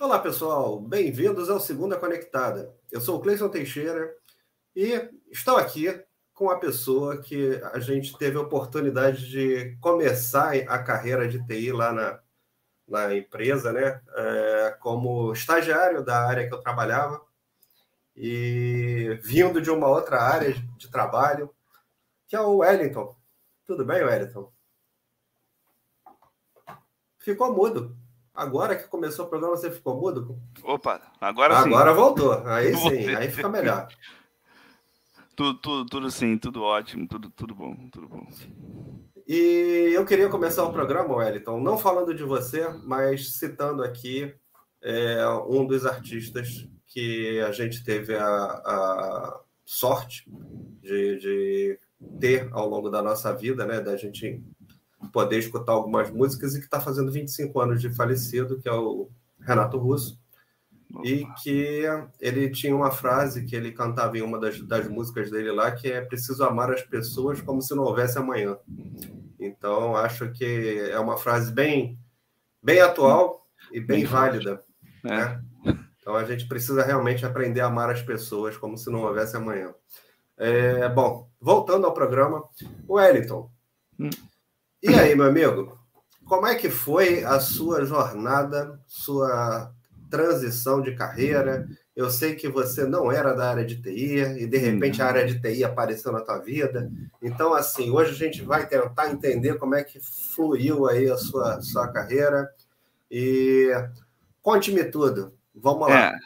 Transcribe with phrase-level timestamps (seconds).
[0.00, 0.78] Olá, pessoal.
[0.80, 2.72] Bem-vindos ao Segunda Conectada.
[2.88, 4.14] Eu sou o Cleison Teixeira
[4.74, 4.92] e
[5.28, 5.86] estou aqui
[6.32, 11.72] com a pessoa que a gente teve a oportunidade de começar a carreira de TI
[11.72, 12.20] lá na,
[12.86, 14.00] na empresa, né?
[14.14, 17.20] É, como estagiário da área que eu trabalhava
[18.14, 21.52] e vindo de uma outra área de trabalho,
[22.28, 23.16] que é o Wellington.
[23.66, 24.52] Tudo bem, Wellington?
[27.18, 27.98] Ficou mudo.
[28.38, 30.38] Agora que começou o programa, você ficou mudo?
[30.62, 31.68] Opa, agora sim.
[31.70, 32.34] Agora voltou.
[32.46, 33.88] Aí sim, aí fica melhor.
[35.34, 38.24] Tudo, tudo, tudo sim, tudo ótimo, tudo, tudo bom, tudo bom.
[39.26, 44.32] E eu queria começar o programa, Wellington, não falando de você, mas citando aqui
[44.82, 50.30] é, um dos artistas que a gente teve a, a sorte
[50.80, 51.80] de, de,
[52.20, 53.80] ter ao longo da nossa vida, né?
[53.80, 54.40] Da gente
[55.12, 59.08] poder escutar algumas músicas e que está fazendo 25 anos de falecido, que é o
[59.40, 60.18] Renato Russo.
[61.04, 61.82] E que
[62.18, 65.92] ele tinha uma frase que ele cantava em uma das, das músicas dele lá, que
[65.92, 68.56] é preciso amar as pessoas como se não houvesse amanhã.
[69.38, 71.98] Então, acho que é uma frase bem,
[72.62, 74.64] bem atual e bem, bem válida.
[75.04, 75.08] É.
[75.08, 75.42] Né?
[76.00, 79.74] Então, a gente precisa realmente aprender a amar as pessoas como se não houvesse amanhã.
[80.38, 82.42] É, bom, voltando ao programa,
[82.88, 83.50] o Wellington.
[84.00, 84.08] Hum.
[84.82, 85.76] E aí, meu amigo,
[86.24, 89.72] como é que foi a sua jornada, sua
[90.08, 91.66] transição de carreira?
[91.96, 95.26] Eu sei que você não era da área de TI e de repente a área
[95.26, 96.92] de TI apareceu na tua vida.
[97.20, 101.60] Então, assim, hoje a gente vai tentar entender como é que fluiu aí a sua,
[101.60, 102.48] sua carreira.
[103.10, 103.72] E
[104.40, 105.32] conte-me tudo.
[105.52, 106.12] Vamos lá.
[106.12, 106.18] É.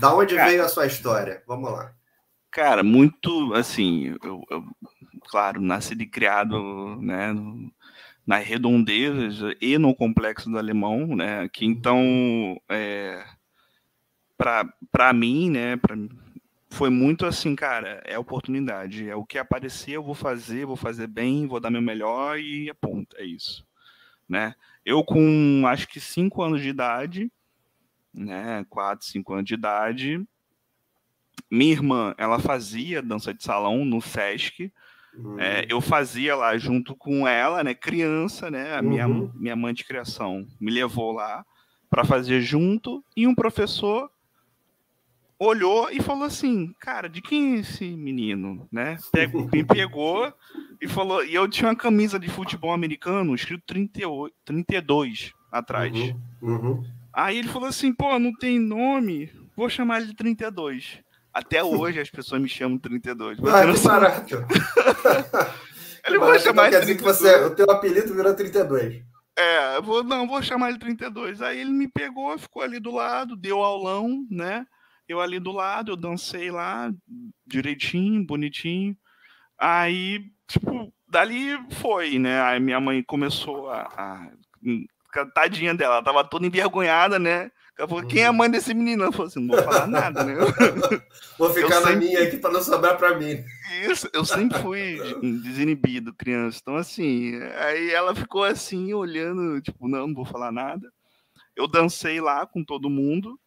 [0.00, 1.44] Da onde cara, veio a sua história?
[1.46, 1.92] Vamos lá.
[2.50, 4.64] Cara, muito assim, eu, eu
[5.28, 7.32] claro, nasci e criado, né,
[8.30, 11.48] nas redondezas e no complexo do alemão, né?
[11.48, 13.24] Que então, é,
[14.38, 15.76] para mim, né?
[15.76, 15.96] Pra,
[16.68, 21.08] foi muito assim, cara, é oportunidade, é o que aparecer eu vou fazer, vou fazer
[21.08, 23.66] bem, vou dar meu melhor e ponto, é isso,
[24.28, 24.54] né?
[24.86, 27.32] Eu com acho que cinco anos de idade,
[28.14, 28.64] né?
[28.70, 30.24] Quatro, cinco anos de idade,
[31.50, 34.72] minha irmã, ela fazia dança de salão no Sesc,
[35.16, 35.40] Uhum.
[35.40, 39.30] É, eu fazia lá junto com ela, né, criança, né, a minha, uhum.
[39.34, 41.44] minha mãe de criação me levou lá
[41.88, 44.10] para fazer junto e um professor
[45.40, 48.98] olhou e falou assim, cara, de quem é esse menino, né?
[49.10, 50.32] Pegou, me pegou
[50.80, 55.92] e falou, e eu tinha uma camisa de futebol americano escrito 38, 32 atrás.
[55.92, 56.14] Uhum.
[56.42, 56.84] Uhum.
[57.12, 61.02] Aí ele falou assim, pô, não tem nome, vou chamar ele de 32.
[61.32, 63.38] Até hoje as pessoas me chamam 32.
[63.38, 64.36] Ah, que barato.
[66.06, 69.02] ele vai chamar então, quer dizer que você, o teu apelido virou 32.
[69.36, 71.40] É, vou, não, vou chamar ele 32.
[71.40, 74.66] Aí ele me pegou, ficou ali do lado, deu aulão, né?
[75.08, 76.92] Eu ali do lado, eu dancei lá,
[77.46, 78.96] direitinho, bonitinho.
[79.58, 82.40] Aí, tipo, dali foi, né?
[82.42, 84.30] Aí minha mãe começou a.
[85.14, 87.50] a tadinha dela, ela tava toda envergonhada, né?
[87.88, 89.02] Falou, quem é a mãe desse menino?
[89.02, 90.34] Ela falou assim, não vou falar nada, né?
[91.38, 92.06] vou ficar eu na sempre...
[92.06, 93.44] minha aqui para não sobrar para mim.
[93.88, 94.98] Isso, eu sempre fui
[95.42, 96.58] desinibido, criança.
[96.60, 100.92] Então, assim, aí ela ficou assim, olhando, tipo, não, não vou falar nada.
[101.56, 103.38] Eu dancei lá com todo mundo.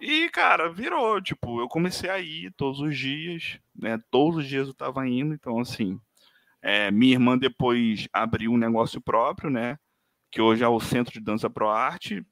[0.00, 3.98] E, cara, virou, tipo, eu comecei a ir todos os dias, né?
[4.10, 5.98] Todos os dias eu tava indo, então, assim,
[6.62, 9.78] é, minha irmã depois abriu um negócio próprio, né?
[10.30, 12.24] Que hoje é o Centro de Dança Pro Arte,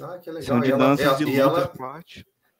[0.00, 0.42] ah, que legal.
[0.42, 1.72] São de ela, danças e ela,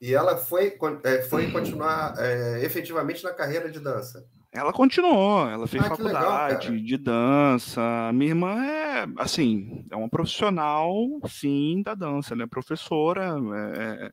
[0.00, 4.24] E ela foi, é, foi continuar é, efetivamente na carreira de dança.
[4.52, 8.12] Ela continuou, ela fez ah, faculdade legal, de dança.
[8.12, 10.94] Minha irmã é, assim, é uma profissional,
[11.26, 12.34] sim, da dança.
[12.34, 13.34] Ela é professora,
[13.76, 14.12] é,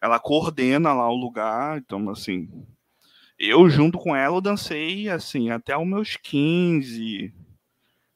[0.00, 1.76] ela coordena lá o lugar.
[1.76, 2.48] Então, assim,
[3.38, 7.34] eu junto com ela eu dancei, assim, até os meus 15,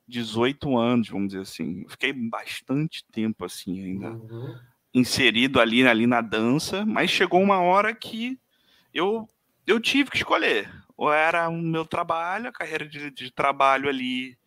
[0.07, 1.85] 18 anos, vamos dizer assim.
[1.89, 4.57] fiquei bastante tempo assim ainda uhum.
[4.95, 8.39] inserido ali, ali na dança, mas chegou uma hora que
[8.95, 9.29] eu,
[9.67, 10.71] eu tive que escolher.
[10.97, 14.39] Ou era o meu trabalho, a carreira de, de trabalho ali,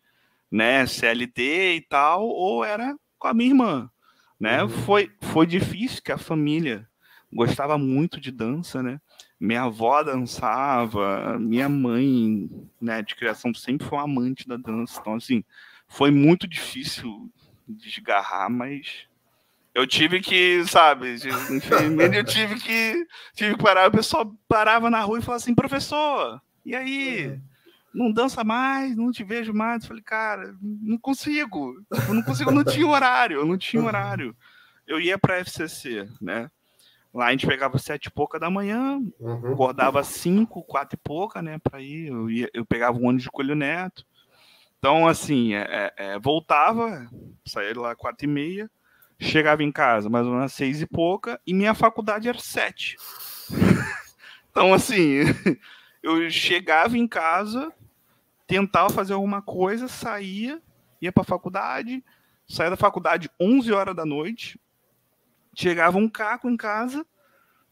[0.50, 3.90] né, CLT e tal, ou era com a minha irmã,
[4.38, 4.62] né?
[4.62, 4.68] Uhum.
[4.68, 6.88] Foi, foi difícil que a família
[7.32, 9.00] gostava muito de dança, né?
[9.40, 15.00] Minha avó dançava, minha mãe, né, de criação sempre foi uma amante da dança.
[15.00, 15.42] Então, assim,
[15.88, 17.32] foi muito difícil
[17.66, 19.06] desgarrar, mas
[19.74, 21.14] eu tive que, sabe,
[21.50, 23.88] infelizmente eu tive que, tive que parar.
[23.88, 27.40] O pessoal parava na rua e falava assim, professor, e aí?
[27.92, 29.82] Não dança mais, não te vejo mais.
[29.82, 31.74] Eu falei, cara, não consigo.
[32.08, 34.36] Eu não consigo, não tinha horário, eu não tinha horário.
[34.86, 36.50] Eu ia para FCC, né?
[37.12, 39.52] Lá a gente pegava sete e pouca da manhã, uhum.
[39.52, 42.06] acordava cinco, quatro e pouca, né, para ir.
[42.06, 44.06] Eu, ia, eu pegava o ônibus de Coelho Neto.
[44.78, 47.08] Então, assim, é, é, é voltava,
[47.44, 48.70] saía lá quatro e meia,
[49.18, 52.96] chegava em casa mais ou menos seis e pouca, e minha faculdade era sete.
[54.50, 55.24] então, assim,
[56.02, 57.72] eu chegava em casa,
[58.46, 60.62] tentava fazer alguma coisa, saía,
[61.02, 62.04] ia para a faculdade,
[62.48, 64.58] saía da faculdade 11 horas da noite,
[65.54, 67.04] chegava um caco em casa,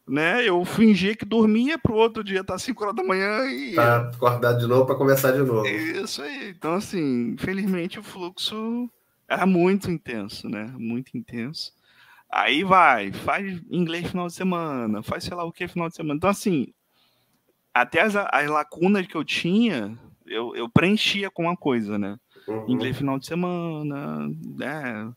[0.07, 0.47] né?
[0.47, 3.75] Eu fingia que dormia para o outro dia estar tá 5 horas da manhã e.
[3.75, 5.65] Tá acordado de novo para começar de novo.
[5.67, 6.49] Isso aí.
[6.49, 8.89] Então, assim, infelizmente o fluxo
[9.27, 10.73] era muito intenso, né?
[10.77, 11.71] Muito intenso.
[12.31, 16.17] Aí vai, faz inglês final de semana, faz sei lá o que final de semana.
[16.17, 16.73] Então, assim,
[17.73, 22.19] até as, as lacunas que eu tinha, eu, eu preenchia com uma coisa, né?
[22.47, 22.69] Uhum.
[22.69, 25.11] Inglês final de semana, né?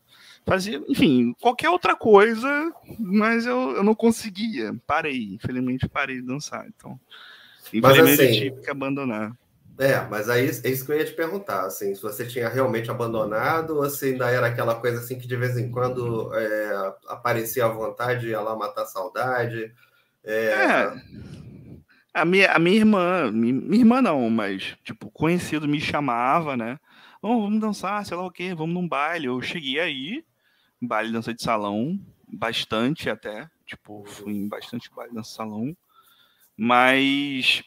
[0.45, 4.75] Fazia, enfim, qualquer outra coisa, mas eu, eu não conseguia.
[4.85, 6.65] Parei, infelizmente parei de dançar.
[6.67, 6.99] Então,
[7.73, 9.35] infelizmente assim, tive que abandonar.
[9.77, 12.91] É, mas aí é isso que eu ia te perguntar, assim, se você tinha realmente
[12.91, 17.65] abandonado ou se ainda era aquela coisa assim que de vez em quando é, aparecia
[17.65, 19.73] à vontade, ia lá matar a saudade.
[20.23, 20.45] É...
[20.45, 20.93] é...
[22.13, 26.77] A minha, a minha irmã, minha, minha irmã não, mas, tipo, conhecido me chamava, né?
[27.19, 29.25] Oh, vamos dançar, sei lá o quê, vamos num baile.
[29.25, 30.23] Eu cheguei aí,
[30.85, 35.77] baile dança de salão, bastante até, tipo, fui em bastante baile dança de salão,
[36.55, 37.63] mas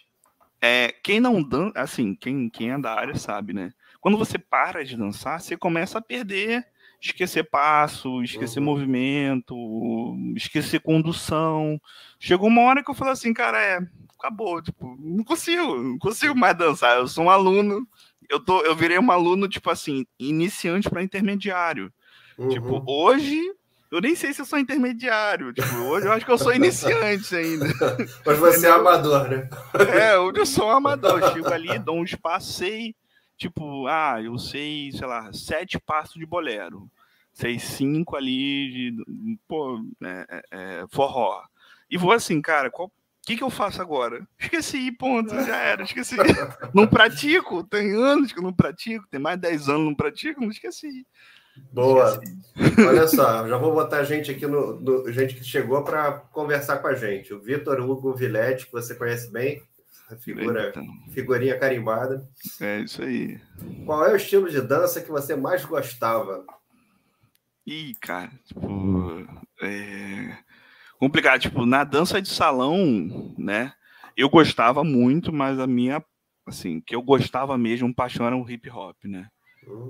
[0.61, 3.73] é, quem não dança, assim, quem, quem é da área sabe, né?
[4.01, 6.67] Quando você para de dançar, você começa a perder,
[7.01, 8.65] esquecer passo, esquecer uhum.
[8.65, 9.55] movimento,
[10.37, 11.81] esquecer condução.
[12.19, 13.81] Chegou uma hora que eu falei assim, cara, é,
[14.19, 16.99] acabou, tipo, não consigo, não consigo mais dançar.
[16.99, 17.87] Eu sou um aluno,
[18.29, 21.93] eu tô, eu virei um aluno tipo assim, iniciante para intermediário.
[22.37, 22.49] Tipo, uhum.
[22.51, 23.41] Tipo, hoje
[23.91, 25.53] eu nem sei se eu sou intermediário.
[25.53, 27.67] Tipo, hoje eu acho que eu sou iniciante ainda.
[28.27, 29.49] Hoje você é amador, né?
[30.01, 31.21] É, hoje eu sou um amador.
[31.21, 32.95] Eu chego ali, dou um espaço, sei.
[33.39, 36.91] Tipo, ah, eu sei, sei lá, sete passos de bolero.
[37.33, 41.43] Sei cinco ali de pô, é, é, é forró.
[41.89, 42.93] E vou assim, cara, qual, o
[43.27, 44.27] que, que eu faço agora?
[44.39, 46.17] Esqueci, ponto, já era, esqueci.
[46.75, 49.95] não pratico, tem anos que eu não pratico, tem mais de 10 anos que não
[49.95, 51.07] pratico, não esqueci.
[51.73, 52.21] Boa.
[52.87, 56.89] Olha só, já vou botar gente aqui no, no gente que chegou para conversar com
[56.89, 57.35] a gente.
[57.35, 59.63] O Vitor Hugo Vilete, que você conhece bem,
[60.21, 60.85] figura, então.
[61.13, 62.27] figurinha carimbada.
[62.61, 63.39] É isso aí.
[63.85, 66.45] Qual é o estilo de dança que você mais gostava?
[67.67, 69.27] Ih, cara, tipo,
[69.61, 70.39] é
[70.99, 71.41] complicado.
[71.41, 73.73] Tipo, na dança de salão, né?
[74.17, 76.03] Eu gostava muito, mas a minha,
[76.47, 79.29] assim, que eu gostava mesmo, um paixão era o hip hop, né?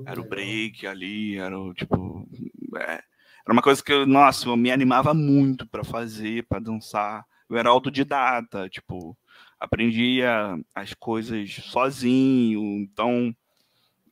[0.05, 2.29] Era o break ali, era o tipo.
[2.77, 3.03] É,
[3.47, 7.25] era uma coisa que eu, nossa, eu me animava muito para fazer, para dançar.
[7.49, 9.17] Eu era autodidata, tipo,
[9.59, 12.61] aprendia as coisas sozinho.
[12.81, 13.35] Então,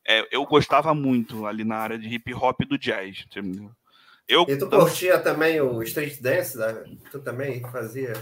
[0.07, 3.25] é, eu gostava muito ali na área de hip hop e do jazz.
[4.29, 6.57] Eu, e tu curtia também o street dance?
[6.57, 6.97] Né?
[7.11, 8.13] Tu também fazia?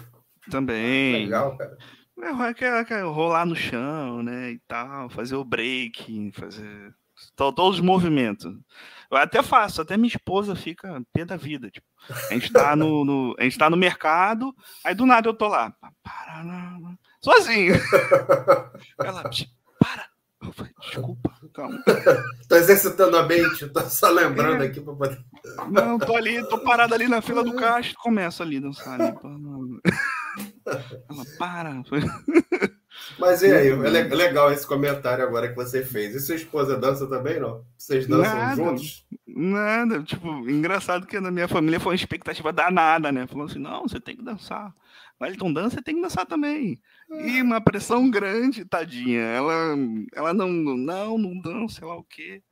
[0.50, 1.24] Também.
[1.24, 1.76] Legal, cara.
[2.20, 6.94] É, é, rolar no chão, né, e tal, fazer o break, fazer
[7.34, 8.52] todos os movimentos.
[9.10, 11.70] Eu até faço, até minha esposa fica pé da vida.
[11.70, 11.86] Tipo,
[12.30, 15.48] a gente tá no, no, a gente tá no mercado, aí do nada eu tô
[15.48, 15.74] lá,
[17.20, 17.74] sozinho.
[18.98, 19.22] Ela,
[19.79, 20.12] para.
[20.50, 21.79] Falei, Desculpa, calma.
[22.48, 24.67] tô exercitando a mente, tô só lembrando é.
[24.67, 25.24] aqui para poder.
[25.70, 29.00] Não, tô ali, tô parado ali na fila do caixa, começa ali a dançar.
[29.00, 29.14] Ali.
[30.67, 31.82] Ela, para.
[33.19, 36.14] Mas e aí, é legal esse comentário agora que você fez.
[36.14, 37.64] E sua esposa dança também, não?
[37.76, 39.06] Vocês dançam nada, juntos?
[39.26, 43.26] Nada, tipo, engraçado que na minha família foi uma expectativa danada, né?
[43.26, 44.74] Falando assim, não, você tem que dançar.
[45.19, 46.81] Mas então dança, você tem que dançar também.
[47.10, 47.42] E é.
[47.42, 49.20] uma pressão grande, tadinha.
[49.20, 49.76] Ela,
[50.14, 52.42] ela não, não, não dança, sei lá o quê.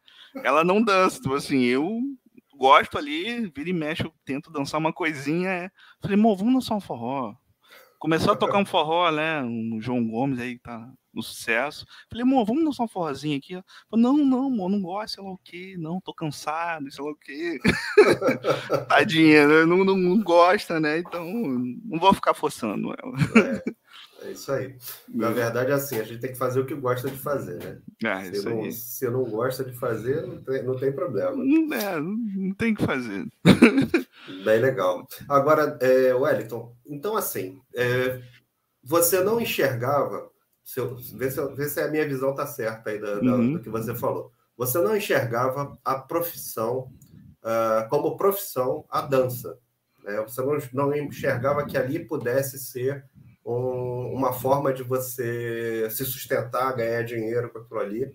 [0.45, 2.01] Ela não dança, tipo assim, eu
[2.55, 5.73] gosto ali, vira e mexe, eu tento dançar uma coisinha.
[6.01, 7.35] Falei, amor, vamos dançar um forró.
[8.01, 9.43] Começou a tocar um forró, né?
[9.43, 11.85] Um João Gomes aí que tá no sucesso.
[12.09, 13.53] Falei, amor, vamos dançar um forrozinho aqui.
[13.91, 15.77] Falei, não, não, amor, não gosto, sei lá o quê.
[15.79, 17.61] Não, tô cansado, sei lá o quê.
[18.89, 19.67] Tadinha, né?
[19.67, 21.01] Não, não, não, gosta, né?
[21.01, 23.17] Então, não vou ficar forçando ela.
[23.47, 23.63] É.
[24.23, 24.77] É isso aí.
[25.09, 27.79] Na verdade, é assim, a gente tem que fazer o que gosta de fazer, né?
[28.05, 31.43] Ah, se, não, se não gosta de fazer, não tem, não tem problema.
[31.75, 33.27] É, não tem que fazer.
[34.45, 35.07] Bem legal.
[35.29, 38.21] Agora, é, Wellington, então assim, é,
[38.83, 40.31] você não enxergava,
[40.63, 43.55] se eu, vê, se, vê se a minha visão está certa aí da, uhum.
[43.55, 44.31] do que você falou.
[44.57, 46.93] Você não enxergava a profissão
[47.43, 49.59] uh, como profissão a dança.
[50.05, 50.21] Né?
[50.21, 53.05] Você não, não enxergava que ali pudesse ser
[53.51, 58.13] um, uma forma de você se sustentar, ganhar dinheiro com aquilo ali,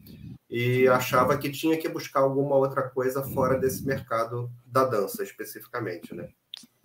[0.50, 6.14] e achava que tinha que buscar alguma outra coisa fora desse mercado da dança, especificamente,
[6.14, 6.30] né?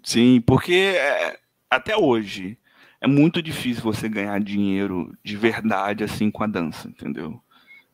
[0.03, 1.39] Sim, porque é,
[1.69, 2.59] até hoje
[3.01, 7.41] é muito difícil você ganhar dinheiro de verdade assim com a dança, entendeu?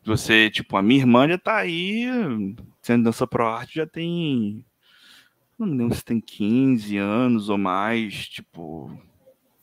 [0.05, 2.05] Você, tipo, a minha irmã já tá aí,
[2.81, 4.65] sendo dança pro arte, já tem.
[5.59, 8.97] Não me lembro se tem 15 anos ou mais, tipo.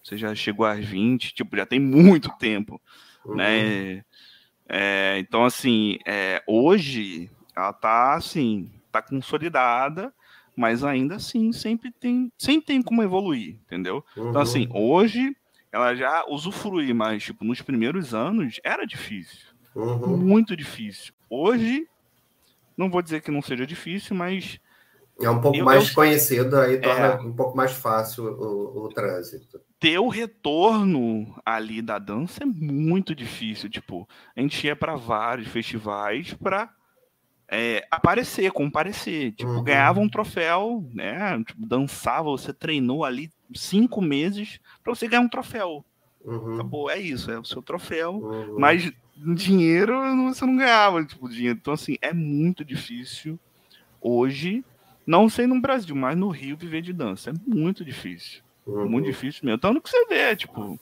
[0.03, 2.81] Você já chegou às 20, tipo, já tem muito tempo,
[3.25, 3.35] uhum.
[3.35, 4.03] né?
[4.67, 10.13] É, então, assim, é, hoje ela tá, assim, tá consolidada,
[10.55, 14.03] mas ainda assim sempre tem, sempre tem como evoluir, entendeu?
[14.15, 14.29] Uhum.
[14.29, 15.35] Então, assim, hoje
[15.71, 19.47] ela já usufrui, mas, tipo, nos primeiros anos era difícil.
[19.75, 20.17] Uhum.
[20.17, 21.13] Muito difícil.
[21.29, 21.87] Hoje,
[22.77, 24.59] não vou dizer que não seja difícil, mas.
[25.21, 28.85] É um pouco eu, mais eu, conhecido, aí torna é, um pouco mais fácil o,
[28.85, 29.61] o trânsito.
[29.79, 33.69] Ter o retorno ali da dança é muito difícil.
[33.69, 36.69] Tipo, a gente ia para vários festivais para
[37.47, 39.33] é, aparecer, comparecer.
[39.33, 39.63] Tipo, uhum.
[39.63, 41.43] ganhava um troféu, né?
[41.43, 45.85] Tipo, dançava, você treinou ali cinco meses para você ganhar um troféu.
[46.23, 46.55] Uhum.
[46.55, 48.15] Acabou, é isso, é o seu troféu.
[48.15, 48.55] Uhum.
[48.57, 49.93] Mas dinheiro
[50.27, 51.59] você não ganhava, tipo, dinheiro.
[51.61, 53.39] Então, assim, é muito difícil
[54.01, 54.63] hoje,
[55.05, 57.29] não sei no Brasil, mas no Rio viver de dança.
[57.29, 58.41] É muito difícil.
[58.65, 58.89] Uhum.
[58.89, 59.57] Muito difícil mesmo.
[59.57, 60.79] Então, no que você vê, tipo,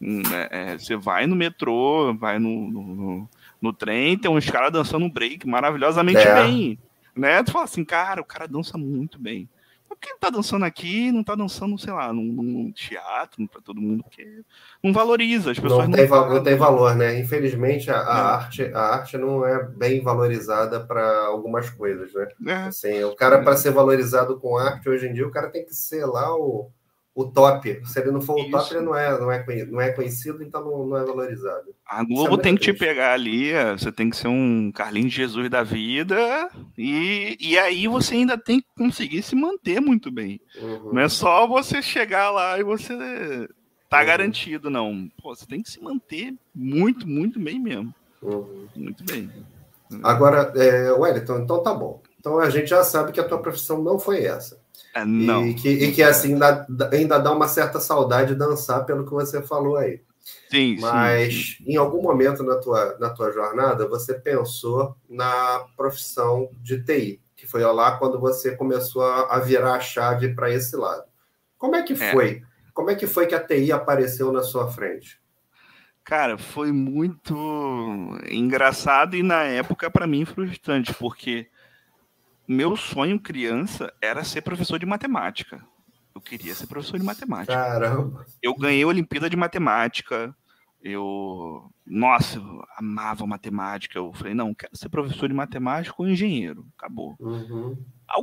[0.00, 3.28] hum, é, é, você vai no metrô, vai no, no, no,
[3.60, 6.42] no trem, tem uns caras dançando break maravilhosamente é.
[6.42, 6.78] bem.
[7.14, 7.42] Né?
[7.42, 9.48] Tu fala assim, cara, o cara dança muito bem.
[9.88, 13.80] Porque ele tá dançando aqui, não tá dançando, sei lá, num, num teatro para todo
[13.80, 14.42] mundo, porque
[14.82, 17.18] não valoriza, as pessoas não, não tem, não tem valor, né?
[17.18, 22.28] Infelizmente a, a arte, a arte não é bem valorizada para algumas coisas, né?
[22.46, 22.54] É.
[22.68, 25.74] Assim, o cara para ser valorizado com arte hoje em dia, o cara tem que
[25.74, 26.70] ser lá o
[27.16, 27.80] o top.
[27.86, 28.48] Se ele não for Isso.
[28.48, 31.74] o top, ele não é, não é, não é conhecido, então não, não é valorizado.
[31.86, 32.78] A Globo é tem que triste.
[32.78, 37.58] te pegar ali, é, você tem que ser um Carlinhos Jesus da vida, e, e
[37.58, 40.38] aí você ainda tem que conseguir se manter muito bem.
[40.60, 40.92] Uhum.
[40.92, 42.94] Não é só você chegar lá e você
[43.88, 44.06] tá uhum.
[44.06, 45.08] garantido, não.
[45.22, 47.94] Pô, você tem que se manter muito, muito bem mesmo.
[48.20, 48.68] Uhum.
[48.76, 49.32] Muito bem.
[50.02, 52.02] Agora, é, Wellington, então tá bom.
[52.20, 54.60] Então a gente já sabe que a tua profissão não foi essa.
[54.96, 55.46] É, não.
[55.46, 59.10] E que, e que assim dá, ainda dá uma certa saudade de dançar pelo que
[59.10, 60.00] você falou aí.
[60.50, 61.72] Sim, Mas sim.
[61.72, 67.46] em algum momento na tua, na tua jornada você pensou na profissão de TI, que
[67.46, 71.04] foi lá quando você começou a, virar a chave para esse lado.
[71.58, 72.12] Como é que é.
[72.12, 72.42] foi?
[72.72, 75.20] Como é que foi que a TI apareceu na sua frente?
[76.04, 77.36] Cara, foi muito
[78.30, 81.48] engraçado e na época para mim frustrante, porque
[82.48, 85.64] meu sonho criança era ser professor de matemática.
[86.14, 87.54] Eu queria ser professor de matemática.
[87.54, 88.24] Caramba!
[88.42, 90.34] Eu ganhei a Olimpíada de Matemática.
[90.82, 93.98] Eu, nossa, eu amava matemática.
[93.98, 96.66] Eu falei, não, quero ser professor de matemática ou engenheiro.
[96.78, 97.16] Acabou.
[97.18, 97.76] Uhum.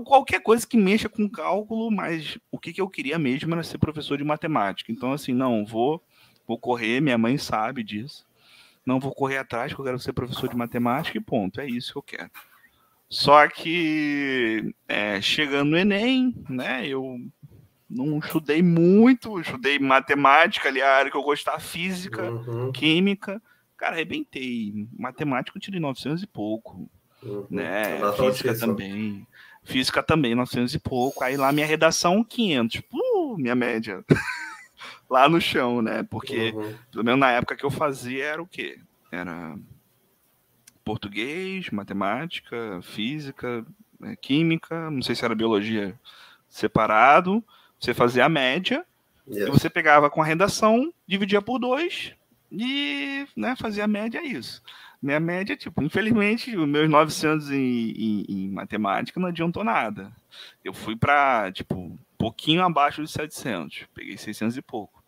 [0.06, 3.78] Qualquer coisa que mexa com cálculo, mas o que, que eu queria mesmo era ser
[3.78, 4.92] professor de matemática.
[4.92, 6.02] Então, assim, não, vou,
[6.48, 8.26] vou correr, minha mãe sabe disso.
[8.86, 11.62] Não vou correr atrás, porque eu quero ser professor de matemática e ponto.
[11.62, 12.32] É isso que eu quero.
[13.10, 16.88] Só que é, chegando no Enem, né?
[16.88, 17.20] Eu
[17.90, 22.72] não estudei muito, estudei matemática, ali a área que eu gostava, física, uhum.
[22.72, 23.42] química.
[23.78, 24.88] Cara, arrebentei.
[24.98, 26.90] Matemática eu tirei 900 e pouco.
[27.22, 27.46] Uhum.
[27.50, 28.00] Né?
[28.18, 29.28] Física também.
[29.64, 31.24] Física também, 900 e pouco.
[31.24, 32.82] Aí lá minha redação, 500.
[32.92, 34.04] Uh, minha média.
[35.10, 36.04] lá no chão, né?
[36.04, 36.74] Porque, uhum.
[36.92, 38.80] pelo menos na época que eu fazia, era o quê?
[39.12, 39.56] Era
[40.84, 43.66] português, matemática, física,
[44.00, 45.98] né, química, não sei se era biologia
[46.50, 47.44] separado.
[47.80, 48.86] Você fazia a média
[49.28, 52.14] e você pegava com a redação, dividia por dois
[52.52, 54.62] e né, fazia a média, é isso.
[55.02, 60.14] Minha média, tipo, infelizmente, os meus 900 em, em, em matemática não adiantou nada.
[60.64, 65.04] Eu fui para, tipo, um pouquinho abaixo de 700, peguei 600 e pouco.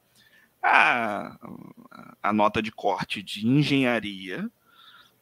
[0.61, 1.37] A,
[2.21, 4.49] a nota de corte de engenharia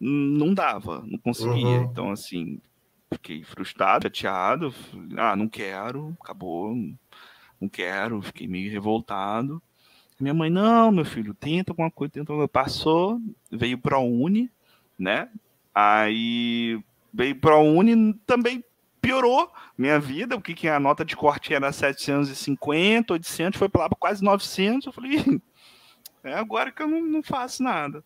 [0.04, 1.66] não dava, não conseguia.
[1.66, 1.84] Uhum.
[1.84, 2.60] Então, assim,
[3.14, 4.74] fiquei frustrado, chateado.
[5.16, 6.76] Ah, não quero, acabou,
[7.60, 9.62] não quero, fiquei meio revoltado.
[10.20, 12.66] Minha mãe, não, meu filho, tenta alguma coisa, tenta alguma coisa.
[12.66, 13.20] Passou,
[13.50, 14.52] veio para a Uni,
[15.00, 15.30] né?
[15.74, 16.80] Aí
[17.14, 18.64] veio para a Uni, também
[19.02, 23.84] piorou minha vida, o que, que a nota de corte era 750, 800, foi para
[23.84, 24.86] lá para quase 900.
[24.86, 25.42] Eu falei,
[26.24, 28.04] é agora que eu não, não faço nada.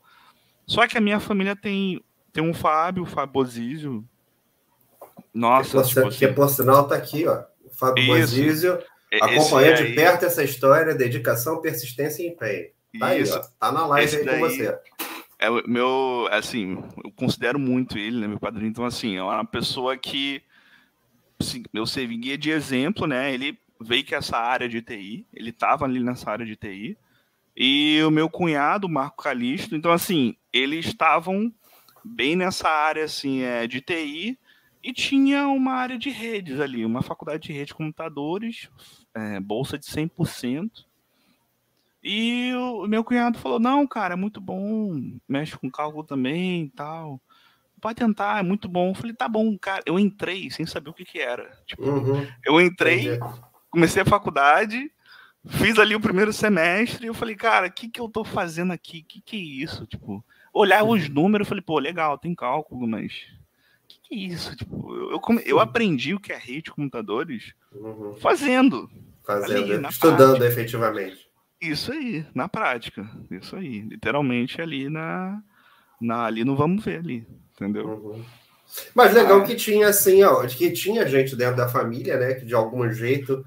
[0.68, 4.06] Só que a minha família tem, tem um Fábio, o Fábio Bozizio.
[5.34, 7.44] Nossa, que, tipo, assim, que por sinal tá aqui, ó.
[7.64, 8.80] O Fábio Bozizio
[9.22, 12.68] Acompanhar de perto essa história, dedicação, persistência e empenho.
[13.00, 13.36] Tá Isso.
[13.36, 13.48] aí, ó.
[13.60, 14.40] Tá na live esse aí daí...
[14.40, 14.80] com você.
[15.40, 18.70] É o meu, assim, eu considero muito ele, né, meu padrinho.
[18.70, 20.42] Então, assim, é uma pessoa que
[21.40, 23.32] assim, eu servia de exemplo, né?
[23.34, 26.98] Ele veio que essa área de TI, ele estava ali nessa área de TI.
[27.56, 31.54] E o meu cunhado, Marco Calisto, então, assim, eles estavam
[32.04, 34.38] bem nessa área, assim, é, de TI
[34.84, 38.70] e tinha uma área de redes ali, uma faculdade de rede de computadores,
[39.14, 40.86] é, bolsa de 100%.
[42.02, 44.94] E o meu cunhado falou: Não, cara, é muito bom,
[45.28, 47.20] mexe com cálculo também e tal.
[47.82, 48.92] Pode tentar, é muito bom.
[48.92, 49.84] Eu falei: Tá bom, cara.
[49.86, 51.52] Eu entrei sem saber o que, que era.
[51.66, 52.26] Tipo, uhum.
[52.46, 53.20] Eu entrei,
[53.70, 54.90] comecei a faculdade,
[55.48, 58.72] fiz ali o primeiro semestre e eu falei: Cara, o que, que eu tô fazendo
[58.72, 59.00] aqui?
[59.00, 59.86] O que, que é isso?
[59.86, 60.24] Tipo,
[60.58, 61.14] olhar os uhum.
[61.14, 63.12] números, falei: Pô, legal, tem cálculo, mas
[63.84, 64.56] o que, que é isso?
[64.56, 68.16] Tipo, eu, eu, eu, aprendi o que é rede de computadores uhum.
[68.18, 68.90] fazendo.
[69.24, 70.46] Fazendo, ali, estudando prática.
[70.46, 71.28] efetivamente.
[71.62, 73.10] Isso aí, na prática.
[73.30, 73.82] Isso aí.
[73.82, 75.42] Literalmente ali na.
[76.00, 77.28] na ali no vamos ver ali.
[77.54, 77.88] Entendeu?
[77.88, 78.24] Uhum.
[78.94, 82.34] Mas legal ah, que tinha assim, ó, que tinha gente dentro da família, né?
[82.34, 83.46] Que de algum jeito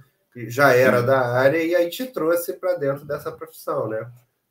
[0.48, 1.06] já era sim.
[1.06, 4.10] da área e aí te trouxe para dentro dessa profissão, né?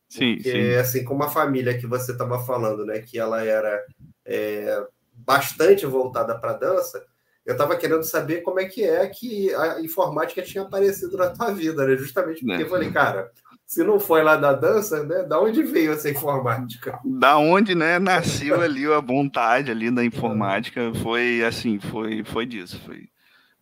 [0.09, 0.75] Sim, Porque, sim.
[0.75, 2.99] assim, como a família que você estava falando, né?
[2.99, 3.79] Que ela era
[4.25, 7.05] é, bastante voltada para dança,
[7.45, 11.51] eu estava querendo saber como é que é que a informática tinha aparecido na tua
[11.51, 11.95] vida, né?
[11.95, 12.65] Justamente porque é.
[12.65, 13.31] eu falei, cara,
[13.65, 15.23] se não foi lá da dança, né?
[15.23, 16.99] Da onde veio essa informática?
[17.05, 17.99] Da onde, né?
[17.99, 20.91] Nasceu ali a vontade ali da informática.
[21.03, 22.79] Foi assim, foi, foi disso.
[22.83, 23.07] Foi,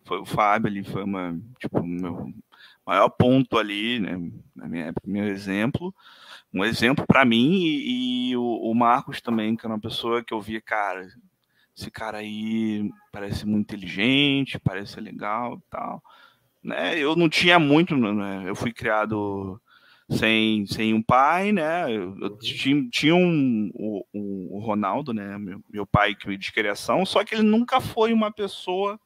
[0.04, 2.32] foi o Fábio ali, foi uma, tipo, meu
[2.86, 4.18] maior ponto ali, né?
[4.56, 5.94] Na minha meu exemplo.
[6.52, 10.32] Um exemplo para mim e, e o, o, Marcos também, que era uma pessoa que
[10.32, 11.06] eu via, cara,
[11.76, 16.02] esse cara aí parece muito inteligente, parece legal tal.
[16.62, 16.98] Né?
[16.98, 18.44] Eu não tinha muito, né?
[18.46, 19.60] Eu fui criado
[20.10, 21.84] sem, sem um pai, né?
[21.84, 22.38] Eu, eu uhum.
[22.38, 25.36] tinha, tinha um, o, o, Ronaldo, né?
[25.38, 28.98] Meu, meu pai de criação, só que ele nunca foi uma pessoa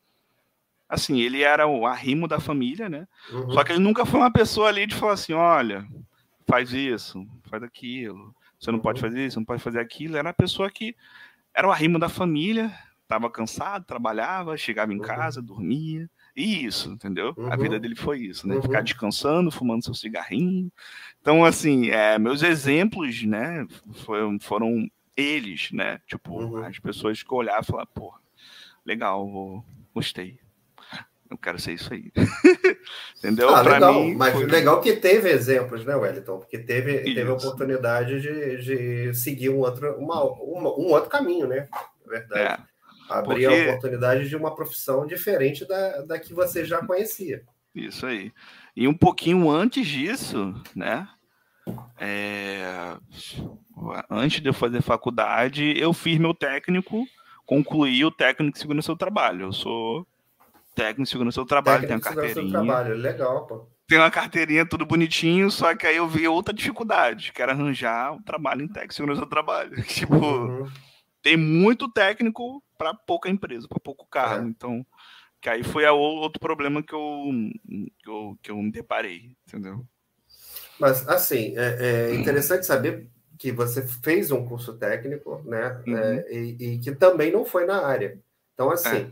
[0.88, 3.08] assim, ele era o arrimo da família, né?
[3.32, 3.50] Uhum.
[3.52, 5.86] Só que ele nunca foi uma pessoa ali de falar assim, olha,
[6.46, 8.82] faz isso, faz aquilo, você não uhum.
[8.82, 10.16] pode fazer isso, não pode fazer aquilo.
[10.16, 10.94] Era a pessoa que
[11.54, 15.02] era o arrimo da família, estava cansado, trabalhava, chegava em uhum.
[15.02, 17.34] casa, dormia, isso, entendeu?
[17.36, 17.52] Uhum.
[17.52, 17.80] A vida uhum.
[17.80, 18.54] dele foi isso, né?
[18.56, 18.62] Uhum.
[18.62, 20.70] Ficar descansando, fumando seu cigarrinho.
[21.20, 23.66] Então, assim, é, meus exemplos, né,
[24.04, 26.00] foram, foram eles, né?
[26.06, 26.64] Tipo, uhum.
[26.64, 28.14] as pessoas que olhavam e falavam, pô,
[28.84, 30.38] legal, vou, gostei.
[31.32, 32.12] Eu quero ser isso aí.
[33.16, 33.48] entendeu?
[33.48, 33.94] Ah, pra legal.
[33.94, 34.44] Mim, Mas foi...
[34.44, 36.38] legal que teve exemplos, né, Wellington?
[36.38, 41.46] Porque teve, teve a oportunidade de, de seguir um outro, uma, uma, um outro caminho,
[41.48, 41.66] né?
[42.06, 42.62] verdade.
[42.68, 42.72] É.
[43.08, 43.60] Abrir Porque...
[43.60, 47.42] a oportunidade de uma profissão diferente da, da que você já conhecia.
[47.74, 48.30] Isso aí.
[48.76, 51.08] E um pouquinho antes disso, né?
[51.98, 52.94] É...
[54.10, 57.06] Antes de eu fazer faculdade, eu fiz meu técnico,
[57.46, 59.46] concluí o técnico de segurança do trabalho.
[59.46, 60.06] Eu sou
[60.74, 62.58] técnico de segurança do trabalho, técnico tenho carteirinha.
[62.58, 63.66] Do trabalho, legal, pô.
[63.86, 68.14] Tem uma carteirinha tudo bonitinho, só que aí eu vi outra dificuldade, que era arranjar
[68.14, 69.74] o trabalho em técnico de segurança do trabalho.
[69.84, 70.70] Tipo, uhum.
[71.22, 74.46] tem muito técnico para pouca empresa, para pouco carro.
[74.46, 74.48] É.
[74.48, 74.86] Então,
[75.40, 77.30] que aí foi a outro problema que eu,
[77.98, 79.84] que eu, que eu me deparei, entendeu?
[80.78, 83.08] Mas, assim, é, é interessante saber
[83.38, 85.82] que você fez um curso técnico, né?
[85.86, 85.96] Uhum.
[85.96, 88.18] É, e, e, que também não foi na área.
[88.54, 89.10] Então, assim, é.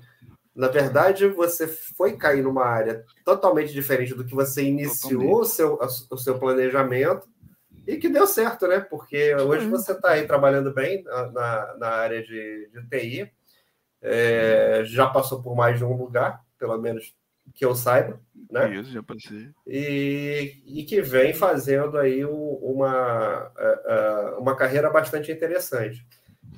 [0.54, 5.78] Na verdade, você foi cair numa área totalmente diferente do que você iniciou o seu,
[6.10, 7.28] o seu planejamento
[7.86, 8.80] e que deu certo, né?
[8.80, 13.32] Porque hoje você está aí trabalhando bem na, na área de, de TI
[14.02, 17.14] é, já passou por mais de um lugar, pelo menos
[17.54, 18.74] que eu saiba, né?
[18.74, 19.50] Isso, já passei.
[19.66, 26.06] E, e que vem fazendo aí uma, é, é, uma carreira bastante interessante.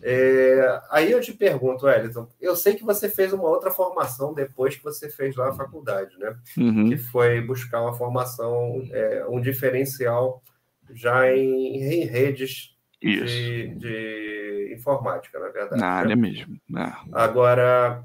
[0.05, 4.75] É, aí eu te pergunto, Wellington, eu sei que você fez uma outra formação depois
[4.75, 6.37] que você fez lá a faculdade, né?
[6.59, 6.91] Uhum.
[6.91, 10.43] Que foi buscar uma formação, é, um diferencial
[10.93, 15.81] já em, em redes de, de informática, na verdade.
[15.81, 15.93] Na né?
[15.93, 16.57] área mesmo.
[16.77, 16.93] É.
[17.13, 18.05] Agora,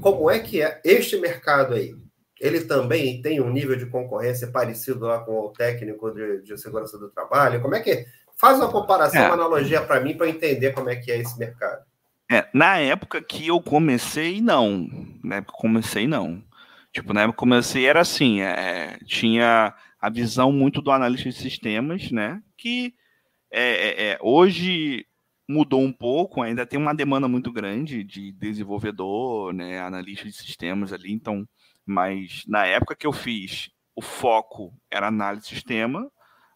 [0.00, 1.94] como é que é este mercado aí?
[2.40, 6.98] Ele também tem um nível de concorrência parecido lá com o técnico de, de segurança
[6.98, 7.60] do trabalho?
[7.60, 8.04] Como é que
[8.36, 9.26] faz uma comparação, é.
[9.26, 11.84] uma analogia para mim para entender como é que é esse mercado?
[12.30, 14.88] É, na época que eu comecei, não.
[15.22, 16.42] Na época que comecei, não.
[16.92, 21.36] Tipo, na época que comecei era assim, é, tinha a visão muito do analista de
[21.36, 22.42] sistemas, né?
[22.56, 22.94] Que
[23.50, 25.06] é, é, é hoje
[25.48, 30.92] mudou um pouco, ainda tem uma demanda muito grande de desenvolvedor, né, analista de sistemas
[30.92, 31.46] ali, então
[31.84, 36.10] Mas na época que eu fiz, o foco era análise de sistema,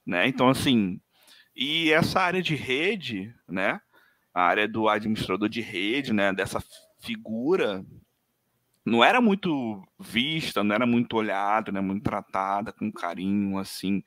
[0.06, 0.26] né?
[0.26, 0.98] Então, assim,
[1.58, 3.80] e essa área de rede, né?
[4.32, 6.32] A área do administrador de rede, né?
[6.32, 6.62] Dessa
[7.00, 7.84] figura
[8.86, 11.80] não era muito vista, não era muito olhada, né?
[11.80, 14.04] Muito tratada com carinho, assim.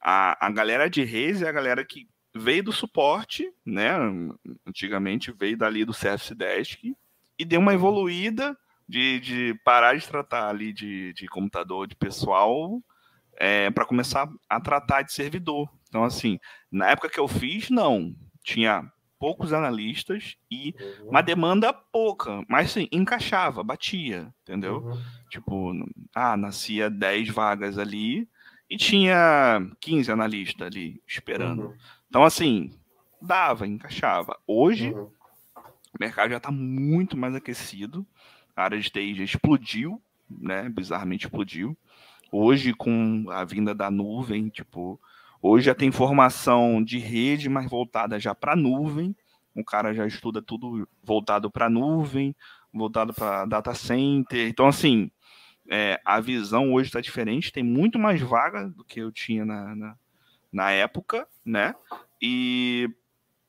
[0.00, 3.92] A, a galera de redes é a galera que veio do suporte, né?
[4.66, 6.96] Antigamente veio dali do Service Desk
[7.38, 8.56] e deu uma evoluída
[8.88, 12.82] de, de parar de tratar ali de, de computador de pessoal
[13.36, 15.68] é, para começar a tratar de servidor.
[15.88, 16.38] Então, assim,
[16.70, 18.14] na época que eu fiz, não.
[18.42, 21.10] Tinha poucos analistas e uhum.
[21.10, 24.78] uma demanda pouca, mas sim, encaixava, batia, entendeu?
[24.78, 25.02] Uhum.
[25.28, 25.72] Tipo,
[26.14, 28.28] ah, nascia 10 vagas ali
[28.70, 31.66] e tinha 15 analistas ali esperando.
[31.66, 31.74] Uhum.
[32.08, 32.70] Então, assim,
[33.20, 34.38] dava, encaixava.
[34.46, 35.10] Hoje, uhum.
[35.56, 38.06] o mercado já está muito mais aquecido,
[38.54, 40.68] a área de TI já explodiu, né?
[40.68, 41.76] Bizarramente explodiu.
[42.30, 45.00] Hoje, com a vinda da nuvem, tipo,
[45.42, 49.14] hoje já tem formação de rede mais voltada já para nuvem.
[49.54, 52.34] O cara já estuda tudo voltado para nuvem,
[52.72, 54.48] voltado para data center.
[54.48, 55.10] Então, assim,
[55.68, 59.74] é, a visão hoje está diferente, tem muito mais vaga do que eu tinha na,
[59.74, 59.96] na,
[60.52, 61.74] na época, né?
[62.20, 62.88] E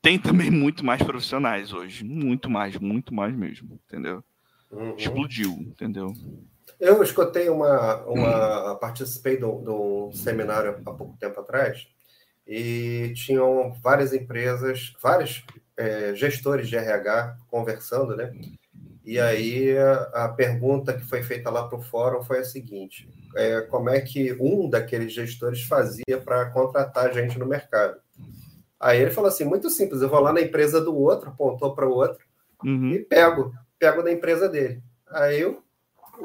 [0.02, 4.24] tem também muito mais profissionais hoje, muito mais, muito mais mesmo, entendeu?
[4.72, 4.96] Uhum.
[4.96, 6.14] Explodiu, entendeu?
[6.80, 11.88] Eu escutei uma, uma participei de um, seminário há pouco tempo atrás
[12.48, 18.32] e tinham várias empresas, vários é, gestores de RH conversando, né?
[19.04, 23.10] E aí a, a pergunta que foi feita lá para o fórum foi a seguinte:
[23.36, 28.00] é, como é que um daqueles gestores fazia para contratar gente no mercado?
[28.80, 31.88] Aí ele falou assim: muito simples, eu vou lá na empresa do outro, apontou para
[31.88, 32.24] o outro
[32.64, 32.92] uhum.
[32.92, 34.82] e pego, pego da empresa dele.
[35.08, 35.62] Aí eu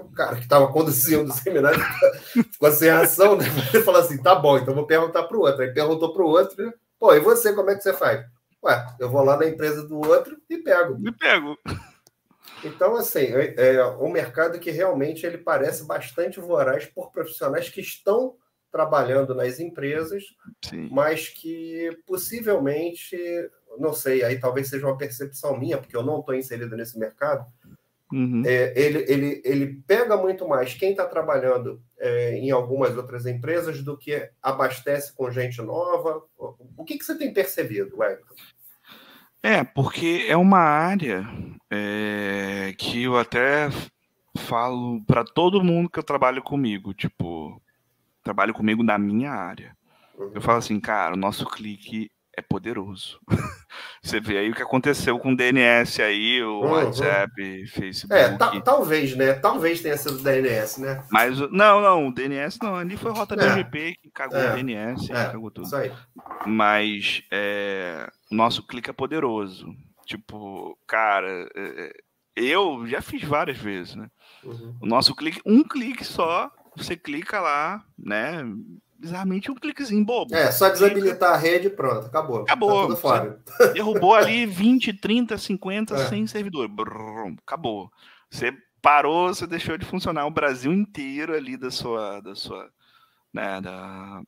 [0.01, 1.81] o cara que estava conduzindo o seminário
[2.53, 3.45] ficou sem ação, né?
[3.73, 5.63] Ele falou assim: tá bom, então vou perguntar para o outro.
[5.63, 6.73] Aí perguntou para o outro, né?
[6.99, 8.25] pô, e você, como é que você faz?
[8.63, 10.99] Ué, eu vou lá na empresa do outro e pego.
[11.07, 11.59] E pego.
[12.65, 17.83] Então, assim, é, é um mercado que realmente ele parece bastante voraz por profissionais que
[17.83, 18.37] estão
[18.73, 20.25] trabalhando nas empresas,
[20.65, 20.89] Sim.
[20.91, 23.17] mas que possivelmente,
[23.79, 27.47] não sei, aí talvez seja uma percepção minha, porque eu não estou inserido nesse mercado,
[28.15, 28.45] Uhum.
[28.47, 33.83] É, ele, ele, ele pega muito mais quem está trabalhando é, em algumas outras empresas
[33.83, 36.23] do que abastece com gente nova.
[36.39, 38.35] O que, que você tem percebido, Wellington?
[39.43, 41.29] É, porque é uma área
[41.69, 43.69] é, que eu até
[44.39, 47.61] falo para todo mundo que eu trabalho comigo, tipo,
[48.23, 49.77] trabalho comigo na minha área.
[50.17, 50.31] Uhum.
[50.37, 53.19] Eu falo assim, cara, o nosso clique é poderoso.
[54.03, 56.71] Você vê aí o que aconteceu com o DNS aí, o uhum.
[56.73, 58.15] WhatsApp, Facebook.
[58.15, 59.35] É, talvez, né?
[59.35, 61.05] Talvez tenha sido o DNS, né?
[61.11, 62.77] Mas não, não, o DNS não.
[62.77, 63.37] Ali foi rota é.
[63.37, 64.53] BGP que cagou é.
[64.53, 65.15] o DNS, é.
[65.15, 65.67] cagou tudo.
[65.67, 65.93] Isso aí.
[66.47, 69.75] Mas é, nosso clique é poderoso.
[70.07, 71.93] Tipo, cara, é, é,
[72.37, 74.11] eu já fiz várias vezes, né?
[74.43, 74.77] Uhum.
[74.83, 78.43] O nosso clique, um clique só, você clica lá, né?
[79.05, 80.35] Bizarramente um cliquezinho bobo.
[80.35, 82.43] É, só desabilitar a rede pronto, acabou.
[82.43, 82.97] Acabou.
[82.97, 86.09] Tá derrubou ali 20, 30, 50, é.
[86.09, 86.75] 100 servidores.
[86.75, 87.93] Brrr, acabou.
[88.31, 92.71] Você parou, você deixou de funcionar o Brasil inteiro ali da sua, da sua,
[93.33, 94.23] né, da,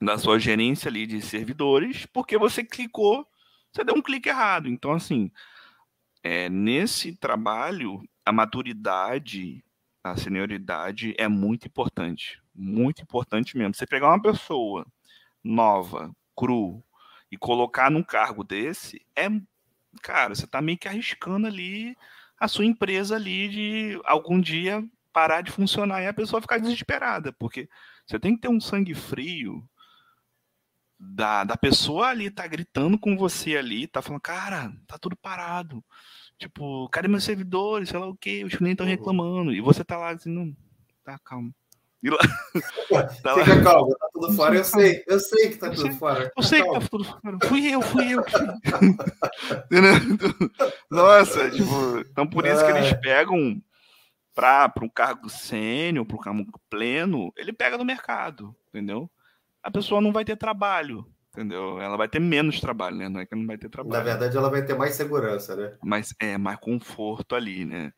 [0.00, 3.26] da sua gerência ali de servidores, porque você clicou,
[3.72, 4.68] você deu um clique errado.
[4.68, 5.30] Então, assim,
[6.22, 9.64] é, nesse trabalho, a maturidade,
[10.04, 13.74] a senioridade é muito importante muito importante mesmo.
[13.74, 14.86] Você pegar uma pessoa
[15.42, 16.84] nova, cru,
[17.30, 19.28] e colocar num cargo desse, é.
[20.02, 21.96] Cara, você tá meio que arriscando ali
[22.38, 27.32] a sua empresa ali de algum dia parar de funcionar e a pessoa ficar desesperada,
[27.32, 27.68] porque
[28.06, 29.68] você tem que ter um sangue frio
[30.98, 35.84] da, da pessoa ali tá gritando com você ali, tá falando, cara, tá tudo parado.
[36.38, 37.88] Tipo, cadê meus servidores?
[37.88, 38.92] Sei lá o que, os clientes estão uhum.
[38.92, 39.52] reclamando.
[39.52, 40.56] E você tá lá dizendo,
[41.04, 41.52] tá, calma.
[42.02, 42.18] E lá...
[43.22, 43.62] tá Fica lá...
[43.62, 44.56] calmo, tá tudo fora.
[44.56, 46.32] Eu sei, eu sei que tá tudo fora.
[46.36, 47.38] Eu sei que tá tudo fora.
[47.44, 48.24] Fui eu, fui eu.
[50.90, 53.60] Nossa, tipo, então por isso que eles pegam
[54.34, 59.10] para um cargo sênior, para um cargo pleno, ele pega no mercado, entendeu?
[59.60, 61.80] A pessoa não vai ter trabalho, entendeu?
[61.80, 63.08] Ela vai ter menos trabalho, né?
[63.08, 63.96] Não é que não vai ter trabalho.
[63.96, 65.74] Na verdade, ela vai ter mais segurança, né?
[65.82, 67.92] Mas é mais conforto ali, né?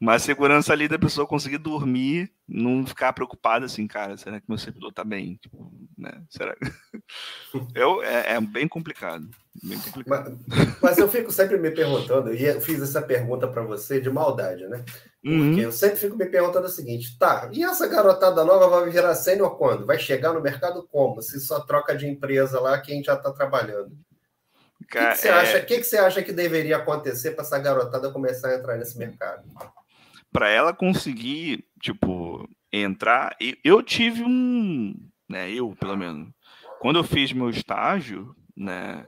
[0.00, 4.56] Uma segurança ali da pessoa conseguir dormir, não ficar preocupada assim, cara, será que meu
[4.56, 5.36] servidor tá bem?
[5.36, 6.22] Tipo, né?
[6.30, 6.56] Será?
[7.74, 9.28] Eu, é, é bem complicado.
[9.62, 10.38] Bem complicado.
[10.46, 14.08] Mas, mas, eu fico sempre me perguntando, e eu fiz essa pergunta para você de
[14.08, 14.84] maldade, né?
[15.22, 15.58] Porque uhum.
[15.58, 19.58] eu sempre fico me perguntando o seguinte: tá, e essa garotada nova vai virar sênior
[19.58, 19.84] quando?
[19.84, 21.20] Vai chegar no mercado como?
[21.20, 23.90] Se só troca de empresa lá quem já está trabalhando.
[24.80, 25.32] O que, que, você é...
[25.32, 28.96] acha, que, que você acha que deveria acontecer para essa garotada começar a entrar nesse
[28.96, 29.42] mercado?
[30.32, 33.36] Para ela conseguir, tipo, entrar.
[33.64, 34.94] Eu tive um.
[35.28, 36.28] Né, eu, pelo menos.
[36.80, 39.04] Quando eu fiz meu estágio, né?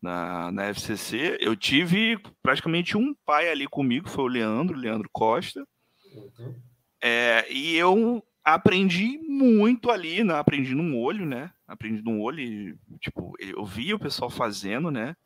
[0.00, 5.66] na, na FCC, eu tive praticamente um pai ali comigo, foi o Leandro, Leandro Costa.
[6.14, 6.54] Uhum.
[7.02, 10.34] É, e eu aprendi muito ali, né?
[10.34, 11.50] aprendi no olho, né?
[11.66, 15.16] Aprendi no olho, e, tipo, eu via o pessoal fazendo, né?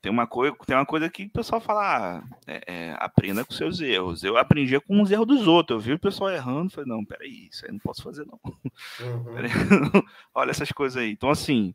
[0.00, 3.52] Tem uma, coisa, tem uma coisa que o pessoal fala, ah, é, é, aprenda com
[3.52, 4.22] seus erros.
[4.22, 5.76] Eu aprendia com os erros dos outros.
[5.76, 8.38] Eu vi o pessoal errando, falei, não, peraí, isso aí não posso fazer, não.
[8.44, 9.34] Uhum.
[10.32, 11.10] Olha essas coisas aí.
[11.10, 11.74] Então, assim,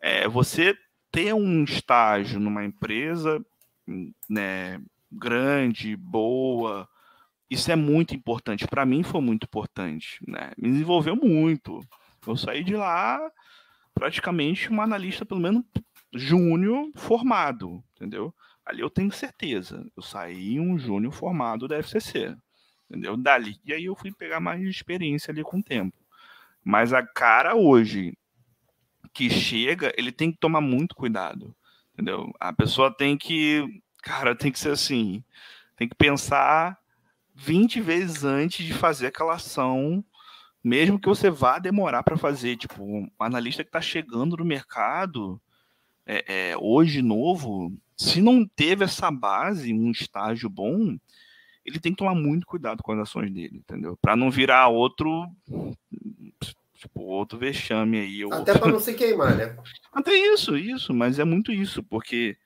[0.00, 0.76] é, você
[1.10, 3.42] ter um estágio numa empresa
[4.28, 4.78] né,
[5.10, 6.86] grande, boa,
[7.50, 8.66] isso é muito importante.
[8.66, 10.18] Para mim foi muito importante.
[10.26, 10.52] Né?
[10.58, 11.80] Me desenvolveu muito.
[12.26, 13.20] Eu saí de lá
[13.94, 15.62] praticamente um analista, pelo menos
[16.12, 18.34] júnior formado, entendeu?
[18.64, 19.84] Ali eu tenho certeza.
[19.96, 22.36] Eu saí um júnior formado da FCC,
[22.88, 23.16] entendeu?
[23.16, 23.58] Dali.
[23.64, 25.96] E aí eu fui pegar mais experiência ali com o tempo.
[26.64, 28.16] Mas a cara hoje
[29.12, 31.54] que chega, ele tem que tomar muito cuidado,
[31.92, 32.32] entendeu?
[32.40, 35.22] A pessoa tem que, cara, tem que ser assim,
[35.76, 36.78] tem que pensar
[37.34, 40.04] 20 vezes antes de fazer aquela ação,
[40.62, 42.56] mesmo que você vá demorar para fazer.
[42.56, 45.40] Tipo, um analista que está chegando no mercado,
[46.06, 50.96] é, é, hoje novo, se não teve essa base, um estágio bom,
[51.64, 53.96] ele tem que tomar muito cuidado com as ações dele, entendeu?
[54.00, 55.28] Para não virar outro
[56.82, 58.24] Tipo, outro vexame aí.
[58.32, 59.56] Até para não se queimar, né?
[59.92, 62.36] Até isso, isso, mas é muito isso, porque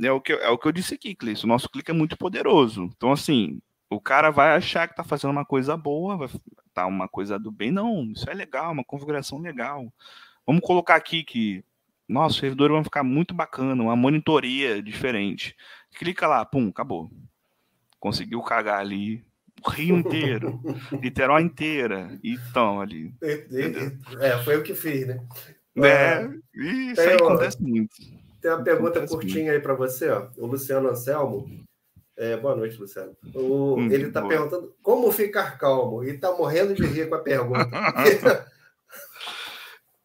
[0.00, 1.44] é o que, é o que eu disse aqui, Cleiton.
[1.44, 2.84] O nosso clique é muito poderoso.
[2.96, 6.28] Então, assim, o cara vai achar que tá fazendo uma coisa boa, vai
[6.72, 7.72] tá uma coisa do bem.
[7.72, 9.92] Não, isso é legal, uma configuração legal.
[10.46, 11.64] Vamos colocar aqui que
[12.08, 15.56] nossa, servidor vai ficar muito bacana, uma monitoria diferente.
[15.96, 17.10] Clica lá, pum, acabou.
[17.98, 19.24] Conseguiu cagar ali
[19.64, 20.60] o Rio inteiro,
[21.00, 23.14] Niterói inteira, e estão ali.
[24.20, 25.20] É, foi o que fiz, né?
[25.76, 27.96] É, isso aí acontece muito.
[28.40, 29.54] Tem uma pergunta acontece curtinha muito.
[29.56, 30.28] aí para você, ó.
[30.36, 31.48] O Luciano Anselmo.
[32.16, 33.16] É, boa noite, Luciano.
[33.34, 37.20] O, hum, ele está perguntando como ficar calmo e está morrendo de rir com a
[37.20, 37.68] pergunta.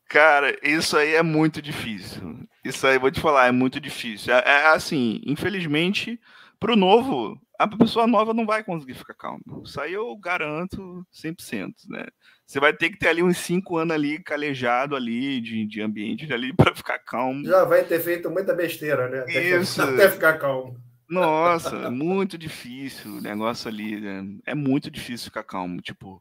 [0.10, 2.40] Cara, isso aí é muito difícil.
[2.66, 4.34] Isso aí, vou te falar, é muito difícil.
[4.34, 6.20] É, é assim, infelizmente,
[6.60, 9.40] para o novo, a pessoa nova não vai conseguir ficar calma.
[9.64, 12.08] Isso aí eu garanto 100%, né?
[12.44, 16.32] Você vai ter que ter ali uns cinco anos ali calejado ali de, de ambiente
[16.34, 17.46] ali para ficar calmo.
[17.46, 19.20] Já vai ter feito muita besteira, né?
[19.20, 19.80] Até, Isso.
[19.84, 20.76] até ficar calmo.
[21.08, 24.02] Nossa, é muito difícil o negócio ali.
[24.02, 24.26] Né?
[24.44, 25.80] É muito difícil ficar calmo.
[25.82, 26.20] Tipo,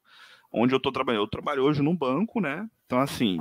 [0.52, 1.22] onde eu tô trabalhando?
[1.22, 2.68] Eu trabalho hoje num banco, né?
[2.84, 3.38] Então, assim,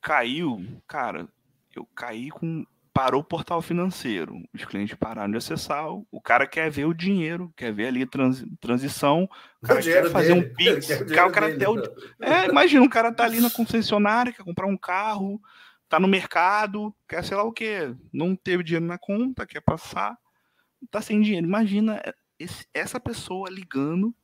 [0.00, 1.28] caiu, cara,
[1.74, 2.64] eu caí com
[2.96, 7.52] parou o portal financeiro, os clientes pararam de acessar, o cara quer ver o dinheiro,
[7.54, 9.28] quer ver ali trans, transição,
[9.62, 10.46] o cara o quer fazer dele.
[10.46, 11.76] um pix, o cara, o cara até o...
[12.22, 15.38] É, imagina, um cara tá ali na concessionária, quer comprar um carro,
[15.90, 20.16] tá no mercado, quer sei lá o quê, não teve dinheiro na conta, quer passar,
[20.90, 21.46] tá sem dinheiro.
[21.46, 22.00] Imagina
[22.38, 24.14] esse, essa pessoa ligando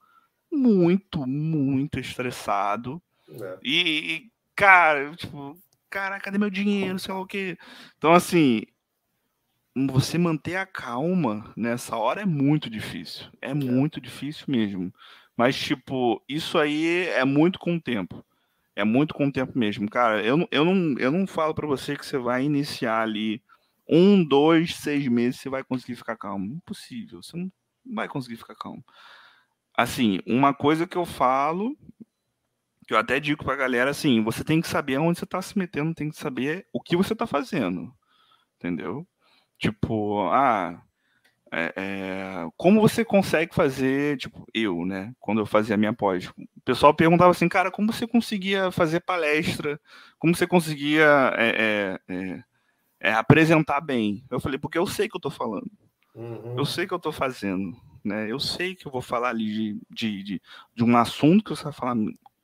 [0.50, 3.58] muito, muito estressado é.
[3.62, 3.80] e,
[4.14, 5.58] e, cara, tipo,
[5.90, 7.56] cara, cadê meu dinheiro, sei lá o quê.
[7.98, 8.62] Então, assim,
[9.74, 13.26] você manter a calma nessa hora é muito difícil.
[13.40, 14.92] É, é muito difícil mesmo.
[15.36, 18.24] Mas, tipo, isso aí é muito com o tempo.
[18.76, 19.88] É muito com o tempo mesmo.
[19.88, 23.42] Cara, eu, eu, não, eu não falo para você que você vai iniciar ali
[23.88, 26.46] um, dois, seis meses, você vai conseguir ficar calmo.
[26.46, 27.22] Impossível.
[27.22, 27.50] Você não
[27.84, 28.84] vai conseguir ficar calmo.
[29.74, 31.76] Assim, uma coisa que eu falo,
[32.86, 35.56] que eu até digo pra galera assim, você tem que saber onde você tá se
[35.58, 37.92] metendo, tem que saber o que você tá fazendo.
[38.58, 39.06] Entendeu?
[39.58, 40.82] Tipo, ah,
[41.54, 46.26] é, é, como você consegue fazer, tipo, eu, né, quando eu fazia a minha pós,
[46.28, 49.78] o pessoal perguntava assim, cara, como você conseguia fazer palestra,
[50.18, 51.04] como você conseguia
[51.36, 52.44] é, é, é,
[53.00, 54.24] é apresentar bem?
[54.30, 55.70] Eu falei, porque eu sei que eu tô falando,
[56.14, 56.56] uhum.
[56.56, 59.80] eu sei que eu tô fazendo, né, eu sei que eu vou falar ali de,
[59.90, 60.42] de, de,
[60.74, 61.96] de um assunto que você vai falar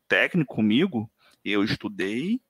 [0.08, 1.10] técnico comigo,
[1.44, 2.40] eu estudei,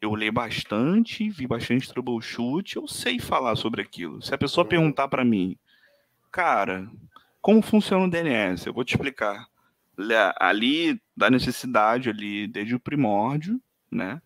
[0.00, 4.22] eu leio bastante, vi bastante troubleshoot, eu sei falar sobre aquilo.
[4.22, 4.68] Se a pessoa uhum.
[4.68, 5.56] perguntar para mim,
[6.30, 6.88] cara,
[7.40, 8.66] como funciona o DNS?
[8.66, 9.46] Eu vou te explicar.
[10.38, 14.20] Ali, da necessidade ali, desde o primórdio, né?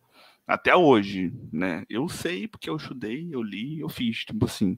[0.47, 1.85] Até hoje, né?
[1.89, 4.77] Eu sei porque eu estudei, eu li, eu fiz, tipo assim.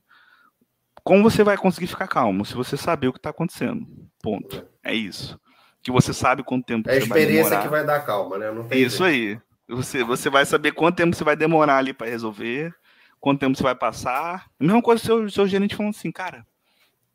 [1.02, 3.86] Como você vai conseguir ficar calmo se você saber o que está acontecendo?
[4.22, 4.66] Ponto.
[4.84, 5.40] É isso.
[5.82, 7.18] Que você sabe quanto tempo é você vai demorar.
[7.18, 8.50] É a experiência que vai dar calma, né?
[8.70, 9.04] isso jeito.
[9.04, 9.52] aí.
[9.68, 12.74] Você, você vai saber quanto tempo você vai demorar ali para resolver,
[13.18, 14.46] quanto tempo você vai passar.
[14.60, 16.46] A mesma coisa o seu, seu gerente falando assim, cara,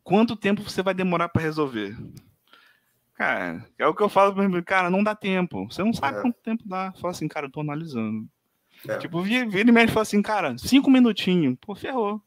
[0.03, 1.95] quanto tempo você vai demorar para resolver?
[3.13, 5.65] Cara, é o que eu falo para mim, cara, não dá tempo.
[5.65, 6.21] Você não sabe é.
[6.21, 6.93] quanto tempo dá.
[7.01, 8.27] Fala assim, cara, eu tô analisando.
[8.87, 8.97] É.
[8.97, 11.57] Tipo, vira e mexe e fala assim, cara, cinco minutinhos.
[11.59, 12.21] Pô, ferrou.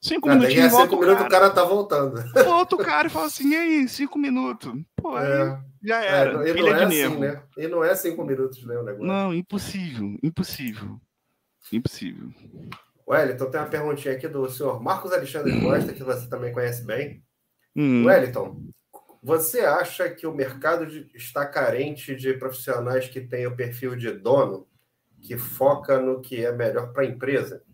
[0.00, 0.70] Cinco não, minutinhos.
[0.70, 2.22] Volta cinco minutos o cara tá voltando.
[2.44, 4.72] Volta o cara e fala assim, e aí, cinco minutos.
[4.96, 5.60] Pô, é.
[5.82, 6.48] já é, era.
[6.48, 7.42] É, e não é assim, né?
[7.56, 9.06] E não é cinco minutos, né, o negócio.
[9.06, 11.00] Não, impossível, impossível.
[11.72, 12.30] Impossível.
[13.06, 17.22] Wellington, tem uma perguntinha aqui do senhor Marcos Alexandre Costa, que você também conhece bem.
[17.74, 18.04] Hum.
[18.04, 18.62] Wellington,
[19.22, 24.66] você acha que o mercado está carente de profissionais que têm o perfil de dono,
[25.20, 27.62] que foca no que é melhor para a empresa?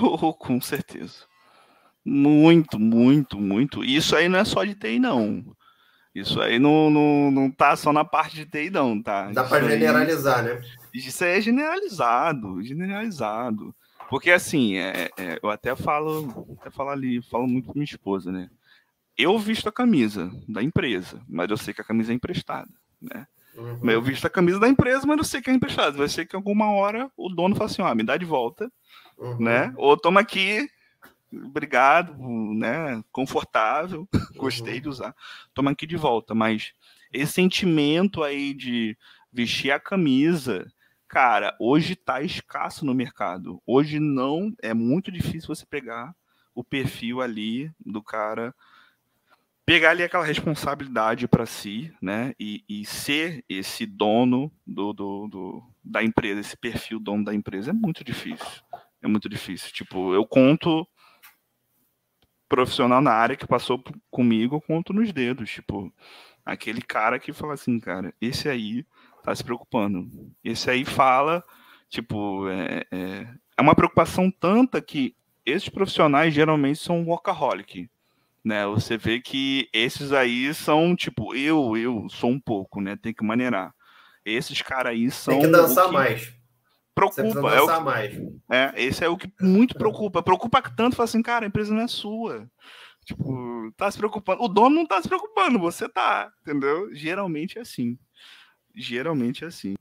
[0.00, 1.27] Oh, com certeza.
[2.04, 3.84] Muito, muito, muito.
[3.84, 5.44] Isso aí não é só de TI, não.
[6.14, 9.30] Isso aí não, não, não tá só na parte de TI, não, tá?
[9.30, 10.60] Dá para generalizar, né?
[10.92, 13.74] Isso aí é generalizado, generalizado.
[14.08, 18.32] Porque assim, é, é, eu até falo, até falo ali, falo muito com minha esposa,
[18.32, 18.48] né?
[19.16, 23.26] Eu visto a camisa da empresa, mas eu sei que a camisa é emprestada, né?
[23.54, 23.78] Uhum.
[23.82, 25.98] Mas eu visto a camisa da empresa, mas eu sei que é emprestada.
[25.98, 28.70] Vai ser que alguma hora o dono fala assim, ó, me dá de volta,
[29.18, 29.38] uhum.
[29.40, 29.74] né?
[29.76, 30.68] Ou toma aqui,
[31.32, 32.16] obrigado,
[32.54, 33.02] né?
[33.12, 34.80] Confortável, gostei uhum.
[34.80, 35.14] de usar.
[35.54, 36.72] Toma aqui de volta, mas
[37.12, 38.96] esse sentimento aí de
[39.32, 40.66] vestir a camisa,
[41.06, 43.62] cara, hoje tá escasso no mercado.
[43.66, 46.14] Hoje não é muito difícil você pegar
[46.54, 48.54] o perfil ali do cara
[49.68, 55.62] pegar ali aquela responsabilidade para si, né, e, e, ser esse dono do, do, do,
[55.84, 58.62] da empresa, esse perfil dono da empresa é muito difícil.
[59.02, 59.70] É muito difícil.
[59.70, 60.88] Tipo, eu conto
[62.48, 65.50] profissional na área que passou comigo, eu conto nos dedos.
[65.50, 65.92] Tipo,
[66.44, 68.84] aquele cara que fala assim, cara, esse aí
[69.22, 70.08] tá se preocupando.
[70.42, 71.44] Esse aí fala,
[71.88, 77.90] tipo, é, é, é uma preocupação tanta que esses profissionais geralmente são workaholic.
[78.44, 82.96] Né, você vê que esses aí são tipo, eu, eu sou um pouco, né?
[82.96, 83.74] Tem que maneirar.
[84.24, 85.34] Esses caras aí são.
[85.34, 85.92] Tem que dançar que...
[85.92, 86.37] mais
[86.98, 87.54] preocupa.
[87.54, 88.14] É o que, mais.
[88.50, 90.22] É, esse é o que muito preocupa.
[90.22, 92.48] Preocupa tanto, fala assim, cara, a empresa não é sua.
[93.04, 94.42] Tipo, tá se preocupando.
[94.42, 96.94] O dono não tá se preocupando, você tá, entendeu?
[96.94, 97.98] Geralmente é assim.
[98.74, 99.74] Geralmente é assim.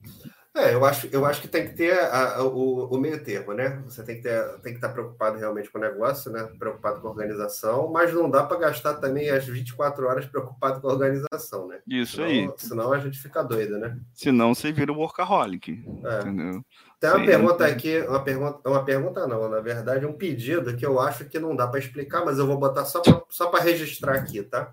[0.58, 3.53] É, eu acho, eu acho que tem que ter a, a, o, o, meio termo,
[3.53, 3.80] né?
[3.86, 6.49] Você tem que, ter, tem que estar preocupado realmente com o negócio, né?
[6.58, 10.89] Preocupado com a organização, mas não dá para gastar também as 24 horas preocupado com
[10.89, 11.80] a organização, né?
[11.88, 12.51] Isso senão, aí.
[12.58, 13.99] Senão a gente fica doido, né?
[14.13, 16.21] Senão você vira um workaholic, é.
[16.21, 16.65] entendeu?
[16.99, 17.25] Tem uma Sim.
[17.25, 21.38] pergunta aqui, uma pergunta, uma pergunta não, na verdade, um pedido que eu acho que
[21.38, 24.71] não dá para explicar, mas eu vou botar só para só registrar aqui, tá?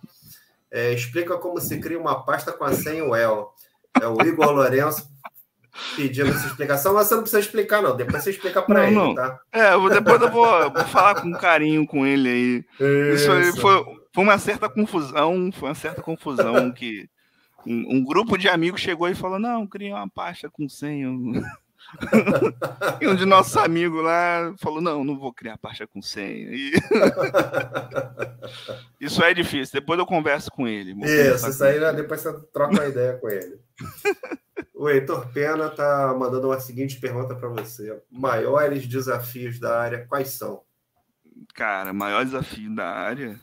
[0.71, 3.53] É, explica como se cria uma pasta com a senha UEL.
[4.01, 5.09] É o Igor Lourenço
[5.97, 7.97] pedindo essa explicação, mas você não precisa explicar, não.
[7.97, 9.15] Depois você explica para ele, não.
[9.15, 9.39] tá?
[9.53, 12.65] É, depois eu vou, vou, falar com carinho com ele aí.
[13.15, 17.09] Isso, Isso aí foi, foi uma certa confusão, foi uma certa confusão que
[17.67, 21.09] um, um, grupo de amigos chegou e falou: não, cria uma pasta com senha.
[23.01, 26.51] e um de nossos amigos lá falou: não, não vou criar pasta com senha.
[26.51, 26.73] E...
[29.01, 29.81] isso é difícil.
[29.81, 30.95] Depois eu converso com ele.
[31.05, 33.59] Isso, isso aí depois você troca uma ideia com ele.
[34.77, 40.29] O Heitor Pena está mandando uma seguinte pergunta para você: maiores desafios da área, quais
[40.29, 40.63] são?
[41.55, 43.41] Cara, maior desafio da área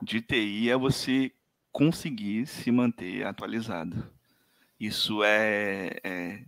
[0.00, 1.30] de TI é você
[1.70, 4.10] conseguir se manter atualizado.
[4.80, 6.42] Isso é, é,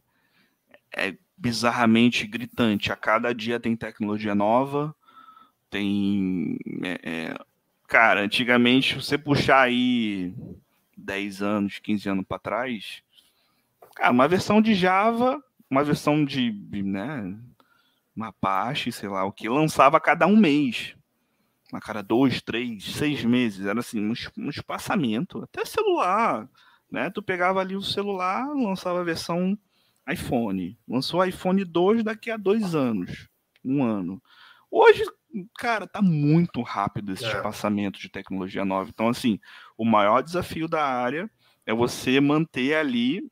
[0.96, 2.92] é bizarramente gritante.
[2.92, 4.94] A cada dia tem tecnologia nova,
[5.70, 6.58] tem.
[6.82, 7.34] É, é,
[7.88, 10.34] cara, antigamente, você puxar aí
[10.96, 13.02] 10 anos, 15 anos para trás,
[13.96, 17.34] cara, uma versão de Java, uma versão de, né,
[18.14, 20.94] uma Apache, sei lá o que, lançava a cada um mês.
[21.72, 23.64] A cada dois, três, seis meses.
[23.64, 25.40] Era assim, um, um espaçamento.
[25.44, 26.48] Até celular.
[26.90, 27.08] Né?
[27.10, 29.56] Tu pegava ali o celular, lançava a versão
[30.12, 30.78] iPhone.
[30.88, 33.28] Lançou o iPhone 2 daqui a dois anos,
[33.64, 34.22] um ano.
[34.70, 35.04] Hoje,
[35.58, 37.28] cara, tá muito rápido esse é.
[37.28, 38.90] espaçamento de tecnologia nova.
[38.90, 39.38] Então, assim,
[39.76, 41.30] o maior desafio da área
[41.66, 43.30] é você manter ali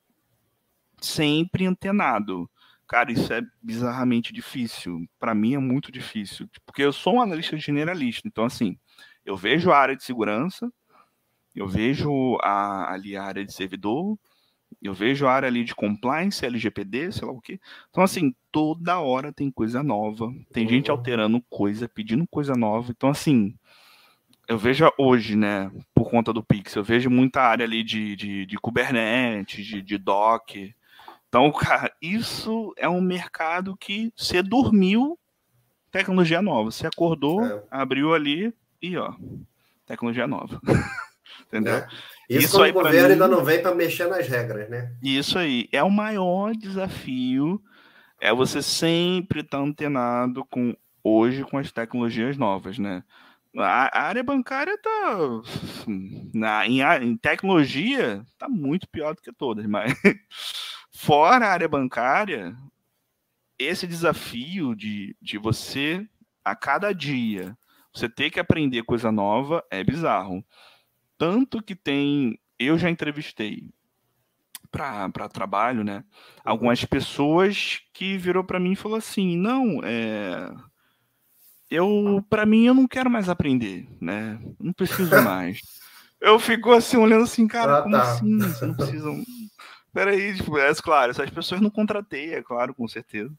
[1.01, 2.51] sempre antenado.
[2.87, 5.07] Cara, isso é bizarramente difícil.
[5.18, 8.26] Para mim é muito difícil, porque eu sou um analista generalista.
[8.26, 8.79] Então, assim,
[9.24, 10.72] eu vejo a área de segurança,
[11.55, 14.18] eu vejo a, ali a área de servidor,
[14.83, 17.61] eu vejo a área ali de compliance, LGPD, sei lá o quê.
[17.91, 20.71] Então, assim, toda hora tem coisa nova, tem uhum.
[20.71, 22.91] gente alterando coisa, pedindo coisa nova.
[22.91, 23.55] Então, assim,
[24.47, 28.47] eu vejo hoje, né, por conta do Pix, eu vejo muita área ali de, de,
[28.47, 30.57] de Kubernetes, de, de Doc.
[31.29, 35.19] Então, cara, isso é um mercado que você dormiu,
[35.91, 36.71] tecnologia nova.
[36.71, 37.62] Você acordou, é.
[37.71, 39.12] abriu ali e, ó,
[39.87, 40.61] tecnologia nova.
[41.47, 41.74] Entendeu?
[41.74, 41.89] É.
[42.28, 44.95] Isso, isso aí, o governo mim, ainda não vem para mexer nas regras, né?
[45.03, 45.68] Isso aí.
[45.72, 47.62] É o maior desafio.
[48.20, 53.03] É você sempre estar tá antenado com hoje com as tecnologias novas, né?
[53.57, 55.41] A, área bancária está
[56.34, 59.93] na, em, em, tecnologia está muito pior do que todas, mas
[60.93, 62.55] fora a área bancária,
[63.59, 66.07] esse desafio de, de você
[66.45, 67.57] a cada dia
[67.93, 70.45] você ter que aprender coisa nova é bizarro.
[71.19, 73.69] Tanto que tem, eu já entrevistei
[74.71, 76.05] para trabalho, né?
[76.45, 80.51] Algumas pessoas que virou para mim e falou assim, não, é
[81.71, 84.41] eu, para mim, eu não quero mais aprender, né?
[84.59, 85.61] Não preciso mais.
[86.21, 88.03] eu fico assim, olhando assim, cara, ah, como tá.
[88.03, 88.39] assim?
[88.39, 89.09] Você não precisa.
[89.93, 93.33] Peraí, tipo, é claro, essas pessoas não contratei, é claro, com certeza.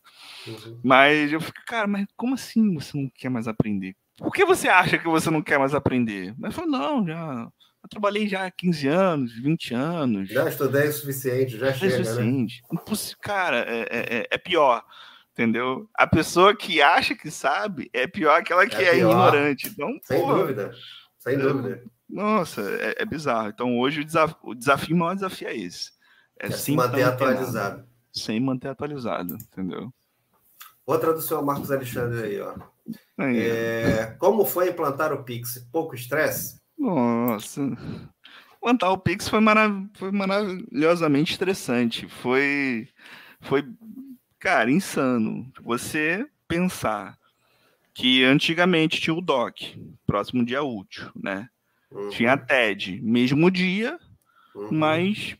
[0.46, 0.80] Uhum.
[0.84, 3.96] Mas eu fico, cara, mas como assim você não quer mais aprender?
[4.18, 6.34] Por que você acha que você não quer mais aprender?
[6.38, 7.48] Mas eu falo, não, já.
[7.90, 10.30] Eu trabalhei já há 15 anos, 20 anos.
[10.30, 12.62] Já estudei o suficiente, já, já chega, é suficiente.
[12.72, 12.80] Né?
[13.20, 14.84] Cara, é, é, é pior
[15.40, 15.90] entendeu?
[15.96, 19.70] A pessoa que acha que sabe é pior que ela que é, é ignorante.
[19.70, 20.72] Então, sem dúvida,
[21.18, 21.82] sem dúvida.
[22.10, 23.50] Nossa, é, é, bizarro.
[23.50, 25.92] Então, hoje o desafio, o desafio, o maior desafio é esse.
[26.38, 27.86] É, é se manter atualizado.
[28.12, 29.94] Sem manter atualizado, entendeu?
[30.86, 32.56] Outra do senhor Marcos Alexandre aí, ó.
[33.20, 35.60] É, como foi implantar o Pix?
[35.72, 36.59] Pouco estresse?
[36.80, 37.62] Nossa.
[38.62, 42.08] O Pix foi, marav foi maravilhosamente estressante.
[42.08, 42.88] Foi,
[43.42, 43.64] foi
[44.40, 45.52] Cara, insano.
[45.62, 47.18] Você pensar
[47.94, 49.78] que antigamente tinha o DOC,
[50.08, 51.50] próximo dia útil, né?
[51.92, 52.10] Uhum.
[52.10, 54.00] Tinha a TED, mesmo dia,
[54.56, 54.70] uhum.
[54.72, 55.36] mas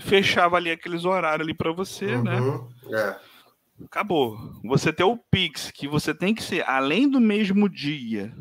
[0.00, 2.40] fechava ali aqueles horários ali para você, né?
[2.40, 2.68] uhum.
[2.88, 2.98] né?
[2.98, 3.84] É.
[3.84, 4.36] Acabou.
[4.64, 8.34] Você ter o Pix, que você tem que ser além do mesmo dia,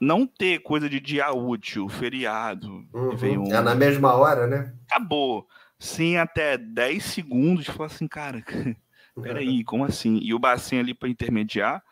[0.00, 2.86] não ter coisa de dia útil, feriado.
[2.92, 3.52] Uhum.
[3.52, 4.74] É na mesma hora, né?
[4.90, 5.46] Acabou.
[5.78, 8.42] Sim, até 10 segundos, falar assim, cara,
[9.22, 10.18] Peraí, como assim?
[10.22, 11.82] E o Bacen ali para intermediar,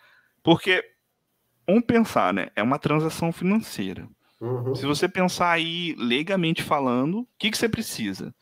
[0.43, 0.85] porque
[1.67, 2.49] vamos pensar, né?
[2.55, 4.07] É uma transação financeira.
[4.41, 4.75] Uhum.
[4.75, 8.35] Se você pensar aí legalmente falando, o que, que você precisa?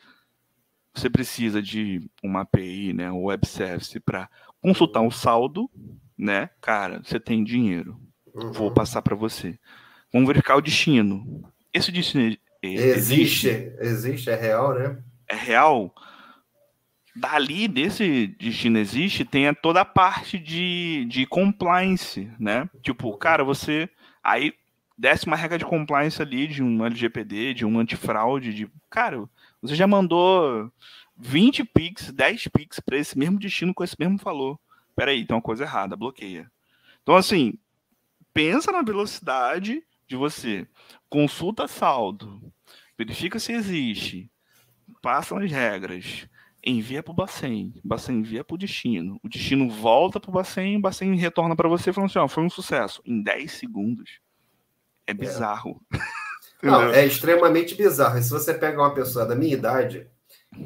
[0.92, 4.28] Você precisa de uma API, né, um web service para
[4.60, 5.70] consultar um saldo,
[6.18, 6.50] né?
[6.60, 7.98] Cara, você tem dinheiro.
[8.34, 8.52] Uhum.
[8.52, 9.58] Vou passar para você.
[10.12, 11.42] Vamos verificar o destino.
[11.72, 14.98] Esse destino existe, existe, existe é real, né?
[15.28, 15.94] É real
[17.14, 22.68] dali desse destino existe tem toda a parte de, de compliance, né?
[22.82, 23.88] Tipo, cara, você
[24.22, 24.54] aí
[24.96, 29.24] desce uma regra de compliance ali de um LGPD, de um antifraude, de cara,
[29.60, 30.70] você já mandou
[31.16, 34.58] 20 pix, 10 pix para esse mesmo destino com esse mesmo valor.
[34.94, 36.50] Peraí, tem uma coisa errada, bloqueia.
[37.02, 37.54] Então, assim,
[38.32, 40.66] pensa na velocidade de você.
[41.08, 42.52] Consulta saldo,
[42.98, 44.30] verifica se existe,
[45.02, 46.26] passa nas regras,
[46.64, 50.76] envia para o Bacen, Bacen envia para o destino, o destino volta para o Bacen,
[50.76, 54.20] o Bacen retorna para você falando assim, ó, foi um sucesso, em 10 segundos.
[55.06, 55.82] É bizarro.
[55.92, 55.98] É.
[56.62, 58.18] Não, é extremamente bizarro.
[58.18, 60.06] E se você pega uma pessoa da minha idade,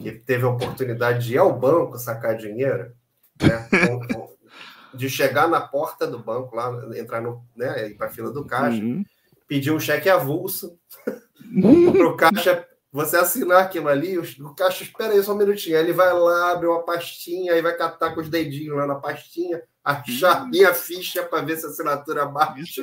[0.03, 2.93] que teve a oportunidade de ir ao banco sacar dinheiro,
[3.41, 3.67] né,
[4.97, 8.45] de chegar na porta do banco lá, entrar no, né, ir para a fila do
[8.45, 9.05] caixa, uhum.
[9.47, 10.79] pedir um cheque avulso
[11.93, 12.67] para o caixa
[12.97, 15.77] você assinar aquilo ali, o caixa espera aí só um minutinho.
[15.77, 18.95] Aí ele vai lá, abre uma pastinha, aí vai catar com os dedinhos lá na
[18.95, 20.49] pastinha, achar hum.
[20.49, 22.83] minha ficha para ver se a assinatura baixa.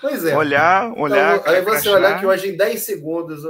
[0.00, 0.34] Pois é.
[0.34, 1.36] Olhar, olhar.
[1.36, 3.42] Então, aí você olhar que hoje em 10 segundos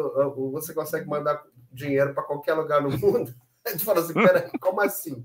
[0.53, 1.41] você consegue mandar
[1.73, 3.33] dinheiro para qualquer lugar no mundo.
[3.67, 5.25] Aí tu fala assim, peraí, como assim?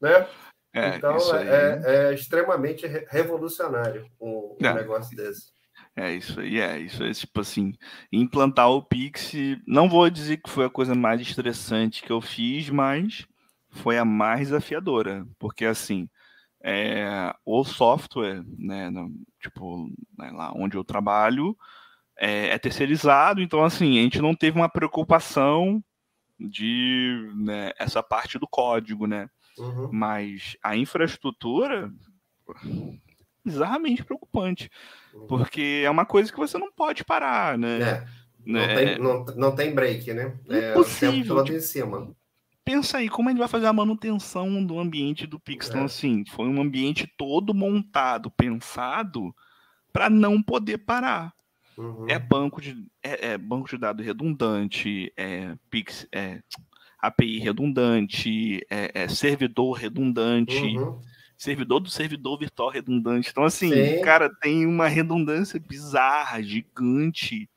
[0.00, 0.26] Né?
[0.72, 5.52] É, então é, é, extremamente revolucionário um, um negócio desse.
[5.96, 7.74] É isso aí, é isso aí, tipo assim,
[8.12, 9.32] implantar o Pix,
[9.66, 13.26] não vou dizer que foi a coisa mais estressante que eu fiz, mas
[13.70, 16.08] foi a mais desafiadora, porque assim,
[16.62, 21.56] é, o software, né, no, tipo, né, lá onde eu trabalho,
[22.16, 25.82] é, é, terceirizado, então assim, a gente não teve uma preocupação
[26.38, 29.28] de né, essa parte do código, né?
[29.60, 29.90] Uhum.
[29.92, 31.92] Mas a infraestrutura
[33.44, 34.70] bizarramente preocupante.
[35.14, 35.26] Uhum.
[35.26, 37.80] Porque é uma coisa que você não pode parar, né?
[37.80, 38.06] É.
[38.44, 38.74] Não, é...
[38.74, 40.38] tem, não, não tem break, né?
[40.48, 42.10] É o tempo todo em cima.
[42.64, 45.68] Pensa aí, como ele vai fazer a manutenção do ambiente do Pix?
[45.68, 45.84] Então, é.
[45.84, 49.34] Então, assim, foi um ambiente todo montado, pensado
[49.92, 51.34] para não poder parar.
[51.76, 52.06] Uhum.
[52.08, 56.42] É banco de é, é, banco de dados redundante, é Pix, é
[57.00, 61.00] API redundante, é, é servidor redundante, uhum.
[61.36, 63.30] servidor do servidor virtual redundante.
[63.30, 64.02] Então, assim, Sim.
[64.02, 67.48] cara, tem uma redundância bizarra, gigante.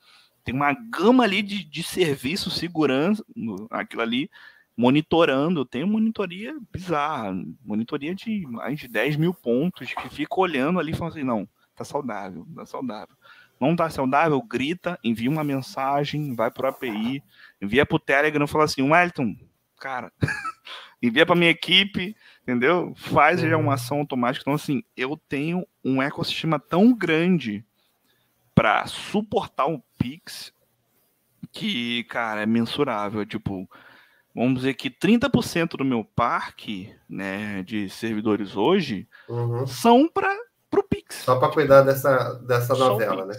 [0.44, 3.24] Tem uma gama ali de, de serviço, segurança,
[3.70, 4.30] aquilo ali,
[4.76, 5.66] monitorando.
[5.66, 7.34] Tem monitoria bizarra,
[7.64, 11.48] monitoria de mais de 10 mil pontos, que fica olhando ali e falando assim, não,
[11.76, 13.16] tá saudável, tá saudável.
[13.60, 17.24] Não tá saudável, grita, envia uma mensagem, vai pro API,
[17.64, 19.36] envia pro Telegram, fala assim, Wellington,
[19.80, 20.11] cara,
[21.01, 22.93] envia para minha equipe, entendeu?
[22.95, 23.72] Faz já uma uhum.
[23.72, 24.43] ação automática.
[24.43, 27.66] Então, assim, eu tenho um ecossistema tão grande
[28.53, 30.53] para suportar o Pix
[31.51, 33.26] que, cara, é mensurável.
[33.26, 33.70] Tipo,
[34.36, 39.66] vamos dizer que 30% do meu parque né, de servidores hoje uhum.
[39.66, 40.36] são para
[40.76, 41.18] o Pix.
[41.18, 43.36] Só para cuidar dessa, dessa novela, né?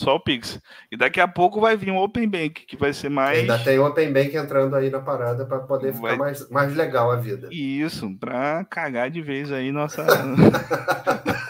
[0.00, 0.60] Só o Pix.
[0.92, 3.40] E daqui a pouco vai vir um Open Bank, que vai ser mais.
[3.40, 6.12] Ainda tem o Open Bank entrando aí na parada para poder vai...
[6.12, 7.48] ficar mais, mais legal a vida.
[7.50, 10.06] Isso, para cagar de vez aí nossa.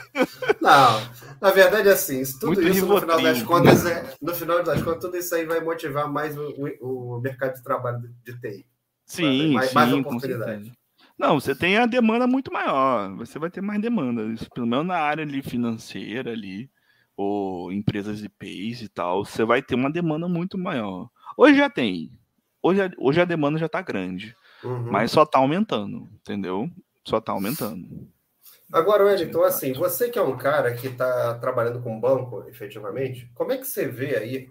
[0.60, 1.00] Não,
[1.40, 4.14] na verdade, assim, tudo Muito isso no final das contas é.
[4.20, 8.00] No final das contas, tudo isso aí vai motivar mais o, o mercado de trabalho
[8.24, 8.66] de TI.
[9.04, 10.72] Sim, mais, sim, mais oportunidade.
[11.18, 13.14] Não, você tem a demanda muito maior.
[13.16, 14.22] Você vai ter mais demanda.
[14.24, 16.70] Isso, pelo menos na área ali financeira ali
[17.18, 21.10] ou empresas IPs e tal, você vai ter uma demanda muito maior.
[21.36, 22.12] Hoje já tem.
[22.62, 24.36] Hoje, hoje a demanda já está grande.
[24.62, 24.92] Uhum.
[24.92, 26.70] Mas só está aumentando, entendeu?
[27.04, 28.08] Só está aumentando.
[28.72, 33.50] Agora, Wellington, assim, você que é um cara que está trabalhando com banco, efetivamente, como
[33.50, 34.48] é que você vê aí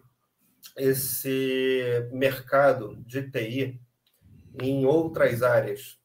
[0.76, 3.80] esse mercado de TI
[4.62, 5.98] em outras áreas,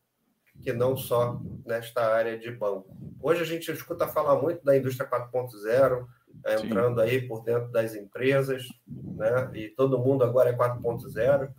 [0.63, 2.97] que não só nesta área de banco?
[3.21, 7.09] Hoje a gente escuta falar muito da indústria 4.0, é, entrando Sim.
[7.09, 9.51] aí por dentro das empresas, né?
[9.55, 11.51] E todo mundo agora é 4.0.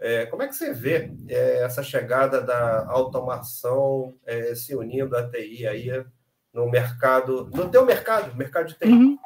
[0.00, 5.28] É, como é que você vê é, essa chegada da automação é, se unindo à
[5.28, 6.04] TI aí
[6.52, 8.88] no mercado, no teu mercado, mercado de TI?
[8.88, 9.18] Uhum.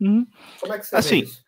[0.00, 0.26] Uhum.
[0.60, 1.44] Como é que você assim, vê isso?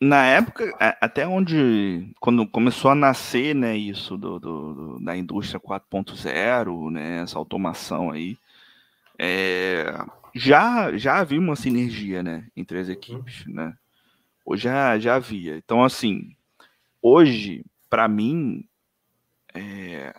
[0.00, 5.58] Na época, até onde, quando começou a nascer, né, isso do, do, do da indústria
[5.58, 8.38] 4.0, né, essa automação aí,
[9.18, 9.92] é,
[10.34, 13.74] já já havia uma sinergia, né, entre as equipes, né?
[14.44, 15.56] Hoje já, já havia.
[15.56, 16.34] Então, assim,
[17.02, 18.66] hoje, para mim,
[19.54, 20.14] é,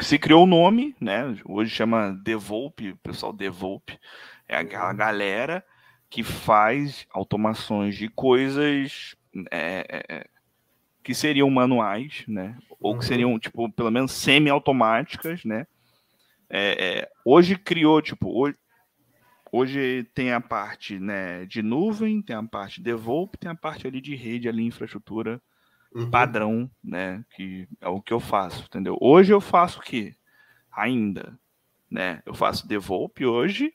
[0.00, 1.36] se criou o um nome, né?
[1.44, 3.98] Hoje chama Devolpe, o pessoal Devolpe,
[4.46, 4.96] é aquela uhum.
[4.96, 5.64] galera
[6.08, 9.16] que faz automações de coisas
[9.50, 10.26] é, é, é,
[11.02, 12.56] que seriam manuais, né?
[12.80, 13.02] Ou que uhum.
[13.02, 15.66] seriam, tipo, pelo menos semi-automáticas, né?
[16.48, 18.56] É, é, hoje criou, tipo, hoje,
[19.52, 22.90] Hoje tem a parte né, de nuvem, tem a parte de
[23.38, 25.40] tem a parte ali de rede, ali, infraestrutura
[25.94, 26.10] uhum.
[26.10, 27.24] padrão, né?
[27.34, 28.96] Que é o que eu faço, entendeu?
[29.00, 30.14] Hoje eu faço o quê?
[30.72, 31.38] Ainda,
[31.90, 32.22] né?
[32.24, 33.72] Eu faço DevOps hoje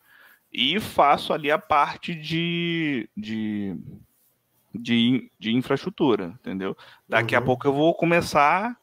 [0.52, 3.76] e faço ali a parte de, de,
[4.74, 6.78] de, de infraestrutura, entendeu?
[7.08, 7.42] Daqui uhum.
[7.42, 8.78] a pouco eu vou começar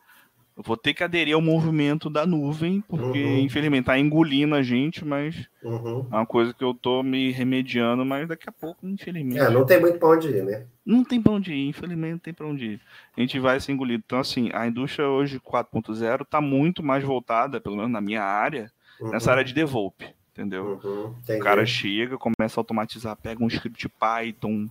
[0.61, 3.39] eu vou ter que aderir ao movimento da nuvem, porque uhum.
[3.39, 6.07] infelizmente tá engolindo a gente, mas uhum.
[6.13, 9.41] é uma coisa que eu tô me remediando, mas daqui a pouco, infelizmente.
[9.41, 10.67] É, não tem muito para onde ir, né?
[10.85, 12.81] Não tem para onde ir, infelizmente não tem para onde ir.
[13.17, 14.03] A gente vai ser engolido.
[14.05, 18.71] Então, assim, a indústria hoje 4.0 está muito mais voltada, pelo menos na minha área,
[19.01, 19.13] uhum.
[19.13, 20.79] nessa área de DevOps, entendeu?
[20.85, 21.15] Uhum.
[21.27, 24.69] O cara chega, começa a automatizar, pega um script Python,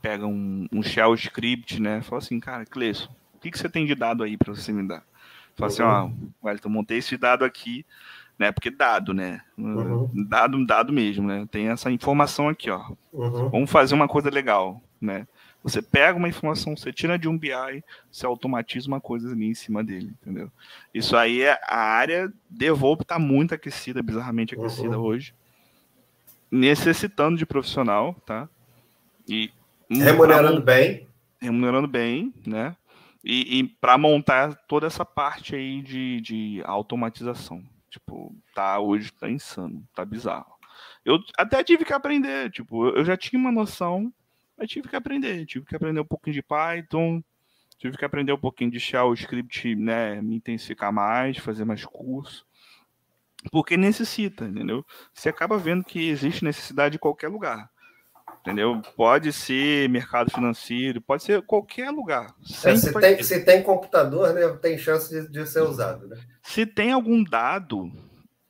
[0.00, 2.00] pega um, um shell script, né?
[2.00, 4.88] Fala assim, cara, Cleison, o que, que você tem de dado aí para você me
[4.88, 5.04] dar?
[5.56, 6.10] Fala assim, ó,
[6.44, 7.84] Wellington, montei esse dado aqui,
[8.38, 8.52] né?
[8.52, 9.40] Porque dado, né?
[9.56, 10.10] Uhum.
[10.28, 11.46] Dado, dado mesmo, né?
[11.50, 12.92] Tem essa informação aqui, ó.
[13.12, 13.48] Uhum.
[13.48, 15.26] Vamos fazer uma coisa legal, né?
[15.62, 17.50] Você pega uma informação, você tira de um BI,
[18.08, 20.48] você automatiza uma coisa ali em cima dele, entendeu?
[20.94, 25.04] Isso aí é a área DevOps está muito aquecida, bizarramente aquecida uhum.
[25.04, 25.34] hoje,
[26.48, 28.48] necessitando de profissional, tá?
[29.28, 29.50] E
[29.90, 31.08] remunerando bem,
[31.40, 32.76] remunerando bem, né?
[33.28, 37.60] E, e para montar toda essa parte aí de, de automatização.
[37.90, 40.54] Tipo, tá hoje tá insano, tá bizarro.
[41.04, 44.12] Eu até tive que aprender, tipo, eu já tinha uma noção,
[44.56, 47.20] mas tive que aprender, tive que aprender um pouquinho de Python,
[47.78, 52.46] tive que aprender um pouquinho de Shell Script, né, me intensificar mais, fazer mais curso.
[53.50, 54.86] Porque necessita, entendeu?
[55.12, 57.68] Você acaba vendo que existe necessidade em qualquer lugar.
[58.46, 58.80] Entendeu?
[58.96, 62.32] Pode ser mercado financeiro, pode ser qualquer lugar.
[62.64, 66.06] É, se, tem, se, tem, computador, né, tem chance de, de, ser usado.
[66.06, 66.16] Né?
[66.44, 67.90] Se tem algum dado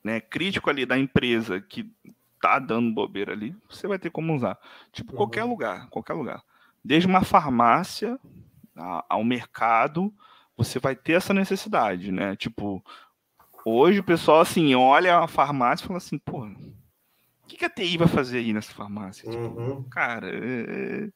[0.03, 1.91] né, crítico ali da empresa que
[2.39, 4.59] tá dando bobeira ali, você vai ter como usar.
[4.91, 5.17] Tipo, uhum.
[5.17, 6.43] qualquer lugar, qualquer lugar.
[6.85, 8.19] Desde uma farmácia
[9.09, 10.13] ao mercado,
[10.55, 12.35] você vai ter essa necessidade, né?
[12.35, 12.85] Tipo,
[13.65, 16.47] hoje o pessoal, assim, olha a farmácia e fala assim, pô,
[17.47, 19.29] o que, que a TI vai fazer aí nessa farmácia?
[19.29, 19.83] Tipo, uhum.
[19.89, 21.09] Cara, é, é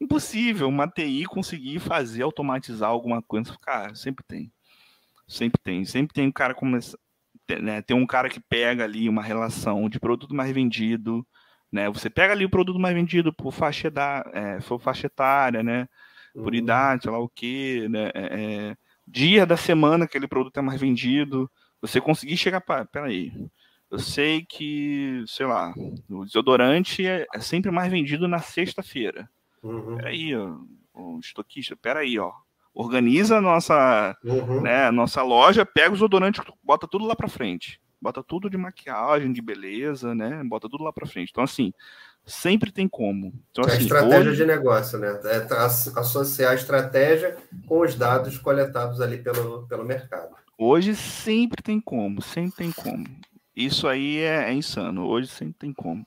[0.00, 3.56] impossível uma TI conseguir fazer, automatizar alguma coisa.
[3.62, 4.52] Cara, sempre tem.
[5.28, 5.84] Sempre tem.
[5.84, 6.98] Sempre tem um cara começa,
[7.62, 11.24] né, tem um cara que pega ali uma relação de produto mais vendido,
[11.70, 11.88] né?
[11.88, 15.88] Você pega ali o produto mais vendido por faixa, da, é, por faixa etária, né?
[16.34, 16.58] Por uhum.
[16.58, 18.10] idade, sei lá o quê, né?
[18.12, 18.76] É, é,
[19.06, 21.48] dia da semana que aquele produto é mais vendido.
[21.80, 23.32] Você conseguir chegar para, peraí,
[23.90, 25.72] eu sei que, sei lá,
[26.08, 29.28] o desodorante é, é sempre mais vendido na sexta-feira.
[29.62, 29.96] Uhum.
[29.96, 30.56] Peraí, ó,
[30.94, 32.32] o estoquista, peraí, ó
[32.76, 34.60] organiza a nossa, uhum.
[34.60, 37.80] né, nossa loja, pega os odorantes, bota tudo lá para frente.
[37.98, 40.42] Bota tudo de maquiagem, de beleza, né?
[40.44, 41.30] Bota tudo lá para frente.
[41.30, 41.72] Então, assim,
[42.26, 43.32] sempre tem como.
[43.50, 44.36] Então, é assim, estratégia hoje...
[44.36, 45.18] de negócio, né?
[45.24, 45.46] É
[45.98, 50.36] associar a estratégia com os dados coletados ali pelo, pelo mercado.
[50.58, 53.06] Hoje sempre tem como, sempre tem como.
[53.56, 55.06] Isso aí é, é insano.
[55.06, 56.06] Hoje sempre tem como.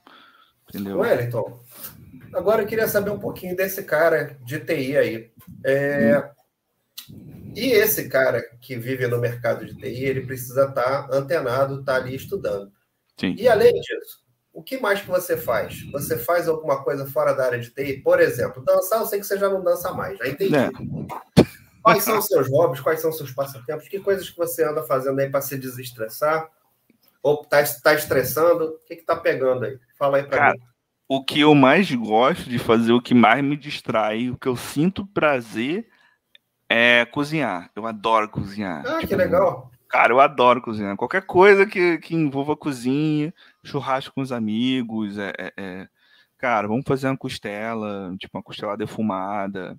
[0.68, 1.00] Entendeu?
[1.00, 1.60] Wellington,
[2.32, 5.30] agora eu queria saber um pouquinho desse cara de TI aí.
[5.64, 6.40] É, hum.
[7.56, 11.98] E esse cara que vive no mercado de TI, ele precisa estar antenado, estar tá
[11.98, 12.70] ali estudando.
[13.18, 13.34] Sim.
[13.36, 14.20] E além disso,
[14.52, 15.82] o que mais que você faz?
[15.90, 18.00] Você faz alguma coisa fora da área de TI?
[18.02, 20.54] Por exemplo, dançar, eu sei que você já não dança mais, já entendi.
[20.54, 20.70] É.
[21.82, 22.80] Quais são os seus hobbies?
[22.80, 23.88] Quais são os seus passatempos?
[23.88, 26.48] Que coisas que você anda fazendo aí para se desestressar?
[27.22, 28.64] Ou está tá estressando?
[28.64, 29.78] O que está pegando aí?
[29.98, 30.60] Fala aí para mim.
[31.08, 34.56] O que eu mais gosto de fazer, o que mais me distrai, o que eu
[34.56, 35.88] sinto prazer
[36.68, 37.68] é cozinhar.
[37.74, 38.84] Eu adoro cozinhar.
[38.86, 39.72] Ah, tipo, que legal.
[39.88, 40.96] Cara, eu adoro cozinhar.
[40.96, 45.88] Qualquer coisa que, que envolva cozinha, churrasco com os amigos, é, é, é...
[46.38, 49.76] cara, vamos fazer uma costela, tipo uma costela defumada,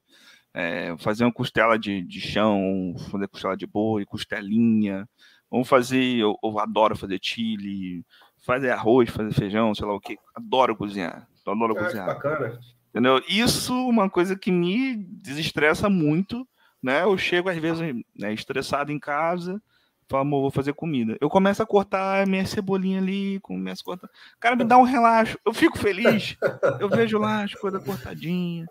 [0.53, 5.07] é, fazer uma costela de, de chão, fazer costela de boi, costelinha.
[5.51, 8.05] Vamos fazer, eu, eu adoro fazer chile,
[8.45, 10.17] fazer arroz, fazer feijão, sei lá o que.
[10.33, 11.27] Adoro cozinhar.
[11.45, 12.07] Adoro ah, cozinhar.
[12.07, 12.59] bacana.
[12.89, 13.21] Entendeu?
[13.27, 16.47] Isso é uma coisa que me desestressa muito
[16.81, 17.03] né?
[17.03, 17.79] Eu chego às vezes
[18.17, 19.61] né, estressado em casa,
[20.09, 21.15] falo, amor, vou fazer comida.
[21.21, 24.09] Eu começo a cortar minha cebolinha ali, começo a cortar.
[24.39, 26.35] Cara, me dá um relaxo, eu fico feliz.
[26.79, 28.67] Eu vejo lá as coisas cortadinhas,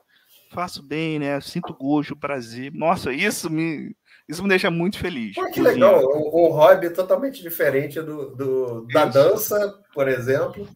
[0.50, 1.40] faço bem, né?
[1.40, 2.72] Sinto gosto, prazer.
[2.74, 3.94] Nossa, isso me
[4.30, 5.34] isso me deixa muito feliz.
[5.34, 10.68] Pô, que legal, um, um, hobby totalmente diferente do, do da dança, por exemplo,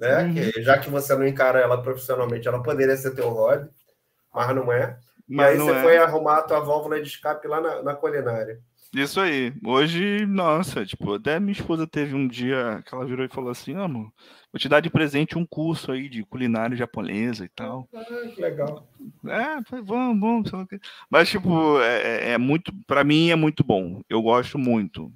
[0.00, 0.24] né?
[0.24, 0.34] Uhum.
[0.34, 3.68] Que, já que você não encara ela profissionalmente, ela poderia ser teu hobby,
[4.34, 4.98] mas não é.
[5.28, 5.82] Mas aí você é.
[5.82, 8.60] foi arrumar a tua válvula de escape lá na, na culinária.
[8.94, 9.54] Isso aí.
[9.64, 13.74] Hoje, nossa, tipo, até minha esposa teve um dia que ela virou e falou assim,
[13.74, 14.10] amor,
[14.52, 17.88] vou te dar de presente um curso aí de culinária japonesa e tal.
[17.94, 18.86] Ah, que legal.
[19.26, 20.68] É, foi, vamos, vamos.
[21.08, 24.02] Mas, tipo, é, é, é muito, para mim é muito bom.
[24.08, 25.12] Eu gosto muito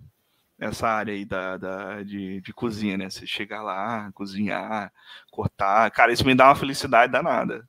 [0.59, 3.11] essa área aí da, da, de, de cozinha, né?
[3.11, 4.91] Você chegar lá, cozinhar,
[5.30, 5.91] cortar.
[5.91, 7.68] Cara, isso me dá uma felicidade danada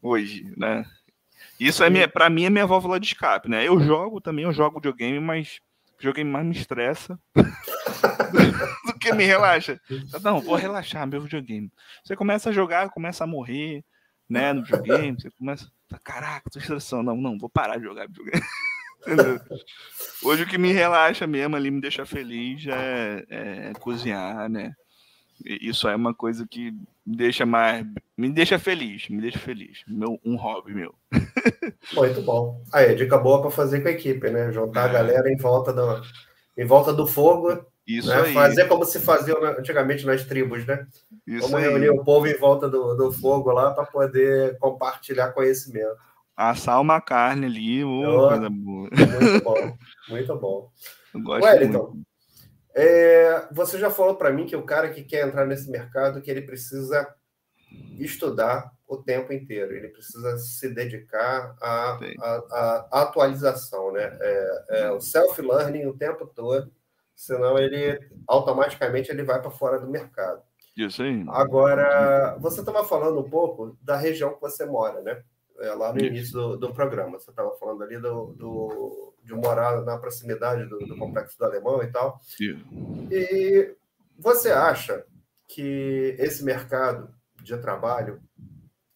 [0.00, 0.86] hoje, né?
[1.60, 3.66] Isso é minha, para mim é minha válvula de escape, né?
[3.66, 5.60] Eu jogo também, eu jogo videogame, mas
[6.02, 7.18] videogame mais me estressa
[8.84, 9.80] do que me relaxa.
[10.20, 11.70] Não, vou relaxar meu videogame.
[12.04, 13.84] Você começa a jogar, começa a morrer,
[14.28, 15.70] né, no videogame, você começa,
[16.02, 18.44] caraca, tô estressando, não, não, vou parar de jogar videogame.
[20.24, 24.72] Hoje o que me relaxa mesmo ali, me deixa feliz é, é cozinhar, né?
[25.44, 26.70] Isso é uma coisa que
[27.04, 27.86] me deixa mais.
[28.16, 29.82] Me deixa feliz, me deixa feliz.
[29.88, 30.94] Meu, um hobby meu.
[31.94, 32.62] Muito bom.
[32.72, 34.52] Aí, dica boa para fazer com a equipe, né?
[34.52, 34.90] Juntar é.
[34.90, 36.02] a galera em volta do,
[36.56, 37.64] em volta do fogo.
[37.86, 38.22] Isso né?
[38.22, 38.32] aí.
[38.32, 40.86] Fazer como se fazia antigamente nas tribos, né?
[41.26, 41.70] Isso Vamos aí.
[41.70, 45.96] reunir o povo em volta do, do fogo lá para poder compartilhar conhecimento.
[46.36, 48.88] Assar uma carne ali, oh, coisa boa.
[48.90, 49.76] Muito bom,
[50.08, 50.70] muito bom.
[51.14, 52.06] Eu gosto Wellington, muito.
[52.74, 56.30] É, você já falou para mim que o cara que quer entrar nesse mercado, que
[56.30, 57.14] ele precisa
[57.98, 61.98] estudar o tempo inteiro, ele precisa se dedicar à,
[62.90, 64.16] atualização, né?
[64.20, 66.70] É, é o self-learning o tempo todo,
[67.14, 70.42] senão ele automaticamente ele vai para fora do mercado.
[70.76, 71.24] Isso aí.
[71.28, 75.22] Agora, você estava falando um pouco da região que você mora, né?
[75.60, 76.06] É, lá no Isso.
[76.06, 77.18] início do, do, programa.
[77.18, 81.82] Você estava falando ali do, do, de morar na proximidade do, do, Complexo do Alemão
[81.82, 82.20] e tal.
[82.40, 82.64] Isso.
[83.10, 83.74] E
[84.18, 85.04] você acha
[85.48, 87.12] que esse mercado
[87.42, 88.20] de trabalho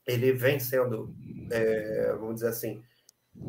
[0.06, 1.12] ele vem sendo,
[1.50, 2.82] é, vamos dizer assim,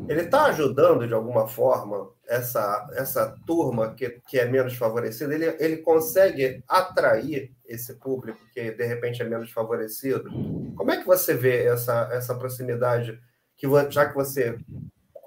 [0.08, 5.34] ele está ajudando de alguma forma essa, essa turma que, que é menos favorecida?
[5.34, 10.30] Ele, ele consegue atrair esse público que de repente é menos favorecido?
[10.76, 13.20] Como é que você vê essa, essa proximidade,
[13.56, 14.58] que já que você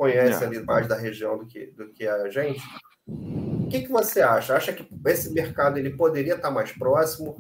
[0.01, 0.47] conhece é.
[0.47, 2.63] ali mais da região do que, do que a gente?
[3.07, 4.57] O que, que você acha?
[4.57, 7.37] Acha que esse mercado ele poderia estar mais próximo?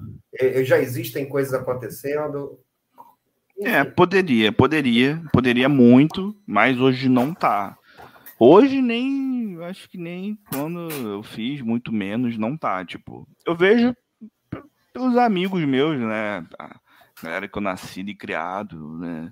[0.63, 2.61] Já existem coisas acontecendo?
[3.59, 7.79] É, poderia, poderia, poderia muito, mas hoje não tá.
[8.39, 12.85] Hoje nem, acho que nem quando eu fiz, muito menos, não tá.
[12.85, 13.95] Tipo, eu vejo
[14.93, 16.47] pelos amigos meus, né?
[16.59, 16.79] A
[17.23, 19.31] galera que eu nasci e criado, né?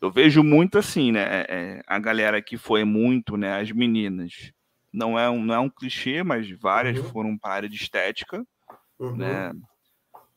[0.00, 1.22] Eu vejo muito assim, né?
[1.22, 3.60] É, é, a galera que foi muito, né?
[3.60, 4.52] As meninas.
[4.92, 7.04] Não é um, não é um clichê, mas várias uhum.
[7.10, 8.44] foram para a área de estética,
[8.98, 9.16] uhum.
[9.16, 9.52] né?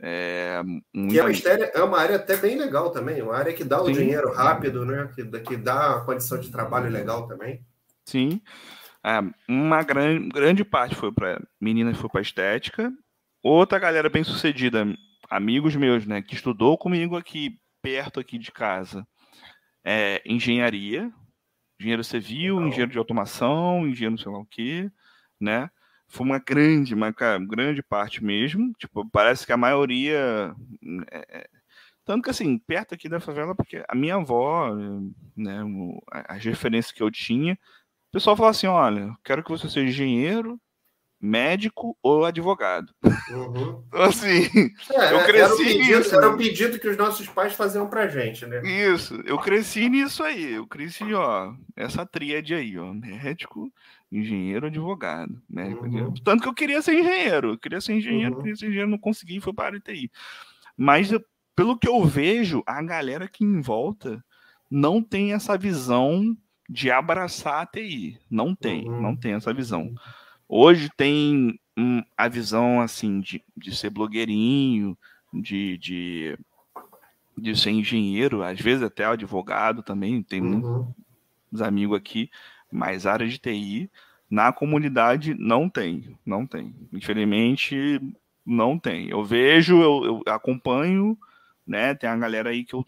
[0.04, 0.62] É,
[1.10, 3.80] Que é uma, estéria, é uma área até bem legal também, uma área que dá
[3.80, 3.94] o Sim.
[3.94, 5.10] dinheiro rápido, né?
[5.14, 7.64] Que, que dá a condição de trabalho legal também.
[8.04, 8.42] Sim.
[9.04, 12.92] É, uma grande, grande parte foi para meninas foi para estética.
[13.44, 14.86] Outra galera bem sucedida,
[15.30, 19.08] amigos meus, né, que estudou comigo aqui perto aqui de casa,
[19.84, 21.12] é engenharia,
[21.80, 22.68] engenheiro civil, legal.
[22.68, 24.92] engenheiro de automação, engenheiro sei lá o quê,
[25.40, 25.70] né?
[26.12, 28.74] foi uma grande, uma grande parte mesmo.
[28.78, 30.54] Tipo, parece que a maioria.
[31.10, 31.50] É, é,
[32.06, 34.76] tanto que assim, perto aqui da favela, porque a minha avó,
[35.36, 35.62] né,
[36.28, 40.60] as referências que eu tinha, o pessoal falava assim: olha, quero que você seja engenheiro,
[41.22, 42.94] médico ou advogado.
[43.30, 43.84] Uhum.
[43.88, 44.50] Então, assim,
[44.92, 46.16] é, eu cresci era pedido, nisso.
[46.16, 48.62] Era o pedido que os nossos pais faziam pra gente, né?
[48.64, 50.54] Isso, eu cresci nisso aí.
[50.54, 53.72] Eu cresci, ó, essa tríade aí, ó, médico,
[54.12, 55.68] engenheiro, advogado, né?
[55.68, 56.14] Uhum.
[56.24, 58.42] Tanto que eu queria ser engenheiro, eu queria ser engenheiro, uhum.
[58.42, 60.12] queria ser engenheiro, não consegui, foi para a TI.
[60.76, 61.12] Mas
[61.56, 64.24] pelo que eu vejo, a galera aqui em volta
[64.70, 66.36] não tem essa visão
[66.68, 68.18] de abraçar a TI.
[68.30, 69.02] Não tem, uhum.
[69.02, 69.94] não tem essa visão.
[70.54, 74.98] Hoje tem hum, a visão assim de, de ser blogueirinho,
[75.34, 76.38] de, de,
[77.38, 80.94] de ser engenheiro, às vezes até advogado também, tem uhum.
[81.50, 82.30] muitos amigos aqui,
[82.70, 83.90] mas área de TI
[84.30, 86.76] na comunidade não tem, não tem.
[86.92, 88.02] Infelizmente
[88.46, 89.08] não tem.
[89.10, 91.18] Eu vejo, eu, eu acompanho,
[91.66, 91.96] né?
[91.96, 92.86] Tem a galera aí que eu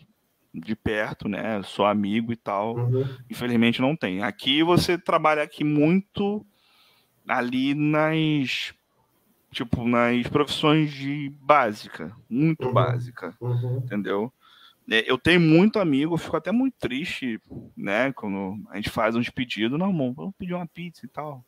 [0.53, 1.63] de perto, né?
[1.63, 2.75] Sou amigo e tal.
[2.75, 3.05] Uhum.
[3.29, 4.21] Infelizmente não tem.
[4.21, 6.45] Aqui você trabalha aqui muito
[7.27, 8.73] ali nas
[9.51, 12.73] tipo nas profissões de básica, muito uhum.
[12.73, 13.81] básica, uhum.
[13.83, 14.33] entendeu?
[14.89, 17.39] É, eu tenho muito amigo, eu fico até muito triste,
[17.77, 18.11] né?
[18.11, 21.45] Quando a gente faz uns pedidos, não, mano, vamos pedir uma pizza e tal.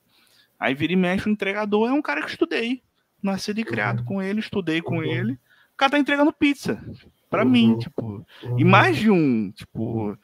[0.59, 2.81] Aí vira e mexe, o entregador é um cara que estudei.
[3.21, 4.05] Nasci e criado uhum.
[4.05, 5.03] com ele, estudei com uhum.
[5.03, 5.33] ele.
[5.33, 6.81] O cara tá entregando pizza.
[7.29, 7.49] para uhum.
[7.49, 8.25] mim, tipo.
[8.57, 8.69] E uhum.
[8.69, 10.17] mais de um, tipo.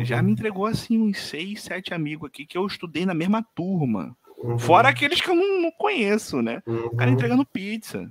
[0.00, 0.22] Já uhum.
[0.22, 4.16] me entregou assim uns seis, sete amigos aqui que eu estudei na mesma turma.
[4.42, 4.58] Uhum.
[4.58, 6.62] Fora aqueles que eu não, não conheço, né?
[6.66, 6.86] Uhum.
[6.86, 8.10] O cara entregando pizza.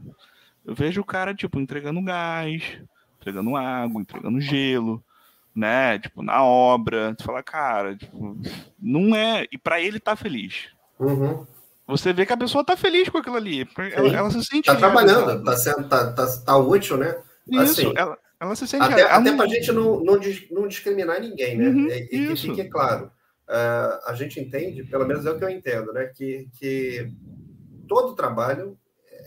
[0.65, 2.63] Eu vejo o cara, tipo, entregando gás,
[3.19, 5.03] entregando água, entregando gelo,
[5.53, 5.99] né?
[5.99, 7.13] Tipo, na obra.
[7.15, 8.37] Tu fala, cara, tipo,
[8.79, 9.45] não é.
[9.51, 10.69] E para ele tá feliz.
[10.97, 11.45] Uhum.
[11.87, 13.67] Você vê que a pessoa tá feliz com aquilo ali.
[13.93, 14.67] Ela, ela se sente.
[14.67, 17.17] Tá trabalhando, tá, sendo, tá, tá, tá útil, né?
[17.49, 18.83] Isso, assim, ela, ela se sente.
[18.83, 20.17] Até, até pra gente não, não,
[20.51, 21.67] não discriminar ninguém, né?
[21.67, 23.11] Uhum, e, e que fique claro
[23.51, 27.11] uh, a gente entende, pelo menos é o que eu entendo, né, que, que
[27.87, 28.77] todo trabalho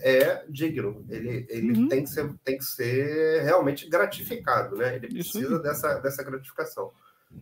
[0.01, 1.87] é digno, ele, ele uhum.
[1.87, 4.97] tem, que ser, tem que ser realmente gratificado, né?
[4.97, 6.91] Ele precisa dessa, dessa gratificação.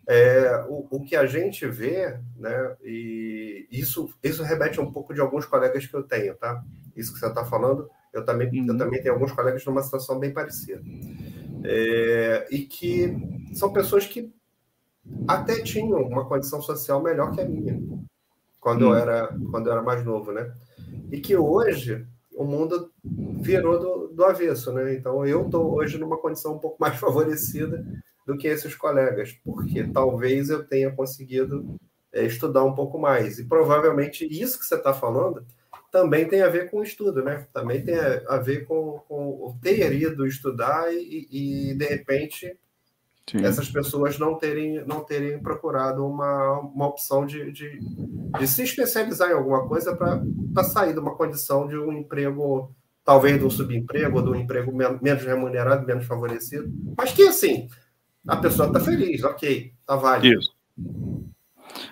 [0.08, 5.20] É, o, o que a gente vê, né, e isso, isso remete um pouco de
[5.22, 6.64] alguns colegas que eu tenho, tá?
[6.96, 8.68] Isso que você está falando, eu também, uhum.
[8.68, 10.82] eu também tenho alguns colegas numa situação bem parecida.
[11.64, 13.16] É, e que
[13.56, 14.32] são pessoas que
[15.28, 17.82] até tinham uma condição social melhor que a minha,
[18.60, 18.89] quando, hum.
[18.91, 20.54] eu, era, quando eu era mais novo, né?
[21.12, 24.95] E que hoje o mundo virou do, do avesso, né?
[24.95, 27.86] Então eu estou hoje numa condição um pouco mais favorecida
[28.26, 31.76] do que esses colegas, porque talvez eu tenha conseguido
[32.12, 33.38] é, estudar um pouco mais.
[33.38, 35.45] E provavelmente isso que você está falando
[35.91, 37.45] também tem a ver com o estudo, né?
[37.54, 42.58] Também tem a, ver com, com ter ido estudar e, e de repente
[43.30, 43.46] Sim.
[43.46, 47.80] essas pessoas não terem, não terem procurado uma, uma opção de, de,
[48.38, 53.40] de se especializar em alguma coisa para sair de uma condição de um emprego, talvez
[53.40, 56.70] de um subemprego, ou de um emprego menos remunerado, menos favorecido.
[56.98, 57.70] Mas que assim,
[58.28, 60.40] a pessoa está feliz, ok, está válido.
[60.40, 60.54] Isso.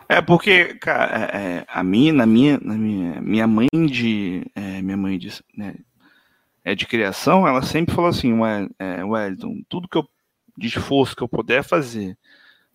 [0.10, 4.82] É porque, cara, é, é, a minha, na minha, na minha, minha mãe de, é,
[4.82, 5.76] minha mãe de, né,
[6.64, 8.34] é de criação, ela sempre falou assim,
[8.78, 10.06] é, Wellington, tudo que eu
[10.58, 12.18] de esforço que eu puder fazer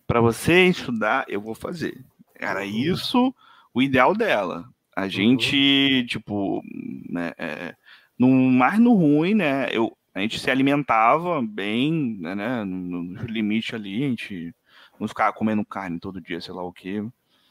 [0.07, 2.03] para você estudar, eu vou fazer.
[2.33, 2.65] Era uhum.
[2.65, 3.35] isso
[3.73, 4.65] o ideal dela.
[4.95, 5.09] A uhum.
[5.09, 6.05] gente, uhum.
[6.07, 6.63] tipo,
[7.09, 7.75] né, é,
[8.17, 9.67] no, mais no ruim, né?
[9.71, 14.55] Eu, a gente se alimentava bem, né, né no, limite ali, a gente
[14.99, 17.01] não ficava comendo carne todo dia, sei lá o quê.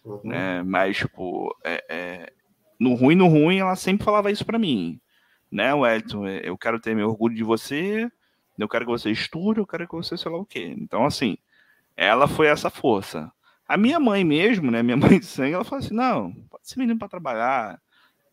[0.05, 0.21] Uhum.
[0.25, 0.63] Né?
[0.63, 2.33] Mas, tipo, é, é,
[2.81, 4.99] no ruim, no ruim, ela sempre falava isso para mim.
[5.53, 6.27] Né, Wellington?
[6.27, 8.11] É, eu quero ter meu orgulho de você,
[8.59, 10.75] eu quero que você estude, eu quero que você sei lá o quê.
[10.79, 11.37] Então, assim,
[11.97, 13.31] ela foi essa força.
[13.69, 14.83] A minha mãe mesmo, né?
[14.83, 17.81] Minha mãe de sangue, ela falou assim: não, pode ser menino para trabalhar.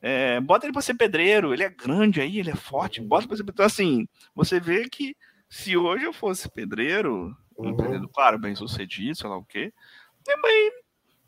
[0.02, 3.38] É, bota ele para ser pedreiro, ele é grande aí, ele é forte, bota para
[3.38, 3.56] ser pedreiro.
[3.56, 5.16] Então, assim, você vê que
[5.50, 7.70] se hoje eu fosse pedreiro, uhum.
[7.70, 9.72] um pedreiro, claro, bem sucedido, sei lá o quê,
[10.28, 10.72] minha mãe,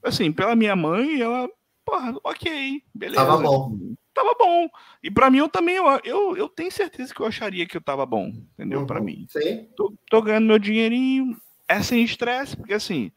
[0.04, 1.48] assim, pela minha mãe, ela,
[1.86, 3.26] porra, ok, beleza.
[3.26, 3.96] Tava bom.
[4.16, 4.70] Tava bom.
[5.04, 7.82] E para mim, eu também, eu, eu, eu, tenho certeza que eu acharia que eu
[7.82, 8.80] tava bom, entendeu?
[8.80, 8.88] Uhum.
[8.88, 9.28] Para mim.
[9.30, 9.68] Sim.
[9.76, 11.36] Tô, tô ganhando meu dinheirinho,
[11.68, 13.12] é sem estresse, porque assim,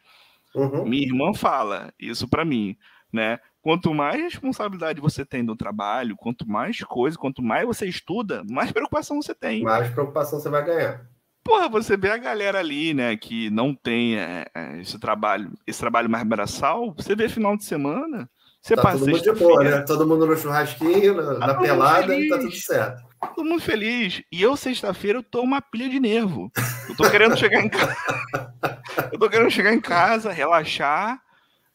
[0.53, 0.85] uhum.
[0.85, 2.77] minha irmã fala isso para mim,
[3.13, 3.39] né?
[3.63, 8.73] Quanto mais responsabilidade você tem no trabalho, quanto mais coisa, quanto mais você estuda, mais
[8.73, 9.63] preocupação você tem.
[9.63, 11.07] Mais preocupação você vai ganhar.
[11.45, 15.79] Porra, você vê a galera ali, né, que não tem é, é esse trabalho, esse
[15.79, 18.29] trabalho mais braçal, você vê final de semana,
[18.69, 19.81] você tá passa todo mundo de boa, né?
[19.81, 23.03] Todo mundo no churrasquinho, na, tá na pelada, e tá tudo certo.
[23.35, 24.23] Todo mundo feliz.
[24.31, 26.53] E eu, sexta-feira, eu tô uma pilha de nervo.
[26.87, 27.97] Eu tô querendo chegar em casa.
[29.11, 31.19] eu tô querendo chegar em casa, relaxar,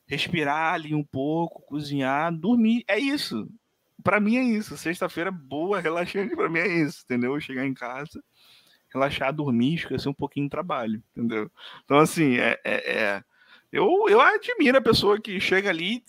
[0.06, 2.84] respirar ali um pouco, cozinhar, dormir.
[2.88, 3.50] É isso.
[4.04, 4.78] Para mim é isso.
[4.78, 7.40] Sexta-feira boa, relaxante, para mim é isso, entendeu?
[7.40, 8.24] Chegar em casa,
[8.94, 11.50] relaxar, dormir, esquecer um pouquinho do trabalho, entendeu?
[11.84, 13.24] Então, assim, é, é, é...
[13.72, 16.04] Eu, eu admiro a pessoa que chega ali,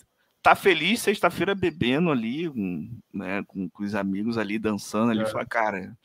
[0.45, 5.25] tá feliz sexta-feira bebendo ali, com, né, com, com, os amigos ali, dançando ali, é.
[5.25, 5.97] fala, cara,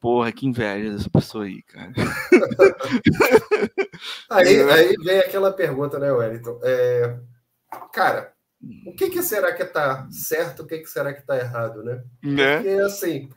[0.00, 1.90] porra, que inveja dessa pessoa aí, cara.
[4.30, 4.72] aí, é.
[4.72, 6.60] aí vem aquela pergunta, né, Wellington?
[6.62, 7.18] É,
[7.92, 8.32] cara,
[8.86, 12.04] o que, que, será que tá certo, o que, que será que tá errado, né?
[12.22, 12.58] né?
[12.58, 13.30] Porque, assim,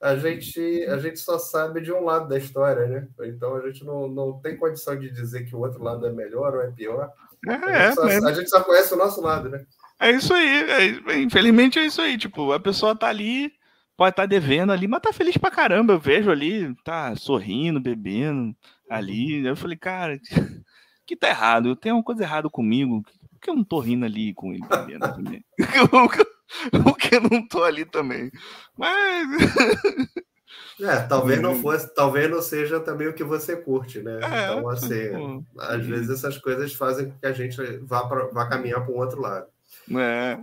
[0.00, 3.06] a gente, a gente só sabe de um lado da história, né?
[3.20, 6.56] Então a gente não, não tem condição de dizer que o outro lado é melhor
[6.56, 7.08] ou é pior.
[7.46, 9.64] É, a, gente só, é, a gente só conhece o nosso lado, né?
[10.02, 11.00] É isso aí.
[11.08, 12.18] É, infelizmente é isso aí.
[12.18, 13.52] Tipo, a pessoa tá ali,
[13.96, 15.92] pode estar tá devendo ali, mas tá feliz pra caramba.
[15.92, 18.52] Eu vejo ali, tá sorrindo, bebendo
[18.90, 19.46] ali.
[19.46, 20.18] Eu falei, cara,
[21.06, 21.76] que tá errado?
[21.76, 23.00] Tem uma coisa errada comigo.
[23.30, 25.44] Por que eu não tô rindo ali com ele bebendo também?
[26.84, 28.30] Por que eu não tô ali também?
[28.76, 29.28] Mas.
[30.80, 31.62] É, talvez não uhum.
[31.62, 34.18] fosse, talvez não seja também o que você curte, né?
[34.22, 38.48] É, então, assim, às vezes essas coisas fazem com que a gente vá, pra, vá
[38.48, 39.46] caminhar para um outro lado.
[39.90, 40.38] É.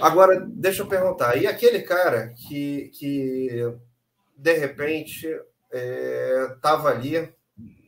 [0.00, 1.36] Agora, deixa eu perguntar.
[1.36, 3.74] E aquele cara que, que
[4.36, 5.28] de repente,
[6.54, 7.34] estava é, ali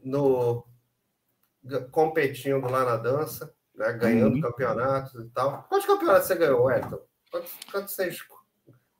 [0.04, 0.64] no
[1.90, 4.40] competindo lá na dança, né, ganhando uhum.
[4.40, 5.64] campeonatos e tal.
[5.68, 6.98] Quantos campeonatos você ganhou, Elton?
[7.30, 8.18] Quantos, quantos vocês...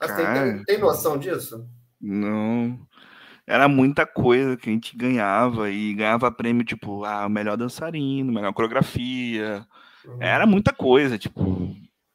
[0.01, 1.69] tem, tem noção disso?
[2.01, 2.79] Não.
[3.47, 8.33] Era muita coisa que a gente ganhava e ganhava prêmio, tipo, ah, o melhor dançarino,
[8.33, 9.67] melhor coreografia.
[10.05, 10.17] Uhum.
[10.21, 11.64] Era muita coisa, tipo,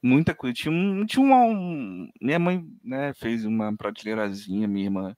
[0.02, 0.54] muita coisa.
[0.54, 1.43] Tinha, um, tinha uma.
[1.43, 5.16] Um, minha mãe né, fez uma prateleirazinha, minha irmã,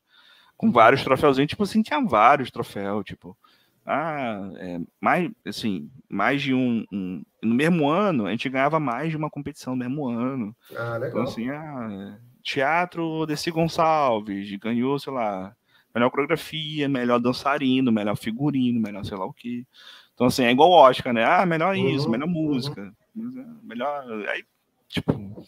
[0.57, 1.37] com vários troféus.
[1.37, 3.37] Tipo assim, tinha vários troféus, tipo.
[3.83, 9.09] Ah, é, mais, assim, mais de um, um, No mesmo ano, a gente ganhava mais
[9.09, 10.55] de uma competição no mesmo ano.
[10.75, 11.09] Ah, legal.
[11.09, 15.55] Então, assim, ah, Teatro Desi Gonçalves ganhou, sei lá,
[15.93, 19.65] melhor coreografia, melhor dançarino, melhor figurino, melhor sei lá o que.
[20.13, 21.25] Então, assim, é igual Oscar, né?
[21.25, 22.93] Ah, melhor isso, uhum, melhor música.
[23.15, 23.59] Uhum.
[23.63, 24.05] Melhor.
[24.29, 24.43] Aí
[24.91, 25.47] Tipo,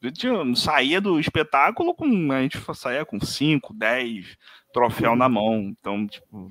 [0.00, 2.32] eu saía do espetáculo com.
[2.32, 4.36] A gente saía com 5, 10
[4.72, 5.74] troféu na mão.
[5.78, 6.50] Então, tipo.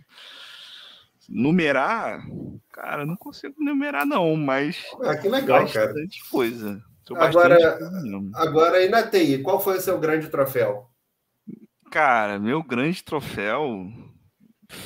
[1.30, 2.22] Numerar,
[2.70, 4.84] cara, não consigo numerar, não, mas.
[5.02, 6.30] Ah, que legal, bastante cara.
[6.30, 6.84] coisa.
[7.16, 7.58] Agora,
[8.36, 10.89] agora, aí na TI, qual foi o seu grande troféu?
[11.89, 13.88] Cara, meu grande troféu.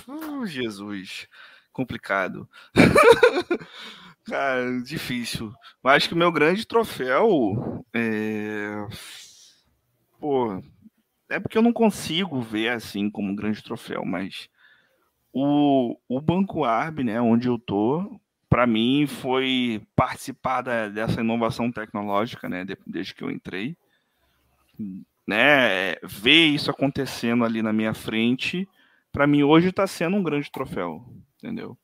[0.07, 1.27] Oh, Jesus,
[1.71, 2.47] complicado.
[4.27, 5.53] Cara, difícil.
[5.81, 8.85] Mas acho que o meu grande troféu é.
[10.19, 10.61] Pô.
[11.29, 14.47] É porque eu não consigo ver assim como um grande troféu, mas
[15.33, 18.19] o, o Banco Arb, né, onde eu tô,
[18.49, 23.75] para mim foi participar da, dessa inovação tecnológica, né, desde que eu entrei,
[25.27, 28.65] né, ver isso acontecendo ali na minha frente,
[29.11, 31.05] para mim hoje está sendo um grande troféu,
[31.37, 31.77] entendeu?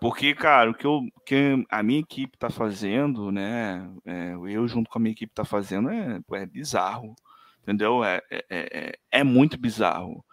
[0.00, 3.90] Porque, cara, o que, eu, que a minha equipe tá fazendo, né?
[4.04, 7.14] É, eu junto com a minha equipe tá fazendo é, é bizarro.
[7.62, 8.04] Entendeu?
[8.04, 10.24] É, é, é, é muito bizarro.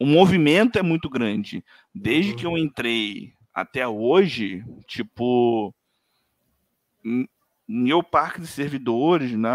[0.00, 1.64] O movimento é muito grande.
[1.94, 2.58] Desde que eu uhum.
[2.58, 5.74] entrei até hoje, tipo,
[7.68, 9.48] meu parque de servidores né,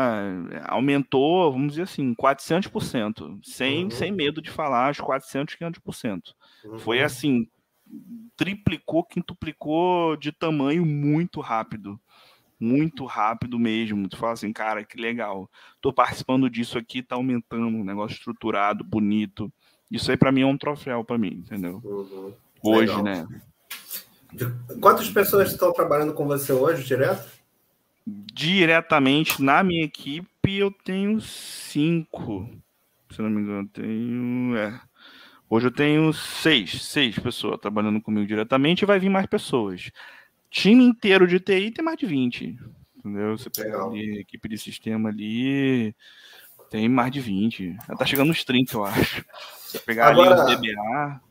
[0.66, 3.90] aumentou, vamos dizer assim, 400%, sem, uhum.
[3.90, 6.34] sem medo de falar, os 400, 500%.
[6.66, 6.80] Uhum.
[6.80, 7.48] Foi assim,
[8.36, 12.00] triplicou, quintuplicou de tamanho muito rápido.
[12.60, 14.08] Muito rápido mesmo.
[14.08, 15.50] Tu fala assim, cara, que legal.
[15.82, 19.52] Tô participando disso aqui, tá aumentando, um negócio estruturado, bonito.
[19.92, 21.82] Isso aí para mim é um troféu para mim, entendeu?
[21.84, 22.34] Uhum.
[22.64, 23.04] Hoje, legal.
[23.04, 23.42] né?
[24.82, 27.44] Quantas pessoas estão trabalhando com você hoje, direto?
[28.06, 32.50] diretamente na minha equipe, eu tenho cinco.
[33.12, 34.58] Se não me engano, tenho.
[34.58, 34.80] É.
[35.54, 39.92] Hoje eu tenho seis, seis pessoas trabalhando comigo diretamente e vai vir mais pessoas.
[40.50, 42.58] Time inteiro de TI tem mais de 20.
[42.98, 43.38] Entendeu?
[43.38, 45.96] Você pega ali, equipe de sistema ali,
[46.72, 47.78] tem mais de 20.
[47.88, 49.24] Já tá chegando nos 30, eu acho.
[49.60, 51.22] Você pegar agora, ali o DBA.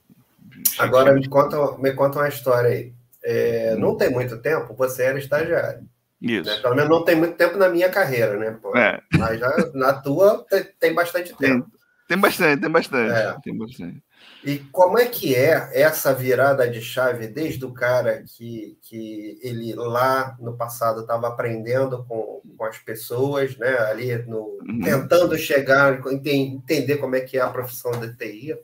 [0.78, 2.92] Agora me conta, me conta uma história aí.
[3.24, 5.84] É, não tem muito tempo, você era estagiário.
[6.20, 6.48] Isso.
[6.48, 6.58] Né?
[6.58, 8.56] Pelo menos não tem muito tempo na minha carreira, né?
[8.62, 9.02] Pô, é.
[9.18, 11.68] Mas já na tua tem, tem bastante tempo.
[11.68, 13.36] Tem, tem bastante, tem bastante, é.
[13.42, 14.00] tem bastante.
[14.44, 19.72] E como é que é essa virada de chave desde o cara que, que ele
[19.74, 23.78] lá no passado estava aprendendo com, com as pessoas, né?
[23.78, 24.80] Ali no, uhum.
[24.82, 28.56] tentando chegar, entender como é que é a profissão da TI,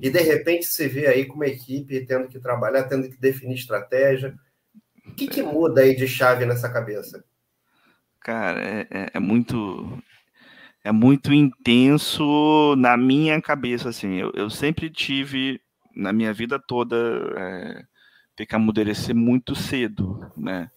[0.00, 3.54] e de repente se vê aí com uma equipe tendo que trabalhar, tendo que definir
[3.54, 4.34] estratégia.
[5.06, 7.24] O que, que muda aí de chave nessa cabeça?
[8.20, 10.02] Cara, é, é, é, muito
[10.84, 14.14] é muito intenso na minha cabeça, assim.
[14.14, 15.60] Eu, eu sempre tive,
[15.94, 16.96] na minha vida toda,
[17.36, 17.84] é,
[18.36, 20.70] ter que amadurecer muito cedo, né?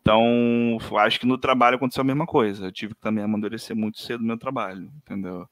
[0.00, 2.66] Então, acho que no trabalho aconteceu a mesma coisa.
[2.66, 5.48] Eu tive que também amadurecer muito cedo no meu trabalho, entendeu?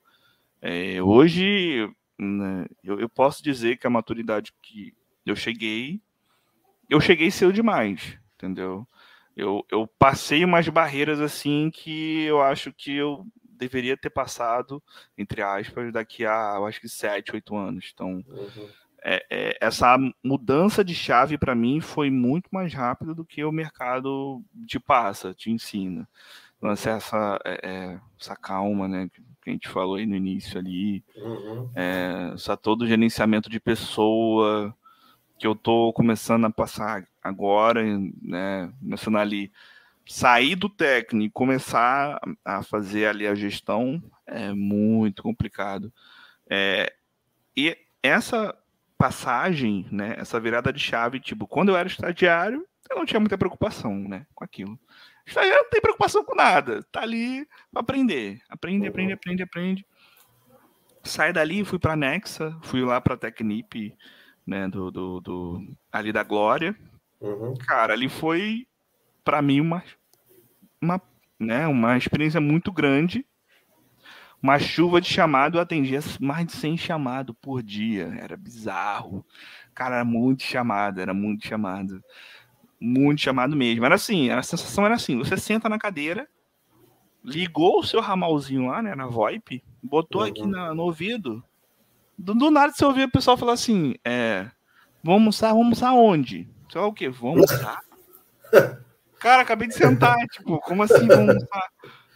[0.63, 1.89] É, hoje,
[2.19, 4.95] né, eu, eu posso dizer que a maturidade que
[5.27, 6.01] eu cheguei
[6.89, 8.87] eu cheguei cedo demais, entendeu?
[9.37, 13.27] Eu, eu passei umas barreiras assim que eu acho que eu
[13.57, 14.83] deveria ter passado,
[15.17, 17.91] entre aspas, daqui a, eu acho que sete, oito anos.
[17.93, 18.69] Então, uhum.
[19.03, 23.53] é, é, essa mudança de chave para mim foi muito mais rápida do que o
[23.53, 26.09] mercado te passa, te ensina.
[26.59, 29.09] Então, essa, é, é, essa calma, né,
[29.43, 31.71] que a gente falou aí no início ali, uhum.
[31.75, 34.75] É, essa todo gerenciamento de pessoa,
[35.39, 37.83] que eu estou começando a passar agora,
[38.23, 39.53] né, começando ali,
[40.07, 45.93] sair do técnico e começar a fazer ali a gestão é muito complicado.
[46.49, 46.93] É,
[47.57, 48.57] e essa
[48.99, 53.39] passagem, né, essa virada de chave, tipo, quando eu era estagiário, eu não tinha muita
[53.39, 54.79] preocupação, né, com aquilo.
[55.27, 59.87] Estagiário não tem preocupação com nada, tá ali para aprender, aprende, aprende, aprende, aprende.
[61.03, 63.95] Sai dali, fui para Nexa, fui lá para Tecnip,
[64.47, 66.77] né, do, do, do, ali da Glória.
[67.21, 67.55] Uhum.
[67.55, 68.67] Cara, ali foi
[69.25, 69.83] para mim uma,
[70.81, 71.01] uma,
[71.39, 73.27] né, uma experiência muito grande.
[74.43, 78.15] Uma chuva de chamado, eu atendia mais de 100 chamados por dia.
[78.21, 79.25] Era bizarro.
[79.75, 82.05] Cara, era muito chamado, era muito chamado.
[82.79, 83.87] Muito chamado mesmo.
[83.87, 86.29] Era assim, a sensação era assim: você senta na cadeira,
[87.25, 90.29] ligou o seu ramalzinho lá, né, na VoIP, botou uhum.
[90.29, 91.43] aqui na, no ouvido,
[92.19, 94.51] do, do, nada você ouvia o pessoal falar assim: é,
[95.03, 96.49] vamos almoçar, vamos almoçar onde?
[96.69, 97.09] Você vai o quê?
[97.09, 97.81] Vamos almoçar?
[99.25, 101.71] Cara, acabei de sentar, tipo, como assim vamos almoçar?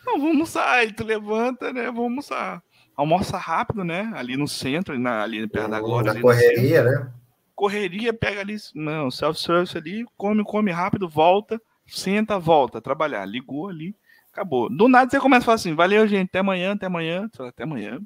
[0.04, 0.92] Não, vamos almoçar.
[0.92, 1.86] Tu levanta, né?
[1.86, 2.62] Vamos almoçar.
[2.94, 4.12] Almoça rápido, né?
[4.14, 6.12] Ali no centro, ali, na, ali perto da Glória.
[6.12, 7.10] Na correria, né?
[7.54, 13.24] Correria, pega ali, não, self-service ali, come, come rápido, volta, senta, volta, trabalhar.
[13.24, 13.96] Ligou ali,
[14.30, 14.68] acabou.
[14.68, 17.30] Do nada você começa a falar assim: valeu, gente, até amanhã, até amanhã.
[17.38, 18.00] Até amanhã.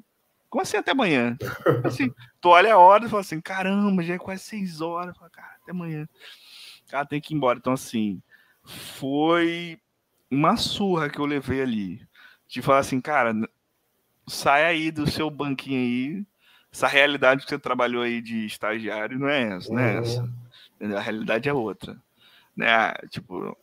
[0.49, 1.35] Como assim até amanhã?
[1.83, 5.17] Assim, tu olha a hora e fala assim, caramba, já é quase seis horas.
[5.17, 6.07] Fala, cara, até amanhã.
[6.87, 7.57] Cara, tem que ir embora.
[7.57, 8.21] Então, assim,
[8.63, 9.79] foi
[10.29, 12.01] uma surra que eu levei ali.
[12.47, 13.33] De falar assim, cara,
[14.27, 16.25] sai aí do seu banquinho aí.
[16.71, 20.21] Essa realidade que você trabalhou aí de estagiário não é essa, não é essa.
[20.81, 20.97] Uhum.
[20.97, 21.95] A realidade é outra.
[22.55, 22.93] Né?
[23.09, 23.55] Tipo,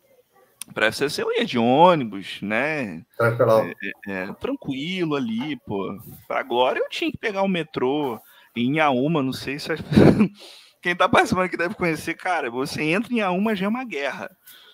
[0.72, 3.04] para você eu ia de ônibus, né?
[3.16, 3.50] Tranquilo.
[3.52, 3.74] É,
[4.06, 5.98] é, é, tranquilo ali, pô.
[6.28, 8.20] Pra agora eu tinha que pegar o metrô
[8.54, 9.80] em Inhaúma, não sei se as...
[10.80, 12.50] quem tá participando aqui deve conhecer, cara.
[12.50, 14.30] Você entra em Inhaúma já é uma guerra.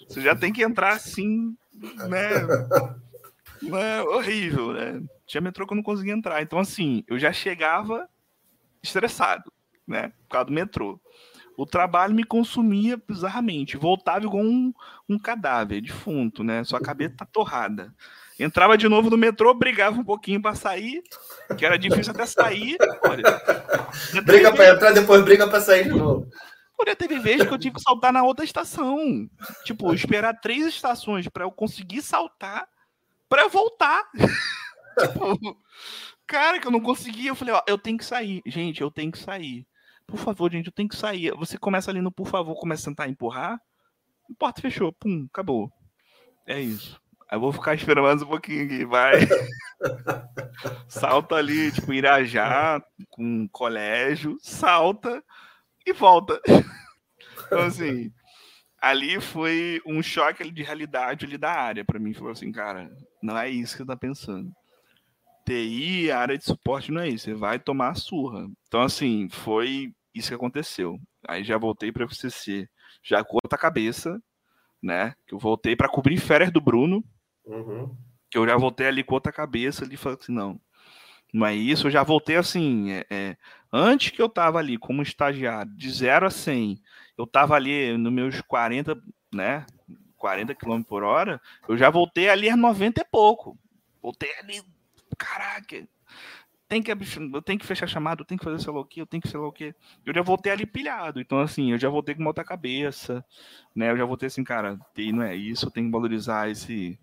[0.08, 1.56] Você já tem que entrar assim,
[2.08, 2.30] né?
[3.78, 5.02] é horrível, né?
[5.26, 6.42] Tinha metrô que eu não conseguia entrar.
[6.42, 8.08] Então, assim, eu já chegava
[8.82, 9.52] estressado,
[9.86, 10.12] né?
[10.28, 11.00] Por causa do metrô
[11.56, 13.76] o trabalho me consumia bizarramente.
[13.76, 14.72] Voltava igual um,
[15.08, 16.62] um cadáver defunto, né?
[16.64, 17.92] Sua cabeça tá torrada.
[18.38, 21.02] Entrava de novo no metrô, brigava um pouquinho para sair,
[21.56, 22.76] que era difícil até sair.
[23.02, 23.22] Olha,
[24.22, 26.28] briga para entrar, depois briga para sair de novo.
[26.78, 29.28] Olha, teve vezes que eu tive que saltar na outra estação.
[29.64, 32.68] Tipo, esperar três estações para eu conseguir saltar
[33.28, 34.04] para eu voltar.
[34.98, 35.58] tipo,
[36.26, 37.30] cara, que eu não conseguia.
[37.30, 38.42] Eu falei, ó, eu tenho que sair.
[38.46, 39.66] Gente, eu tenho que sair.
[40.06, 41.32] Por favor, gente, eu tenho que sair.
[41.36, 43.54] Você começa ali no por favor, começa a tentar empurrar.
[44.30, 44.92] A porta fechou.
[44.92, 45.70] Pum, acabou.
[46.46, 47.00] É isso.
[47.30, 49.14] Eu vou ficar esperando mais um pouquinho aqui, vai.
[50.88, 55.24] salta ali, tipo, Irajá, com um colégio, salta
[55.86, 56.40] e volta.
[57.46, 58.12] Então, assim,
[58.80, 61.84] ali foi um choque de realidade ali da área.
[61.84, 62.90] Para mim, falou assim, cara,
[63.22, 64.50] não é isso que você tá pensando.
[65.44, 67.26] TI, área de suporte, não é isso.
[67.26, 68.48] Você vai tomar a surra.
[68.66, 70.98] Então, assim, foi isso que aconteceu.
[71.28, 72.68] Aí já voltei para o FCC,
[73.00, 74.20] já com outra cabeça,
[74.82, 75.14] né?
[75.24, 77.04] Que eu voltei para cobrir férias do Bruno.
[77.44, 77.96] Uhum.
[78.28, 80.60] Que eu já voltei ali com outra cabeça ali, falei assim, não,
[81.32, 81.86] não é isso.
[81.86, 83.36] Eu já voltei assim, é, é,
[83.72, 86.80] antes que eu tava ali como estagiário, de 0 a 100,
[87.16, 88.96] eu tava ali nos meus 40,
[89.32, 89.66] né?
[90.16, 93.58] 40 km por hora, eu já voltei ali a 90 e pouco.
[94.02, 94.62] Voltei ali,
[95.18, 95.86] caraca,
[96.68, 99.00] tem que, eu tenho que fechar chamado, eu tenho que fazer sei lá o que,
[99.00, 99.74] eu tenho que sei lá o que.
[100.04, 103.24] Eu já voltei ali pilhado, então assim, eu já voltei com uma outra cabeça,
[103.74, 103.90] né?
[103.90, 104.78] Eu já voltei assim, cara,
[105.12, 106.98] não é isso, eu tenho que valorizar esse,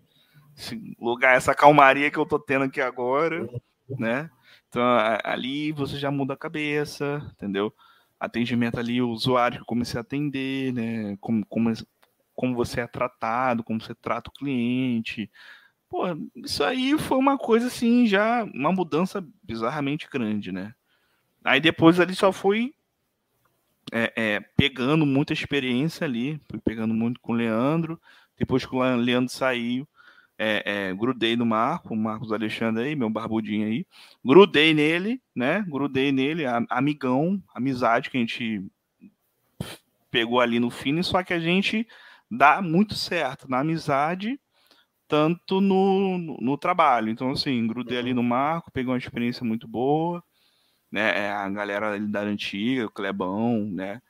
[0.56, 3.48] esse lugar, essa calmaria que eu tô tendo aqui agora,
[3.88, 4.30] né?
[4.68, 4.82] Então
[5.24, 7.72] ali você já muda a cabeça, entendeu?
[8.18, 11.16] Atendimento ali, o usuário que comecei a atender, né?
[11.20, 11.72] Como, como,
[12.34, 15.30] como você é tratado, como você trata o cliente,
[15.94, 16.06] Pô,
[16.44, 20.74] isso aí foi uma coisa assim, já uma mudança bizarramente grande, né?
[21.44, 22.74] Aí depois ali só fui
[23.92, 28.00] é, é, pegando muita experiência ali, fui pegando muito com o Leandro.
[28.36, 29.86] Depois que o Leandro saiu,
[30.38, 33.86] é, é, grudei no Marco, o Marcos Alexandre aí, meu barbudinho aí.
[34.24, 35.64] Grudei nele, né?
[35.68, 38.64] Grudei nele, amigão, amizade que a gente
[40.10, 41.86] pegou ali no fim, só que a gente
[42.30, 44.38] dá muito certo na amizade
[45.08, 47.08] tanto no, no, no trabalho.
[47.10, 48.16] Então, assim, grudei ali uhum.
[48.16, 50.22] no Marco, peguei uma experiência muito boa,
[50.90, 51.26] né?
[51.26, 54.00] É, a galera da antiga, o Clebão, né?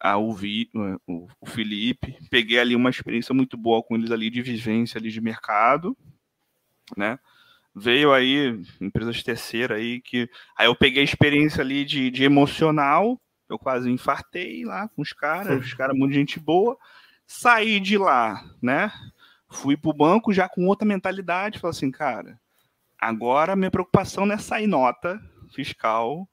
[0.00, 0.70] A, o, Vi,
[1.06, 5.20] o, Felipe, peguei ali uma experiência muito boa com eles ali de vivência ali de
[5.20, 5.96] mercado,
[6.96, 7.18] né?
[7.74, 13.20] Veio aí empresas terceiras aí que aí eu peguei a experiência ali de, de emocional,
[13.48, 16.76] eu quase infartei lá com os caras, os caras muito gente boa,
[17.26, 18.90] saí de lá, né?
[19.48, 22.40] Fui para o banco já com outra mentalidade, falei assim, cara,
[22.98, 25.20] agora minha preocupação não é sair nota
[25.52, 26.28] fiscal,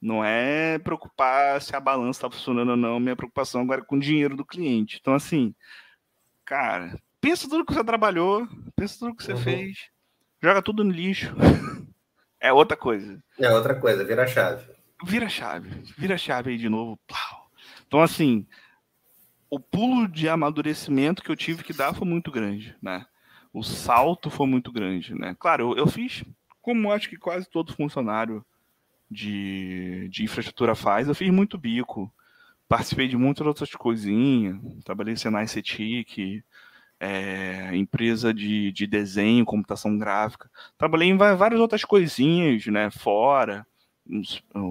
[0.00, 3.96] não é preocupar se a balança está funcionando ou não, minha preocupação agora é com
[3.96, 4.98] o dinheiro do cliente.
[5.00, 5.54] Então, assim,
[6.44, 8.46] cara, pensa tudo que você trabalhou,
[8.76, 9.42] pensa tudo que você uhum.
[9.42, 9.88] fez,
[10.42, 11.34] joga tudo no lixo.
[12.40, 13.22] é outra coisa.
[13.38, 14.64] É outra coisa, vira a chave.
[15.04, 16.98] Vira a chave, vira a chave aí de novo.
[17.86, 18.46] Então, assim,
[19.50, 23.06] o pulo de amadurecimento que eu tive que dar foi muito grande, né?
[23.52, 25.34] O salto foi muito grande, né?
[25.38, 26.22] Claro, eu, eu fiz,
[26.60, 28.44] como acho que quase todo funcionário
[29.10, 32.12] de, de infraestrutura faz, eu fiz muito bico,
[32.68, 36.42] participei de muitas outras coisinhas, trabalhei em Senai CETIC,
[37.00, 43.66] é, empresa de, de desenho, computação gráfica, trabalhei em várias outras coisinhas, né, fora,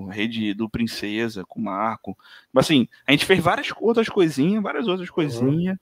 [0.09, 2.17] rede do Princesa com o Marco.
[2.55, 5.79] Assim, a gente fez várias outras coisinhas, várias outras coisinhas, uhum.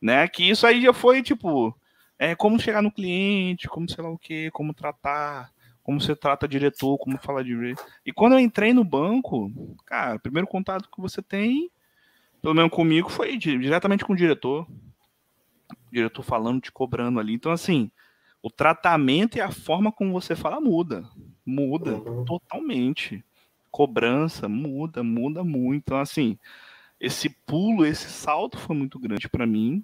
[0.00, 0.28] né?
[0.28, 1.74] Que isso aí já foi tipo,
[2.18, 5.50] é como chegar no cliente, como sei lá o que, como tratar,
[5.88, 7.82] como você trata diretor, como fala direito.
[8.04, 9.50] E quando eu entrei no banco,
[9.86, 11.70] cara, o primeiro contato que você tem,
[12.42, 14.68] pelo menos comigo, foi diretamente com o diretor.
[15.70, 17.32] O diretor falando, te cobrando ali.
[17.32, 17.90] Então, assim,
[18.42, 21.08] o tratamento e a forma como você fala muda.
[21.42, 22.22] Muda uhum.
[22.22, 23.24] totalmente.
[23.70, 25.84] Cobrança muda, muda muito.
[25.86, 26.38] Então, assim,
[27.00, 29.82] esse pulo, esse salto foi muito grande para mim,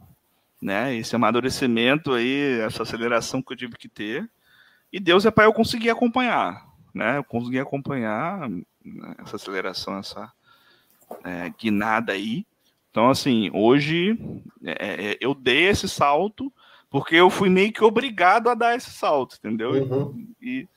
[0.60, 0.94] né?
[0.94, 4.30] Esse amadurecimento aí, essa aceleração que eu tive que ter.
[4.94, 7.18] E Deus é para eu conseguir acompanhar, né?
[7.18, 8.62] Eu consegui acompanhar né,
[9.18, 10.32] essa aceleração, essa
[11.24, 12.46] é, guinada aí.
[12.92, 14.16] Então, assim, hoje
[14.64, 16.52] é, é, eu dei esse salto
[16.88, 19.72] porque eu fui meio que obrigado a dar esse salto, entendeu?
[19.72, 20.28] Uhum.
[20.40, 20.68] E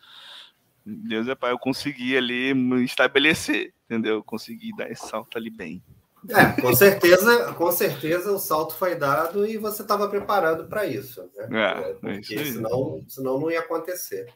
[0.83, 4.15] Deus é pai, eu consegui ali me estabelecer, entendeu?
[4.15, 5.79] Eu consegui dar esse salto ali bem.
[6.29, 11.29] É, com certeza, com certeza o salto foi dado e você estava preparado para isso,
[11.35, 11.47] né?
[11.51, 14.27] É, é porque é senão, senão não ia acontecer.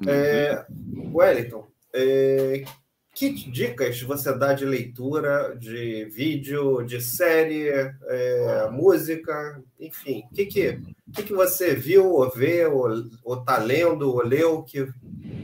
[0.00, 0.08] Uhum.
[0.08, 0.66] É,
[1.12, 2.62] Wellington, é,
[3.18, 10.22] que dicas você dá de leitura, de vídeo, de série, é, música, enfim?
[10.30, 10.80] O que, que,
[11.12, 12.88] que, que você viu, ou vê, ou,
[13.24, 14.86] ou tá lendo, ou leu, que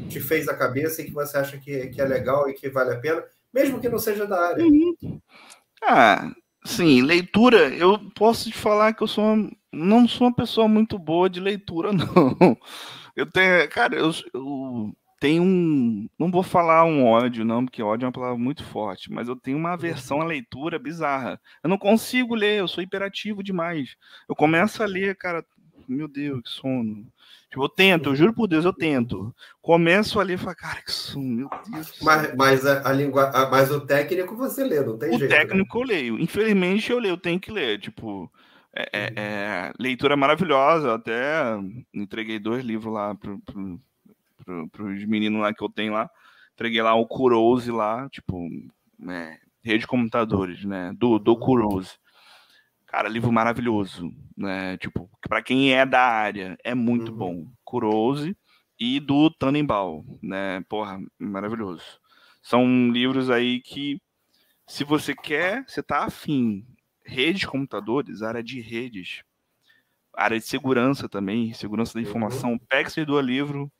[0.08, 2.92] te fez a cabeça e que você acha que, que é legal e que vale
[2.92, 4.64] a pena, mesmo que não seja da área?
[4.64, 5.20] Uhum.
[5.86, 6.32] Ah,
[6.64, 9.36] sim, leitura, eu posso te falar que eu sou
[9.72, 12.56] não sou uma pessoa muito boa de leitura, não.
[13.16, 16.08] Eu tenho, cara, eu, eu tenho um.
[16.18, 19.36] Não vou falar um ódio, não, porque ódio é uma palavra muito forte, mas eu
[19.36, 21.40] tenho uma aversão à leitura bizarra.
[21.62, 23.96] Eu não consigo ler, eu sou hiperativo demais.
[24.28, 25.44] Eu começo a ler, cara,
[25.88, 27.06] meu Deus, que sono.
[27.50, 29.34] Tipo, eu tento, eu juro por Deus, eu tento.
[29.62, 31.98] Começo a ler e falo, cara, que sono, meu Deus.
[32.02, 35.30] Mas, mas a, a língua, a, mas o técnico você lê, não tem o jeito.
[35.30, 35.40] O né?
[35.40, 35.84] técnico né?
[35.84, 36.18] eu leio.
[36.18, 37.78] Infelizmente eu leio, eu tenho que ler.
[37.78, 38.30] Tipo,
[38.74, 40.88] é, é, é leitura maravilhosa.
[40.88, 41.22] Eu até
[41.92, 43.80] entreguei dois livros lá pro, pro
[44.44, 46.08] para os meninos lá que eu tenho lá.
[46.54, 48.48] Entreguei lá o Kurose lá, tipo,
[48.98, 51.92] né, rede de computadores, né, do, do Kurose.
[52.94, 57.18] Cara, livro maravilhoso, né, tipo, para quem é da área, é muito uhum.
[57.18, 57.46] bom.
[57.64, 58.36] Kurose
[58.78, 61.82] e do Tannenbaum, né, porra, maravilhoso.
[62.40, 64.00] São livros aí que,
[64.68, 66.64] se você quer, você tá afim,
[67.04, 69.24] rede de computadores, área de redes,
[70.16, 72.06] área de segurança também, segurança da uhum.
[72.06, 72.58] informação, uhum.
[72.68, 73.72] pegue esse do livro,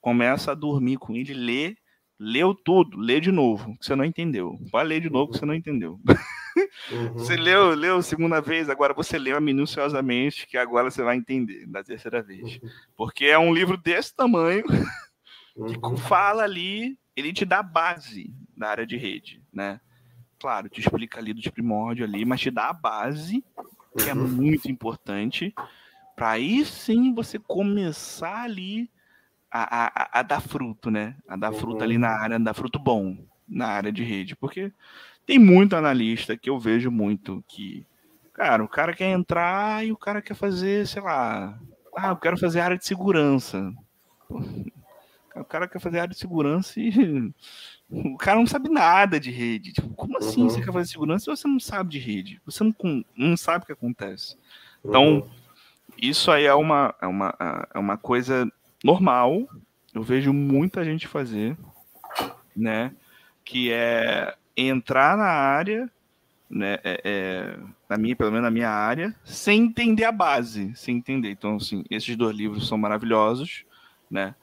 [0.00, 1.76] começa a dormir com ele, lê,
[2.18, 4.58] leu tudo, lê de novo, que você não entendeu.
[4.72, 6.00] Vai ler de novo que você não entendeu.
[6.90, 7.12] Uhum.
[7.14, 11.82] Você leu, leu segunda vez, agora você leu minuciosamente, que agora você vai entender da
[11.82, 12.60] terceira vez.
[12.62, 12.70] Uhum.
[12.96, 14.64] Porque é um livro desse tamanho
[15.54, 15.96] que uhum.
[15.96, 19.80] fala ali, ele te dá base da área de rede, né?
[20.38, 23.44] Claro, te explica ali dos primórdios ali, mas te dá a base,
[23.96, 24.26] que é uhum.
[24.26, 25.54] muito importante,
[26.16, 28.90] para aí sim você começar ali
[29.50, 31.14] a, a, a dar fruto, né?
[31.28, 31.58] A dar uhum.
[31.58, 32.22] fruto ali na uhum.
[32.22, 33.16] área, a dar fruto bom
[33.46, 34.34] na área de rede.
[34.34, 34.72] Porque
[35.26, 37.86] tem muito analista que eu vejo muito que,
[38.32, 41.58] cara, o cara quer entrar e o cara quer fazer, sei lá,
[41.96, 43.72] ah, eu quero fazer área de segurança.
[45.34, 47.32] O cara quer fazer área de segurança e
[47.88, 49.72] o cara não sabe nada de rede.
[49.72, 50.50] Tipo, como assim uhum.
[50.50, 52.40] você quer fazer segurança se você não sabe de rede?
[52.44, 52.74] Você não,
[53.16, 54.36] não sabe o que acontece.
[54.84, 55.28] Então, uhum.
[55.96, 57.34] isso aí é uma, é uma,
[57.72, 58.50] é uma coisa
[58.82, 59.46] normal,
[59.94, 61.56] eu vejo muita gente fazer,
[62.56, 62.92] né?
[63.44, 65.90] Que é entrar na área,
[66.48, 66.78] né?
[66.84, 67.58] É, é,
[67.88, 71.30] na minha, pelo menos na minha área, sem entender a base, sem entender.
[71.30, 73.64] Então, assim, esses dois livros são maravilhosos,
[74.10, 74.34] né?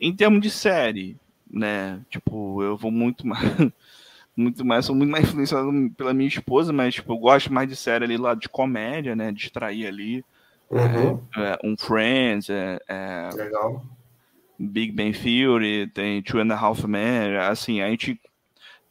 [0.00, 1.16] Em termos de série,
[1.50, 2.00] né?
[2.08, 3.42] Tipo, eu vou muito mais.
[4.36, 7.76] muito mais, sou muito mais influenciado pela minha esposa, mas tipo, eu gosto mais de
[7.76, 9.30] série ali lá de comédia, né?
[9.32, 10.24] Distrair ali.
[10.70, 11.20] Uhum.
[11.36, 13.84] É, é, um Friends, é, é, Legal.
[14.58, 18.20] Big Bang Theory, tem Two and a Half Men, assim, a gente.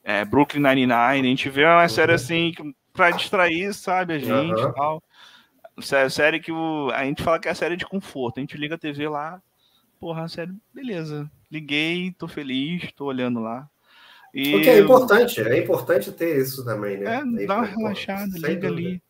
[0.04, 1.90] É, Brooklyn Nine-Nine, a gente vê uma uhum.
[1.90, 2.54] série assim
[2.94, 4.74] pra distrair, sabe, a gente uhum.
[4.74, 5.04] tal.
[6.10, 8.38] Série que o, a gente fala que é a série de conforto.
[8.38, 9.42] A gente liga a TV lá,
[10.00, 11.30] porra, a série, beleza.
[11.52, 13.68] Liguei, tô feliz, tô olhando lá.
[14.34, 17.24] E o que é importante, é importante ter isso também, né?
[17.42, 19.02] É, dá uma relaxada, liga ali.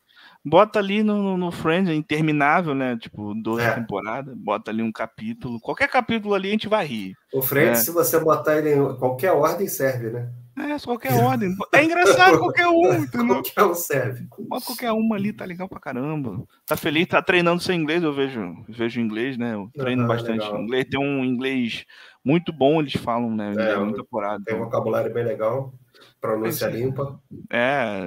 [0.42, 2.96] Bota ali no, no, no Friends, é interminável, né?
[2.96, 3.74] Tipo, 12 é.
[3.74, 5.60] temporadas, bota ali um capítulo.
[5.60, 7.14] Qualquer capítulo ali a gente vai rir.
[7.34, 7.84] O Friends, é.
[7.84, 10.32] se você botar ele em qualquer ordem, serve, né?
[10.56, 11.56] É, qualquer ordem.
[11.72, 13.06] É engraçado qualquer um?
[13.10, 14.26] Qualquer um serve.
[14.48, 16.44] Bota qualquer uma ali, tá legal pra caramba.
[16.66, 19.54] Tá feliz, tá treinando seu inglês, eu vejo, vejo inglês, né?
[19.54, 20.60] Eu treino uhum, bastante legal.
[20.60, 20.86] inglês.
[20.90, 21.84] Tem um inglês
[22.24, 23.52] muito bom, eles falam, né?
[23.56, 24.44] É, é muito apurado.
[24.44, 25.72] Tem um vocabulário bem legal.
[26.20, 27.20] Pronúncia limpa.
[27.50, 28.00] É,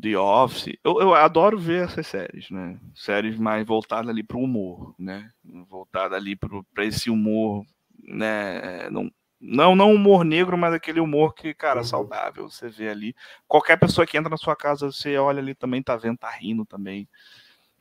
[0.00, 0.76] The Office.
[0.84, 2.78] Eu, eu adoro ver essas séries, né?
[2.94, 5.28] Séries mais voltadas ali para o humor, né?
[5.68, 7.64] Voltada ali para esse humor,
[8.02, 8.88] né?
[8.90, 9.10] Não,
[9.42, 11.84] não, não humor negro, mas aquele humor que, cara, uhum.
[11.84, 12.48] saudável.
[12.48, 13.14] Você vê ali.
[13.48, 16.64] Qualquer pessoa que entra na sua casa, você olha ali também, tá vendo, tá rindo
[16.64, 17.08] também.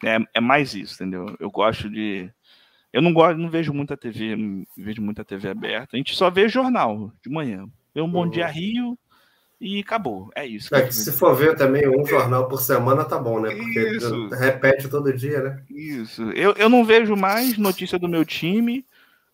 [0.03, 1.35] É, é mais isso, entendeu?
[1.39, 2.31] Eu gosto de.
[2.91, 5.95] Eu não gosto, não vejo muita TV, não vejo muita TV aberta.
[5.95, 7.67] A gente só vê jornal de manhã.
[7.93, 8.51] Vê um Bom Dia uhum.
[8.51, 8.99] Rio,
[9.61, 10.31] e acabou.
[10.35, 10.73] É isso.
[10.75, 13.53] É, se for ver também um jornal por semana, tá bom, né?
[13.53, 14.27] Porque isso.
[14.29, 15.63] repete todo dia, né?
[15.69, 16.23] Isso.
[16.31, 18.83] Eu, eu não vejo mais notícia do meu time,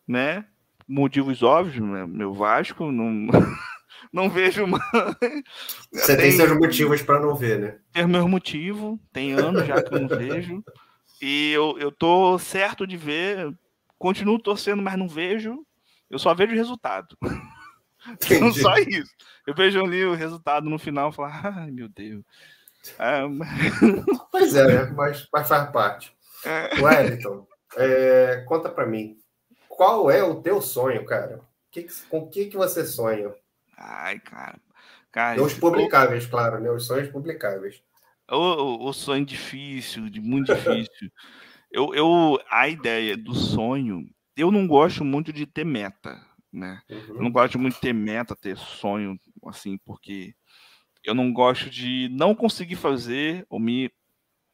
[0.05, 0.43] né?
[0.87, 2.05] Motivos óbvios, né?
[2.07, 3.27] meu Vasco, não,
[4.13, 4.83] não vejo mais.
[5.91, 7.79] Você tem, tem seus motivos para não ver, né?
[7.91, 10.63] Tem meus motivos, tem anos já que eu não vejo.
[11.21, 13.53] E eu, eu tô certo de ver,
[13.97, 15.65] continuo torcendo, mas não vejo.
[16.09, 17.17] Eu só vejo o resultado.
[18.07, 18.61] Entendi.
[18.61, 19.11] Só isso.
[19.45, 22.23] Eu vejo ali o resultado no final e falo, ai meu Deus.
[22.97, 23.21] É,
[24.31, 26.15] pois é, mas, mas faz parte.
[26.45, 26.81] É.
[26.81, 27.45] Wellington,
[27.75, 29.17] é, conta para mim,
[29.77, 31.39] qual é o teu sonho, cara?
[31.71, 33.31] Que, com o que, que você sonha?
[33.77, 34.59] Ai, cara.
[35.11, 36.29] Cara, os publicáveis, eu...
[36.29, 36.69] claro, né?
[36.71, 37.81] Os sonhos publicáveis.
[38.29, 41.11] O, o, sonho difícil, muito difícil.
[41.71, 44.03] eu, eu, a ideia do sonho,
[44.35, 46.19] eu não gosto muito de ter meta,
[46.51, 46.81] né?
[46.89, 47.15] Uhum.
[47.15, 50.33] Eu não gosto muito de ter meta, ter sonho, assim, porque
[51.03, 53.91] eu não gosto de não conseguir fazer ou me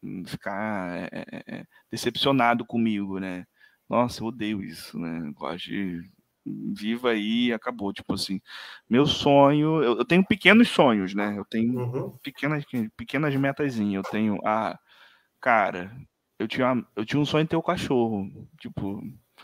[0.03, 3.45] hum, ficar é, é, decepcionado comigo, né?
[3.89, 5.27] Nossa, eu odeio isso, né?
[5.27, 6.01] Eu gosto de
[6.45, 7.93] viva aí acabou.
[7.93, 8.41] Tipo assim,
[8.89, 11.35] meu sonho, eu, eu tenho pequenos sonhos, né?
[11.37, 12.17] Eu tenho uhum.
[12.23, 12.65] pequenas,
[12.97, 14.03] pequenas metazinhas.
[14.05, 14.77] Eu tenho, ah,
[15.39, 15.95] cara,
[16.39, 18.29] eu tinha, eu tinha um sonho de ter o um cachorro.
[18.59, 19.01] Tipo,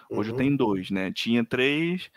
[0.09, 0.35] hoje uhum.
[0.35, 1.11] eu tenho dois, né?
[1.11, 2.09] Tinha três,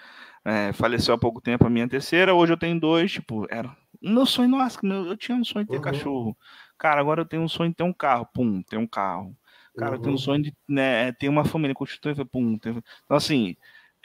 [0.44, 3.77] é, faleceu há pouco tempo a minha terceira, hoje eu tenho dois, tipo, era.
[4.01, 5.82] Meu sonho, nossa, meu, eu tinha um sonho de ter uhum.
[5.82, 6.36] cachorro.
[6.77, 8.27] Cara, agora eu tenho um sonho de ter um carro.
[8.35, 9.36] Pum, ter um carro.
[9.77, 12.24] Cara, eu tenho um sonho de né, ter uma família constituída.
[12.24, 12.70] Pum, ter...
[12.70, 13.57] Então, assim,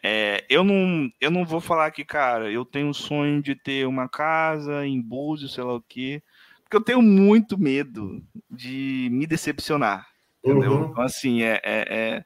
[0.04, 3.86] é, eu, não, eu não vou falar que, cara, eu tenho um sonho de ter
[3.88, 6.22] uma casa em Búzios, sei lá o quê,
[6.64, 10.08] porque eu tenho muito medo de me decepcionar,
[10.44, 10.74] entendeu?
[10.74, 10.92] Uhum.
[10.92, 12.26] Então, assim, é, é, é,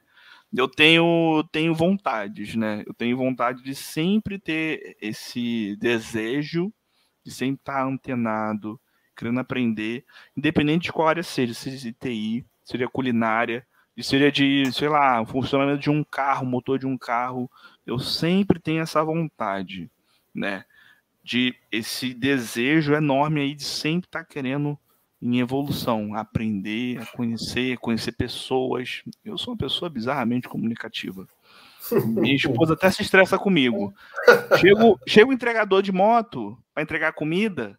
[0.52, 2.82] eu tenho, tenho vontades, né?
[2.86, 6.72] Eu tenho vontade de sempre ter esse desejo
[7.24, 8.80] de sempre estar antenado,
[9.16, 10.04] querendo aprender,
[10.36, 13.66] independente de qual área seja, seja de TI, seja culinária,
[13.96, 17.50] e seria de, sei lá, o funcionamento de um carro, motor de um carro.
[17.86, 19.90] Eu sempre tenho essa vontade,
[20.34, 20.64] né?
[21.22, 24.78] De esse desejo enorme aí de sempre estar tá querendo
[25.20, 29.02] em evolução, aprender, a conhecer, conhecer pessoas.
[29.24, 31.28] Eu sou uma pessoa bizarramente comunicativa.
[32.06, 33.94] Minha esposa até se estressa comigo.
[35.06, 37.78] Chega o entregador de moto para entregar comida,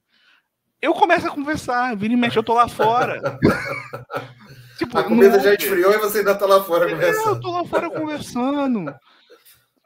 [0.84, 3.39] eu começo a conversar, vira e mexe, eu tô lá fora.
[4.77, 7.27] Tipo, a comida já esfriou e você ainda tá lá fora conversando.
[7.27, 8.95] É, eu tô lá fora conversando.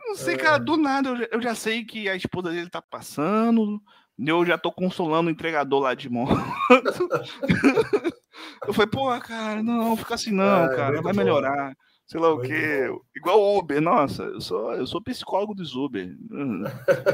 [0.07, 0.37] Não sei, é.
[0.37, 3.79] cara, do nada eu, eu já sei que a esposa dele tá passando.
[4.17, 6.41] Eu já tô consolando o entregador lá de moto.
[8.65, 11.75] eu falei, pô, cara, não, fica assim não, é, cara, vai melhorar.
[12.07, 12.87] Sei lá o quê.
[12.87, 13.01] Bom.
[13.15, 16.15] Igual Uber, nossa, eu sou, eu sou psicólogo dos Uber.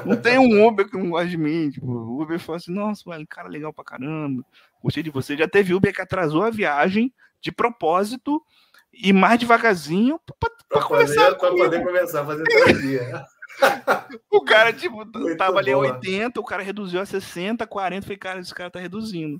[0.06, 1.72] Não tem um Uber que não gosta de mim.
[1.72, 4.46] Tipo, o Uber fala assim, nossa, velho, cara legal pra caramba.
[4.84, 5.36] Gostei de você.
[5.36, 7.12] Já teve Uber que atrasou a viagem
[7.42, 8.40] de propósito
[8.94, 10.20] e mais devagarzinho
[10.70, 11.36] para começar.
[11.36, 13.26] Para poder começar a fazer terapia.
[14.32, 18.04] o cara, tipo, Muito tava ali a 80, o cara reduziu a 60, 40.
[18.04, 19.40] Falei, cara, esse cara tá reduzindo.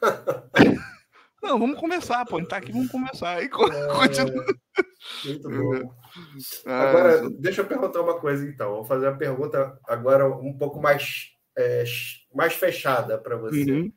[1.42, 2.36] Não, vamos começar, pô.
[2.36, 3.42] A gente tá aqui, vamos começar.
[3.42, 4.44] E é, continua.
[5.24, 5.94] Muito bom.
[6.66, 8.76] Ah, agora, deixa eu perguntar uma coisa, então.
[8.76, 11.84] Vou fazer uma pergunta agora um pouco mais, é,
[12.34, 13.70] mais fechada para você.
[13.70, 13.92] Uhum.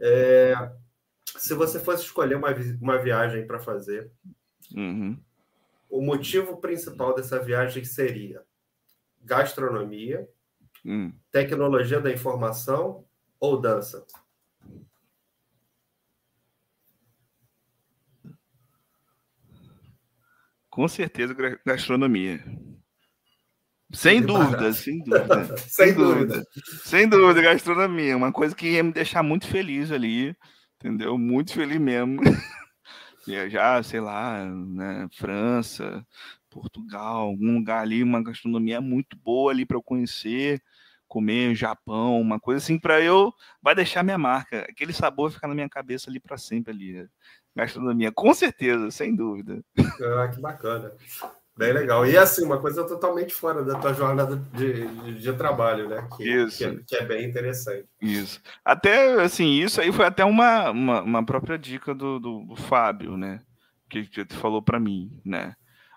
[0.00, 0.54] É,
[1.36, 4.10] se você fosse escolher uma, uma viagem para fazer,
[4.74, 5.18] uhum.
[5.88, 8.42] o motivo principal dessa viagem seria
[9.22, 10.28] gastronomia,
[10.84, 11.12] uhum.
[11.30, 13.04] tecnologia da informação
[13.38, 14.04] ou dança?
[20.80, 21.36] Com certeza,
[21.66, 22.42] gastronomia.
[23.92, 25.56] Sem dúvida, sem dúvida.
[25.68, 26.46] sem dúvida.
[26.84, 28.16] Sem dúvida, gastronomia.
[28.16, 30.34] Uma coisa que ia me deixar muito feliz ali
[30.80, 31.18] entendeu?
[31.18, 32.20] Muito feliz mesmo.
[33.26, 36.04] Viajar, sei lá, né, França,
[36.48, 40.62] Portugal, algum lugar ali, uma gastronomia muito boa ali para eu conhecer,
[41.06, 43.30] comer Japão, uma coisa assim para eu
[43.62, 44.60] vai deixar minha marca.
[44.62, 47.06] Aquele sabor vai ficar na minha cabeça ali para sempre ali.
[47.54, 49.62] Gastronomia, com certeza, sem dúvida.
[49.78, 50.92] Ah, que bacana.
[51.60, 52.06] Bem legal.
[52.06, 56.08] E assim, uma coisa totalmente fora da tua jornada de, de, de trabalho, né?
[56.16, 56.56] Que, isso.
[56.56, 57.86] Que é, que é, bem interessante.
[58.00, 58.40] Isso.
[58.64, 63.16] Até, assim, isso aí foi até uma, uma, uma própria dica do, do, do, Fábio,
[63.16, 63.40] né?
[63.90, 65.54] Que, que falou para mim, né?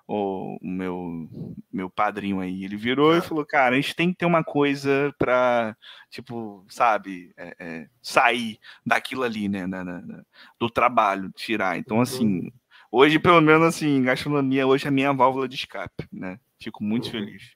[0.07, 1.29] O, o, meu,
[1.71, 2.63] meu padrinho aí.
[2.63, 5.75] Ele virou e falou, cara, a gente tem que ter uma coisa para
[6.09, 9.65] tipo, sabe, é, é, sair daquilo ali, né?
[9.65, 10.23] Na, na,
[10.59, 11.77] do trabalho, tirar.
[11.77, 12.41] Então, assim...
[12.41, 12.51] Uhum
[12.95, 16.39] Hoje, pelo menos, assim, gastronomia hoje é a minha válvula de escape, né?
[16.61, 17.11] Fico muito uhum.
[17.11, 17.55] feliz.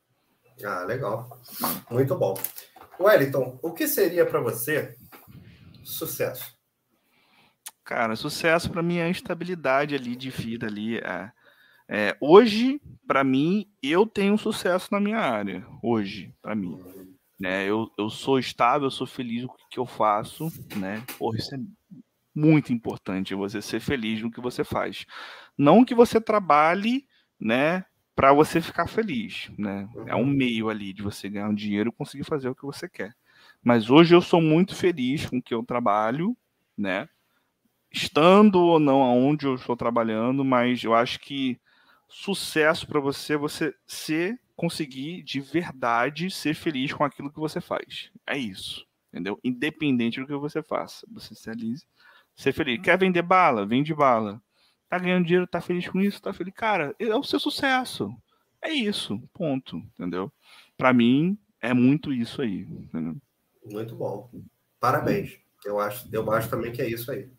[0.65, 1.39] Ah, legal.
[1.91, 2.33] Muito bom.
[2.99, 4.95] Wellington, o que seria para você
[5.83, 6.57] sucesso?
[7.83, 10.97] Cara, sucesso para mim é a estabilidade ali de vida ali.
[10.97, 11.31] É,
[11.87, 15.65] é hoje, para mim, eu tenho sucesso na minha área.
[15.81, 16.79] Hoje, para mim.
[17.39, 21.03] Né, eu, eu sou estável, eu sou feliz com o que eu faço, né?
[21.19, 21.59] Porra, isso é
[22.33, 25.05] muito importante você ser feliz no que você faz.
[25.55, 27.05] Não que você trabalhe,
[27.39, 27.85] né,
[28.15, 29.87] para você ficar feliz, né?
[30.07, 32.89] É um meio ali de você ganhar um dinheiro e conseguir fazer o que você
[32.89, 33.15] quer.
[33.63, 36.35] Mas hoje eu sou muito feliz com o que eu trabalho,
[36.75, 37.07] né?
[37.91, 41.59] Estando ou não aonde eu estou trabalhando, mas eu acho que
[42.07, 48.11] sucesso para você você ser conseguir de verdade ser feliz com aquilo que você faz.
[48.25, 48.85] É isso.
[49.11, 49.39] entendeu?
[49.43, 51.85] Independente do que você faça, você se realize,
[52.35, 52.81] ser feliz.
[52.81, 53.65] Quer vender bala?
[53.65, 54.41] Vende bala.
[54.89, 56.53] Tá ganhando dinheiro, tá feliz com isso, tá feliz.
[56.53, 58.15] Cara, é o seu sucesso.
[58.61, 60.31] É isso, ponto, entendeu?
[60.77, 63.15] Para mim, é muito isso aí, entendeu?
[63.65, 64.29] Muito bom.
[64.79, 65.37] Parabéns.
[65.65, 67.29] Eu acho, eu acho também que é isso aí.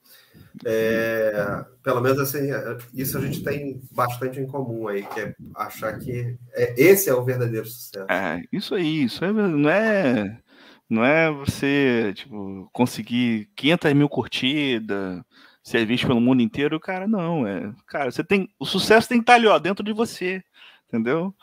[0.65, 2.49] É, pelo menos assim,
[2.93, 7.15] isso a gente tem bastante em comum aí, que é achar que é, esse é
[7.15, 8.07] o verdadeiro sucesso.
[8.11, 10.40] É, isso aí, isso é, não é
[10.89, 15.23] não é você tipo, conseguir 500 mil curtidas,
[15.62, 17.47] ser visto pelo mundo inteiro, cara, não.
[17.47, 18.49] É, cara, você tem.
[18.59, 20.43] O sucesso tem que estar ali, ó, dentro de você.
[20.89, 21.35] Entendeu?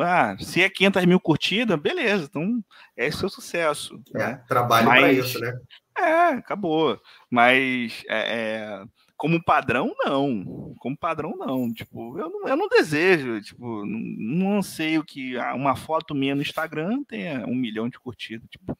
[0.00, 2.64] Ah, se é 500 mil curtidas, beleza, então
[2.96, 4.00] é seu sucesso.
[4.14, 4.44] É, né?
[4.48, 5.58] trabalho para isso, né?
[5.96, 7.00] É, acabou.
[7.30, 8.84] Mas é, é,
[9.16, 10.74] como padrão, não.
[10.78, 11.72] Como padrão, não.
[11.72, 16.34] Tipo, eu não, eu não desejo, tipo, não, não anseio que ah, uma foto minha
[16.34, 18.48] no Instagram tenha um milhão de curtidas.
[18.50, 18.76] Tipo,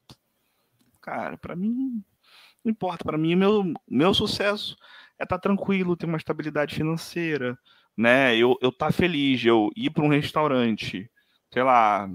[1.00, 2.02] cara, para mim,
[2.64, 3.04] não importa.
[3.04, 4.76] Para mim, meu, meu sucesso
[5.18, 7.56] é estar tá tranquilo, ter uma estabilidade financeira,
[7.96, 8.36] né?
[8.36, 11.10] Eu, eu tá feliz, eu ir para um restaurante
[11.54, 12.10] sei lá,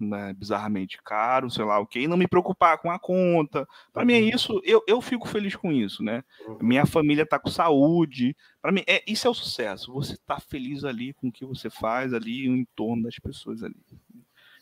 [0.00, 3.66] né, bizarramente caro, sei lá o okay, que, e não me preocupar com a conta.
[3.92, 4.28] Para mim é uhum.
[4.28, 6.22] isso, eu, eu fico feliz com isso, né?
[6.46, 6.58] Uhum.
[6.62, 8.36] Minha família tá com saúde.
[8.62, 9.92] Para mim, é, isso é o sucesso.
[9.94, 13.74] Você tá feliz ali com o que você faz ali, em torno das pessoas ali.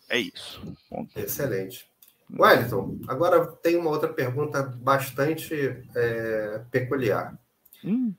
[0.08, 0.62] É isso.
[0.88, 1.14] Ponto.
[1.18, 1.86] Excelente.
[2.34, 5.54] Wellington, agora tem uma outra pergunta bastante
[5.94, 7.38] é, peculiar.
[7.84, 8.14] Hum.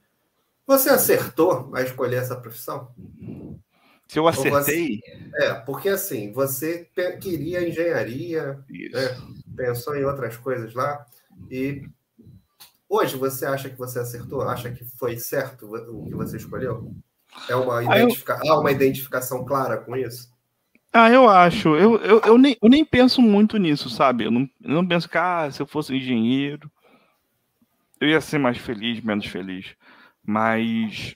[0.66, 2.90] Você acertou a escolher essa profissão?
[4.08, 5.00] Se eu acertei.
[5.00, 5.02] Você,
[5.36, 6.88] é, porque assim, você
[7.20, 9.18] queria engenharia, né,
[9.56, 11.06] pensou em outras coisas lá,
[11.50, 11.84] e
[12.88, 14.42] hoje você acha que você acertou?
[14.42, 16.94] Acha que foi certo o que você escolheu?
[17.50, 18.40] É uma, ah, identifica...
[18.44, 18.54] eu...
[18.54, 20.32] Há uma identificação clara com isso?
[20.92, 21.70] Ah, eu acho.
[21.70, 24.26] Eu, eu, eu, nem, eu nem penso muito nisso, sabe?
[24.26, 26.72] Eu não, eu não penso que, ah, se eu fosse engenheiro,
[28.00, 29.76] eu ia ser mais feliz, menos feliz.
[30.26, 31.16] Mas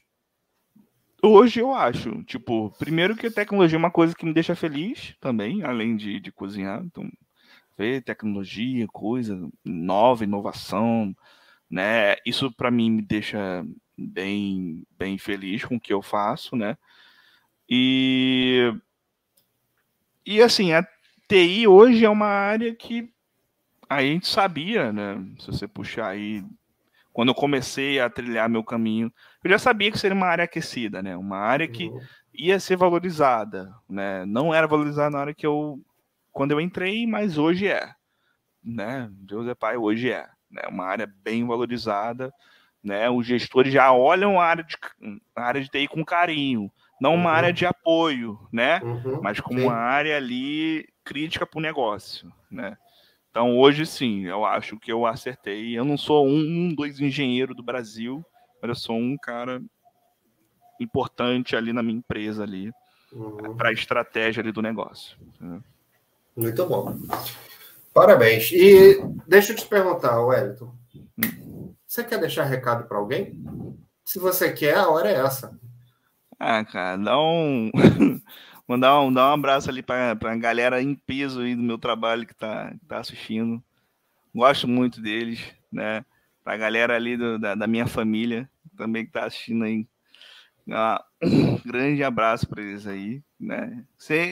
[1.22, 5.16] Hoje eu acho, tipo, primeiro que a tecnologia é uma coisa que me deixa feliz
[5.20, 6.84] também, além de, de cozinhar.
[6.86, 7.10] Então,
[7.78, 11.16] ver tecnologia, coisa nova, inovação,
[11.70, 12.16] né?
[12.26, 13.66] Isso para mim me deixa
[13.98, 16.78] bem, bem feliz com o que eu faço, né?
[17.70, 18.72] E
[20.26, 20.86] e assim, a
[21.28, 23.10] TI hoje é uma área que
[23.90, 25.16] a gente sabia, né?
[25.40, 26.44] Se você puxar aí
[27.18, 29.12] quando eu comecei a trilhar meu caminho,
[29.44, 31.18] eu já sabia que seria uma área aquecida, né?
[31.18, 32.00] Uma área que uhum.
[32.32, 34.24] ia ser valorizada, né?
[34.28, 35.82] Não era valorizada na hora que eu
[36.32, 37.90] quando eu entrei, mas hoje é,
[38.64, 39.10] né?
[39.12, 40.62] Deus é pai, hoje é, né?
[40.70, 42.32] Uma área bem valorizada,
[42.84, 43.10] né?
[43.10, 44.78] Os gestores já olham a área de
[45.36, 46.72] a área de TI com carinho,
[47.02, 47.36] não uma uhum.
[47.36, 48.80] área de apoio, né?
[48.84, 49.22] Uhum.
[49.24, 52.78] Mas como uma área ali crítica para o negócio, né?
[53.38, 55.78] Então, hoje sim, eu acho que eu acertei.
[55.78, 58.26] Eu não sou um, um dois engenheiro do Brasil,
[58.60, 59.62] mas eu sou um cara
[60.82, 62.72] importante ali na minha empresa ali
[63.14, 63.56] uhum.
[63.56, 65.16] para a estratégia ali do negócio.
[66.36, 66.98] Muito bom.
[67.94, 68.52] Parabéns.
[68.52, 70.74] E deixa eu te perguntar, Wellington.
[70.96, 71.76] Hum.
[71.86, 73.40] Você quer deixar recado para alguém?
[74.04, 75.56] Se você quer, a hora é essa.
[76.40, 77.70] Ah, cara, dá um.
[78.68, 82.26] Mandar um, dar um abraço ali para a galera em peso aí do meu trabalho
[82.26, 83.64] que está tá assistindo.
[84.36, 85.40] Gosto muito deles,
[85.72, 86.04] né?
[86.44, 89.88] Para a galera ali do, da, da, minha família também que está assistindo aí.
[91.24, 93.86] Um grande abraço para eles aí, né?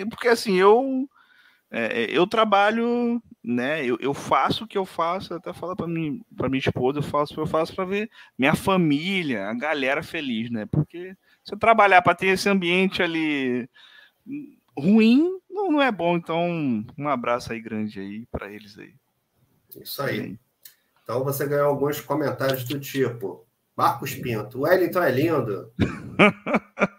[0.10, 1.08] Porque assim, eu
[1.72, 3.86] é, é, eu trabalho, né?
[3.86, 7.04] Eu, eu faço o que eu faço, até falar para mim, para minha esposa, eu
[7.04, 10.66] faço o que eu faço para ver minha família, a galera feliz, né?
[10.66, 13.70] Porque se eu trabalhar para ter esse ambiente ali
[14.78, 16.18] ruim não, não é bom.
[16.18, 18.94] Então, um abraço aí grande aí para eles aí.
[19.82, 20.38] Isso aí.
[21.04, 23.46] Então você ganhou alguns comentários do tipo:
[23.76, 25.72] Marcos Pinto, o Wellington é lindo.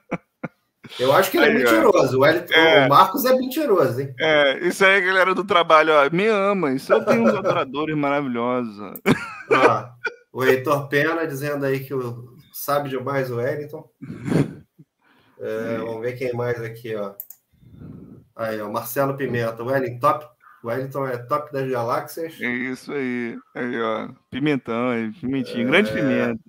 [1.01, 2.17] Eu acho que ele é mentiroso.
[2.17, 4.15] O, Wellington, é, o Marcos é mentiroso, hein?
[4.19, 6.73] É, isso aí, galera do trabalho, ó, me ama.
[6.73, 8.79] Isso eu tenho uns adoradores maravilhosos.
[9.51, 9.89] Ó,
[10.33, 11.93] o Heitor Pena dizendo aí que
[12.53, 13.91] sabe demais o Wellington.
[15.41, 17.15] É, vamos ver quem mais aqui, ó.
[18.35, 20.27] Aí, ó, Marcelo Pimenta, Wellington, top.
[20.65, 22.41] Wellington é top das galáxias.
[22.41, 23.39] É isso aí.
[23.55, 24.09] Aí, ó.
[24.31, 25.69] Pimentão, aí, pimentinho.
[25.69, 25.71] É...
[25.71, 26.41] Grande pimenta.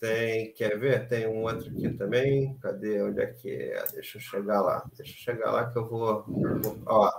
[0.00, 1.08] Tem, quer ver?
[1.08, 2.56] Tem um outro aqui também.
[2.60, 3.02] Cadê?
[3.02, 3.84] Onde é que é?
[3.92, 4.84] Deixa eu chegar lá.
[4.96, 6.24] Deixa eu chegar lá que eu vou.
[6.86, 7.12] ó.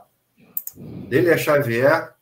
[1.10, 2.14] Delia Xavier.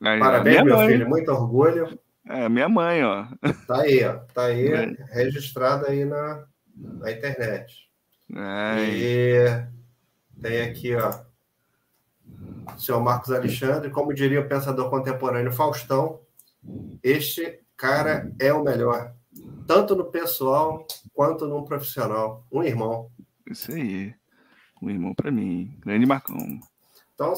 [0.00, 0.88] Aí, Parabéns, meu mãe.
[0.88, 1.08] filho.
[1.08, 1.98] Muito orgulho.
[2.26, 3.26] É, minha mãe, ó.
[3.66, 4.14] Tá aí, ó.
[4.34, 4.96] Tá aí, é.
[5.12, 6.44] registrada aí na,
[6.78, 7.88] na internet.
[8.30, 9.44] E
[10.40, 11.20] tem aqui, ó.
[12.78, 16.20] senhor Marcos Alexandre, como diria o pensador contemporâneo Faustão,
[17.02, 19.14] este cara é o melhor,
[19.66, 22.46] tanto no pessoal quanto no profissional.
[22.52, 23.10] Um irmão.
[23.50, 24.14] Isso aí.
[24.80, 25.76] Um irmão para mim.
[25.80, 26.60] Grande Marcão.
[27.14, 27.34] Então,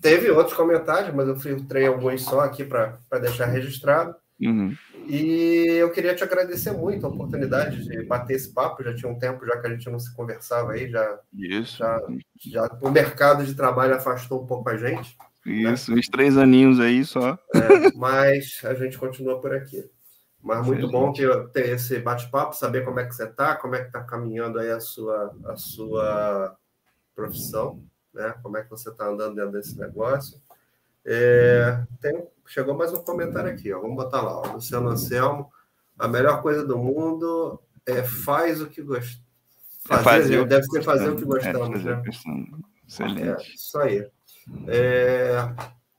[0.00, 4.14] teve outros comentários, mas eu filtrei alguns só aqui para deixar registrado.
[4.40, 4.74] Uhum.
[5.08, 8.84] E eu queria te agradecer muito a oportunidade de bater esse papo.
[8.84, 11.78] Já tinha um tempo já que a gente não se conversava aí, já, Isso.
[11.78, 12.02] já,
[12.38, 15.16] já o mercado de trabalho afastou um pouco a gente.
[15.46, 15.72] Né?
[15.72, 15.98] Isso, né?
[15.98, 17.38] uns três aninhos aí só.
[17.54, 19.82] É, mas a gente continua por aqui.
[20.42, 23.80] Mas muito bom ter, ter esse bate-papo, saber como é que você está, como é
[23.80, 26.56] que está caminhando aí a sua, a sua
[27.14, 27.82] profissão,
[28.14, 28.34] né?
[28.42, 30.40] Como é que você está andando dentro desse negócio.
[31.04, 33.80] É, tem, chegou mais um comentário aqui, ó.
[33.80, 34.52] Vamos botar lá, ó.
[34.54, 35.50] Luciano Anselmo.
[35.98, 39.20] A melhor coisa do mundo é faz o que gosta.
[39.90, 42.02] É fazer, deve ser fazer o que gostamos, é, né?
[42.86, 43.22] Excelente.
[43.22, 44.10] É, isso aí.
[44.66, 45.52] É...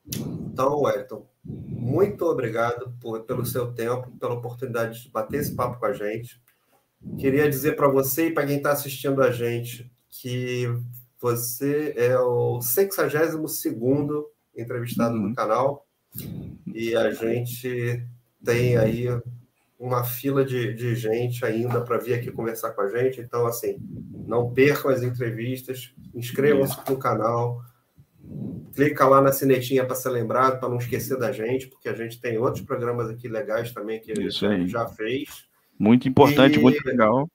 [0.06, 5.86] Então, Wellington, muito obrigado por, pelo seu tempo, pela oportunidade de bater esse papo com
[5.86, 6.42] a gente.
[7.18, 10.68] Queria dizer para você e para quem está assistindo a gente que
[11.20, 13.62] você é o 62
[14.56, 15.30] entrevistado uhum.
[15.30, 15.88] no canal
[16.74, 18.04] e a gente
[18.44, 19.08] tem aí
[19.80, 23.22] uma fila de, de gente ainda para vir aqui conversar com a gente.
[23.22, 23.78] Então, assim,
[24.28, 27.62] não percam as entrevistas, inscrevam-se no canal,
[28.74, 32.20] clica lá na sinetinha para ser lembrado, para não esquecer da gente, porque a gente
[32.20, 35.48] tem outros programas aqui legais também que Isso a gente já fez.
[35.78, 37.30] Muito importante, e, muito legal.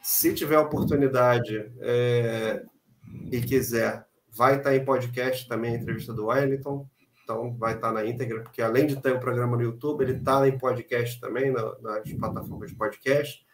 [0.00, 2.62] Se tiver oportunidade é,
[3.30, 6.86] e quiser, vai estar em podcast também a entrevista do Wellington.
[7.22, 10.46] Então, vai estar na íntegra, porque além de ter o programa no YouTube, ele está
[10.46, 13.44] em podcast também, na, nas plataformas de podcast.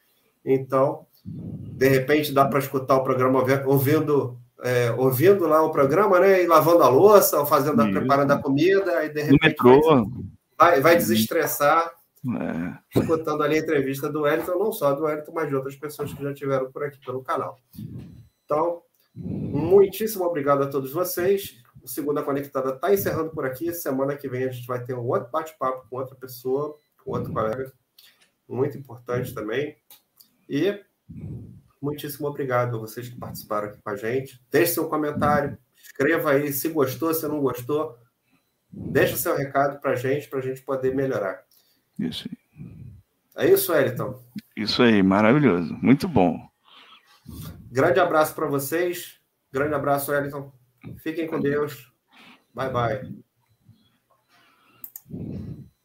[0.44, 6.42] Então, de repente, dá para escutar o programa ouvindo, é, ouvindo lá o programa, né?
[6.42, 9.56] E lavando a louça, ou fazendo, a, preparando a comida, e de repente
[10.56, 11.92] vai, vai desestressar
[12.26, 12.98] é.
[13.00, 16.22] escutando ali a entrevista do Wellington, não só do Wellington, mas de outras pessoas que
[16.22, 17.58] já tiveram por aqui pelo canal.
[18.44, 18.82] Então,
[19.14, 21.62] muitíssimo obrigado a todos vocês.
[21.88, 23.72] O Segunda Conectada está encerrando por aqui.
[23.72, 27.32] Semana que vem a gente vai ter um outro bate-papo com outra pessoa, com outro
[27.32, 27.72] colega,
[28.46, 29.74] muito importante também.
[30.46, 30.84] E
[31.80, 34.38] muitíssimo obrigado a vocês que participaram aqui com a gente.
[34.50, 37.96] Deixe seu comentário, escreva aí se gostou, se não gostou.
[38.70, 41.42] Deixa seu recado para a gente, para a gente poder melhorar.
[41.98, 43.46] Isso aí.
[43.46, 44.22] É isso, Eliton?
[44.54, 45.72] Isso aí, maravilhoso.
[45.80, 46.38] Muito bom.
[47.72, 49.18] Grande abraço para vocês.
[49.50, 50.52] Grande abraço, Eliton.
[50.98, 51.92] Fiquem com Deus.
[52.54, 53.18] Bye, bye.